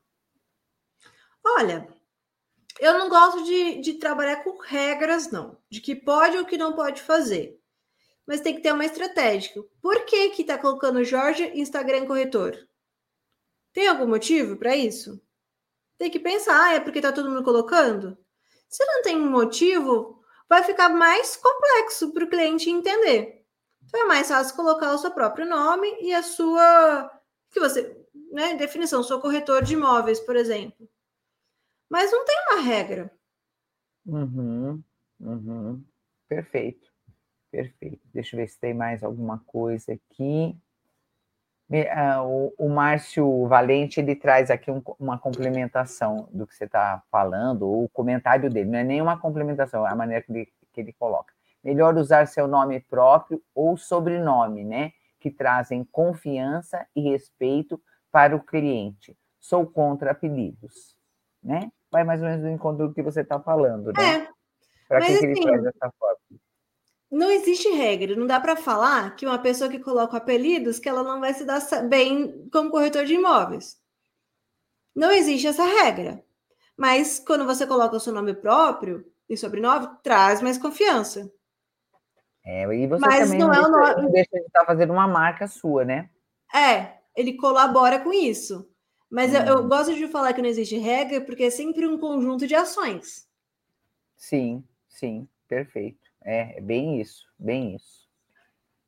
Olha, 1.43 1.87
eu 2.79 2.93
não 2.93 3.09
gosto 3.09 3.43
de, 3.43 3.79
de 3.79 3.93
trabalhar 3.95 4.43
com 4.43 4.57
regras, 4.59 5.31
não, 5.31 5.57
de 5.69 5.81
que 5.81 5.95
pode 5.95 6.37
ou 6.37 6.45
que 6.45 6.57
não 6.57 6.75
pode 6.75 7.01
fazer. 7.01 7.59
Mas 8.27 8.41
tem 8.41 8.55
que 8.55 8.61
ter 8.61 8.73
uma 8.73 8.85
estratégia. 8.85 9.63
Por 9.81 10.05
que 10.05 10.31
que 10.31 10.43
tá 10.43 10.57
colocando 10.57 11.03
Jorge, 11.03 11.51
Instagram, 11.55 12.05
corretor? 12.05 12.57
Tem 13.73 13.87
algum 13.87 14.07
motivo 14.07 14.57
para 14.57 14.75
isso? 14.75 15.21
Tem 15.97 16.11
que 16.11 16.19
pensar, 16.19 16.61
ah, 16.61 16.73
é 16.73 16.79
porque 16.79 17.01
tá 17.01 17.11
todo 17.11 17.29
mundo 17.29 17.43
colocando? 17.43 18.17
Se 18.69 18.85
não 18.85 19.01
tem 19.01 19.15
um 19.15 19.31
motivo, 19.31 20.16
vai 20.49 20.63
ficar 20.63 20.89
mais 20.89 21.35
complexo 21.35 22.11
para 22.13 22.23
o 22.23 22.29
cliente 22.29 22.69
entender. 22.69 23.45
Então 23.83 24.01
é 24.01 24.05
mais 24.05 24.27
fácil 24.27 24.55
colocar 24.55 24.93
o 24.93 24.97
seu 24.97 25.11
próprio 25.11 25.47
nome 25.47 25.87
e 26.01 26.13
a 26.13 26.21
sua 26.21 27.11
que 27.51 27.59
você, 27.59 28.05
né, 28.31 28.55
definição, 28.55 29.01
sou 29.01 29.21
corretor 29.21 29.63
de 29.63 29.73
imóveis, 29.73 30.19
por 30.19 30.35
exemplo. 30.35 30.87
Mas 31.89 32.11
não 32.11 32.25
tem 32.25 32.35
uma 32.49 32.61
regra. 32.61 33.11
Uhum, 34.05 34.83
uhum. 35.19 35.83
Perfeito, 36.27 36.91
perfeito. 37.49 38.01
Deixa 38.13 38.35
eu 38.35 38.41
ver 38.41 38.47
se 38.47 38.59
tem 38.59 38.73
mais 38.73 39.03
alguma 39.03 39.39
coisa 39.39 39.93
aqui. 39.93 40.57
Ah, 41.91 42.23
o, 42.23 42.69
Márcio 42.69 43.45
Valente 43.47 43.99
ele 43.99 44.15
traz 44.15 44.49
aqui 44.49 44.71
um, 44.71 44.81
uma 44.97 45.17
complementação 45.17 46.29
do 46.31 46.47
que 46.47 46.55
você 46.55 46.63
está 46.63 47.03
falando, 47.11 47.63
ou 47.63 47.83
o 47.83 47.89
comentário 47.89 48.49
dele, 48.49 48.69
não 48.69 48.79
é 48.79 48.83
nenhuma 48.85 49.19
complementação, 49.19 49.85
é 49.85 49.91
a 49.91 49.95
maneira 49.95 50.23
que 50.23 50.31
ele, 50.31 50.49
que 50.71 50.79
ele 50.79 50.93
coloca. 50.93 51.33
Melhor 51.61 51.97
usar 51.97 52.25
seu 52.27 52.47
nome 52.47 52.79
próprio 52.79 53.43
ou 53.53 53.75
sobrenome, 53.75 54.63
né? 54.63 54.93
Que 55.19 55.29
trazem 55.29 55.83
confiança 55.83 56.87
e 56.95 57.01
respeito 57.01 57.81
para 58.09 58.33
o 58.33 58.39
cliente. 58.39 59.17
Sou 59.37 59.65
contra 59.65 60.11
apelidos, 60.11 60.95
né? 61.43 61.69
Vai 61.91 62.05
mais 62.05 62.21
ou 62.21 62.29
menos 62.29 62.45
no 62.45 62.51
encontro 62.51 62.87
do 62.87 62.93
que 62.93 63.01
você 63.01 63.21
está 63.21 63.39
falando, 63.41 63.91
né? 63.91 64.15
É. 64.15 64.27
Para 64.87 65.01
que, 65.01 65.11
assim, 65.11 65.25
ele 65.25 65.41
traz 65.41 65.63
dessa 65.63 65.91
forma? 65.99 66.17
Não 67.09 67.31
existe 67.31 67.69
regra, 67.69 68.15
não 68.15 68.27
dá 68.27 68.39
para 68.39 68.55
falar 68.55 69.15
que 69.15 69.25
uma 69.25 69.39
pessoa 69.39 69.69
que 69.69 69.79
coloca 69.79 70.17
apelidos 70.17 70.79
que 70.79 70.89
ela 70.89 71.03
não 71.03 71.19
vai 71.19 71.33
se 71.33 71.45
dar 71.45 71.61
bem 71.87 72.47
como 72.51 72.69
corretor 72.69 73.05
de 73.05 73.15
imóveis. 73.15 73.77
Não 74.95 75.11
existe 75.11 75.47
essa 75.47 75.63
regra. 75.63 76.23
Mas 76.75 77.19
quando 77.19 77.45
você 77.45 77.65
coloca 77.65 77.95
o 77.95 77.99
seu 77.99 78.13
nome 78.13 78.33
próprio 78.33 79.05
e 79.29 79.37
sobrenome, 79.37 79.89
traz 80.03 80.41
mais 80.41 80.57
confiança. 80.57 81.31
É, 82.45 82.63
e 82.63 82.87
você 82.87 83.05
Mas 83.05 83.29
também 83.29 83.39
não, 83.39 83.47
não, 83.47 83.53
é 83.53 83.57
deixa, 83.57 83.69
nome... 83.69 84.01
não 84.03 84.11
deixa 84.11 84.29
de 84.31 84.45
estar 84.45 84.65
fazendo 84.65 84.93
uma 84.93 85.07
marca 85.07 85.47
sua, 85.47 85.83
né? 85.83 86.09
É, 86.53 86.97
ele 87.15 87.33
colabora 87.33 87.99
com 87.99 88.13
isso. 88.13 88.69
Mas 89.09 89.33
hum. 89.33 89.37
eu, 89.37 89.45
eu 89.45 89.57
uhum. 89.57 89.69
gosto 89.69 89.93
de 89.93 90.07
falar 90.07 90.33
que 90.33 90.41
não 90.41 90.49
existe 90.49 90.77
regra 90.77 91.21
porque 91.21 91.43
é 91.43 91.49
sempre 91.49 91.87
um 91.87 91.97
conjunto 91.97 92.45
de 92.45 92.55
ações. 92.55 93.27
Sim, 94.15 94.63
sim, 94.87 95.27
perfeito. 95.47 96.06
É, 96.27 96.57
é 96.57 96.61
bem 96.61 96.99
isso, 96.99 97.25
bem 97.39 97.73
isso. 97.77 98.05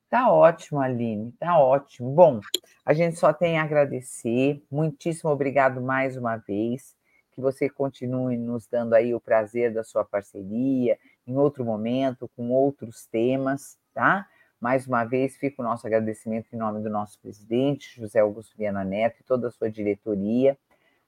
Tá 0.10 0.30
ótimo, 0.30 0.82
Aline, 0.82 1.32
tá 1.40 1.58
ótimo. 1.58 2.12
Bom, 2.12 2.42
a 2.86 2.94
gente 2.94 3.18
só 3.18 3.32
tem 3.32 3.58
a 3.58 3.64
agradecer. 3.64 4.62
Muitíssimo 4.70 5.32
obrigado 5.32 5.80
mais 5.82 6.18
uma 6.18 6.36
vez. 6.36 6.98
Que 7.32 7.40
você 7.40 7.70
continue 7.70 8.36
nos 8.36 8.68
dando 8.68 8.94
aí 8.94 9.16
o 9.16 9.22
prazer 9.22 9.74
da 9.74 9.86
sua 9.86 10.04
parceria 10.04 10.98
em 11.26 11.38
outro 11.38 11.64
momento, 11.64 12.30
com 12.36 12.52
outros 12.52 13.06
temas, 13.06 13.78
tá? 13.94 14.28
Mais 14.60 14.86
uma 14.86 15.06
vez, 15.06 15.38
fica 15.38 15.62
o 15.62 15.66
nosso 15.66 15.88
agradecimento 15.88 16.48
em 16.52 16.58
nome 16.58 16.84
do 16.84 16.90
nosso 16.90 17.18
presidente, 17.22 18.02
José 18.02 18.20
Augusto 18.20 18.58
Viana 18.58 18.84
Neto, 18.84 19.22
e 19.22 19.24
toda 19.24 19.48
a 19.48 19.52
sua 19.52 19.72
diretoria. 19.72 20.58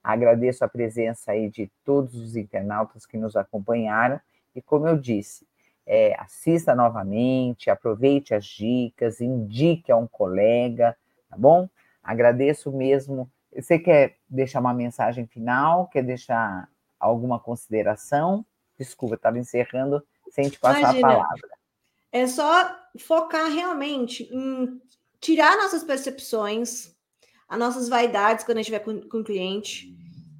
Agradeço 0.02 0.64
a 0.64 0.68
presença 0.68 1.32
aí 1.32 1.50
de 1.50 1.70
todos 1.84 2.14
os 2.14 2.36
internautas 2.36 3.04
que 3.04 3.18
nos 3.18 3.36
acompanharam. 3.36 4.18
E 4.54 4.62
como 4.62 4.88
eu 4.88 4.96
disse, 4.96 5.46
é, 5.86 6.14
assista 6.18 6.74
novamente, 6.74 7.70
aproveite 7.70 8.34
as 8.34 8.44
dicas, 8.44 9.20
indique 9.20 9.90
a 9.90 9.96
um 9.96 10.06
colega, 10.06 10.96
tá 11.28 11.36
bom? 11.36 11.68
Agradeço 12.02 12.72
mesmo. 12.72 13.30
Você 13.54 13.78
quer 13.78 14.16
deixar 14.28 14.60
uma 14.60 14.74
mensagem 14.74 15.26
final? 15.26 15.88
Quer 15.88 16.02
deixar 16.02 16.68
alguma 16.98 17.38
consideração? 17.38 18.44
Desculpa, 18.78 19.16
estava 19.16 19.38
encerrando 19.38 20.02
sem 20.30 20.48
te 20.48 20.58
passar 20.58 20.80
Imagina. 20.80 21.08
a 21.08 21.16
palavra. 21.16 21.48
É 22.10 22.26
só 22.26 22.76
focar 22.98 23.50
realmente 23.50 24.24
em 24.32 24.80
tirar 25.20 25.56
nossas 25.56 25.84
percepções, 25.84 26.94
as 27.48 27.58
nossas 27.58 27.88
vaidades 27.88 28.44
quando 28.44 28.58
a 28.58 28.62
gente 28.62 28.72
estiver 28.72 28.84
com, 28.84 29.08
com 29.08 29.18
o 29.18 29.24
cliente 29.24 29.94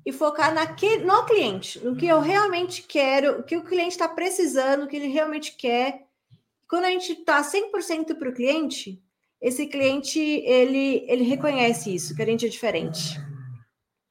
e 0.05 0.13
focar 0.13 0.53
naquele, 0.53 1.05
no 1.05 1.25
cliente, 1.25 1.83
no 1.85 1.95
que 1.95 2.07
eu 2.07 2.21
realmente 2.21 2.83
quero, 2.83 3.41
o 3.41 3.43
que 3.43 3.57
o 3.57 3.63
cliente 3.63 3.93
está 3.93 4.09
precisando, 4.09 4.85
o 4.85 4.89
que 4.89 4.97
ele 4.97 5.09
realmente 5.09 5.57
quer. 5.57 6.07
Quando 6.69 6.85
a 6.85 6.91
gente 6.91 7.13
está 7.13 7.41
100% 7.43 8.19
para 8.19 8.29
o 8.29 8.35
cliente, 8.35 9.01
esse 9.41 9.67
cliente 9.67 10.19
ele, 10.19 11.05
ele 11.09 11.23
reconhece 11.25 11.95
isso, 11.95 12.15
que 12.17 12.23
a 12.23 12.27
gente 12.27 12.47
é 12.47 12.49
diferente. 12.49 13.21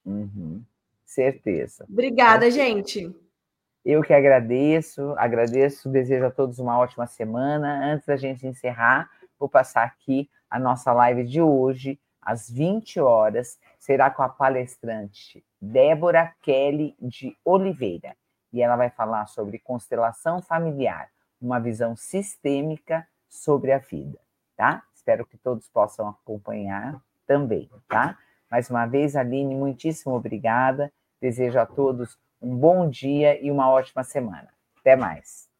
Uhum. 0.05 0.63
Certeza. 1.05 1.85
Obrigada, 1.89 2.49
gente. 2.49 3.13
Eu 3.83 4.01
que 4.01 4.13
agradeço, 4.13 5.13
agradeço, 5.17 5.89
desejo 5.89 6.25
a 6.25 6.31
todos 6.31 6.59
uma 6.59 6.77
ótima 6.77 7.07
semana. 7.07 7.93
Antes 7.93 8.05
da 8.05 8.15
gente 8.15 8.47
encerrar, 8.47 9.09
vou 9.37 9.49
passar 9.49 9.83
aqui 9.83 10.29
a 10.49 10.59
nossa 10.59 10.93
live 10.93 11.23
de 11.23 11.41
hoje, 11.41 11.99
às 12.21 12.49
20 12.49 12.99
horas, 12.99 13.59
será 13.79 14.09
com 14.09 14.21
a 14.21 14.29
palestrante 14.29 15.43
Débora 15.61 16.33
Kelly 16.41 16.95
de 16.99 17.37
Oliveira. 17.45 18.15
E 18.51 18.61
ela 18.61 18.75
vai 18.75 18.89
falar 18.89 19.27
sobre 19.27 19.59
constelação 19.59 20.41
familiar, 20.41 21.09
uma 21.39 21.59
visão 21.59 21.95
sistêmica 21.95 23.07
sobre 23.29 23.71
a 23.71 23.77
vida, 23.77 24.19
tá? 24.57 24.83
Espero 24.93 25.25
que 25.25 25.37
todos 25.37 25.69
possam 25.69 26.09
acompanhar 26.09 27.01
também, 27.25 27.69
tá? 27.87 28.17
Mais 28.49 28.69
uma 28.69 28.85
vez, 28.85 29.15
Aline, 29.15 29.55
muitíssimo 29.55 30.13
obrigada. 30.13 30.91
Desejo 31.21 31.59
a 31.59 31.65
todos 31.65 32.19
um 32.41 32.57
bom 32.57 32.89
dia 32.89 33.39
e 33.41 33.51
uma 33.51 33.69
ótima 33.69 34.03
semana. 34.03 34.49
Até 34.79 34.95
mais. 34.95 35.50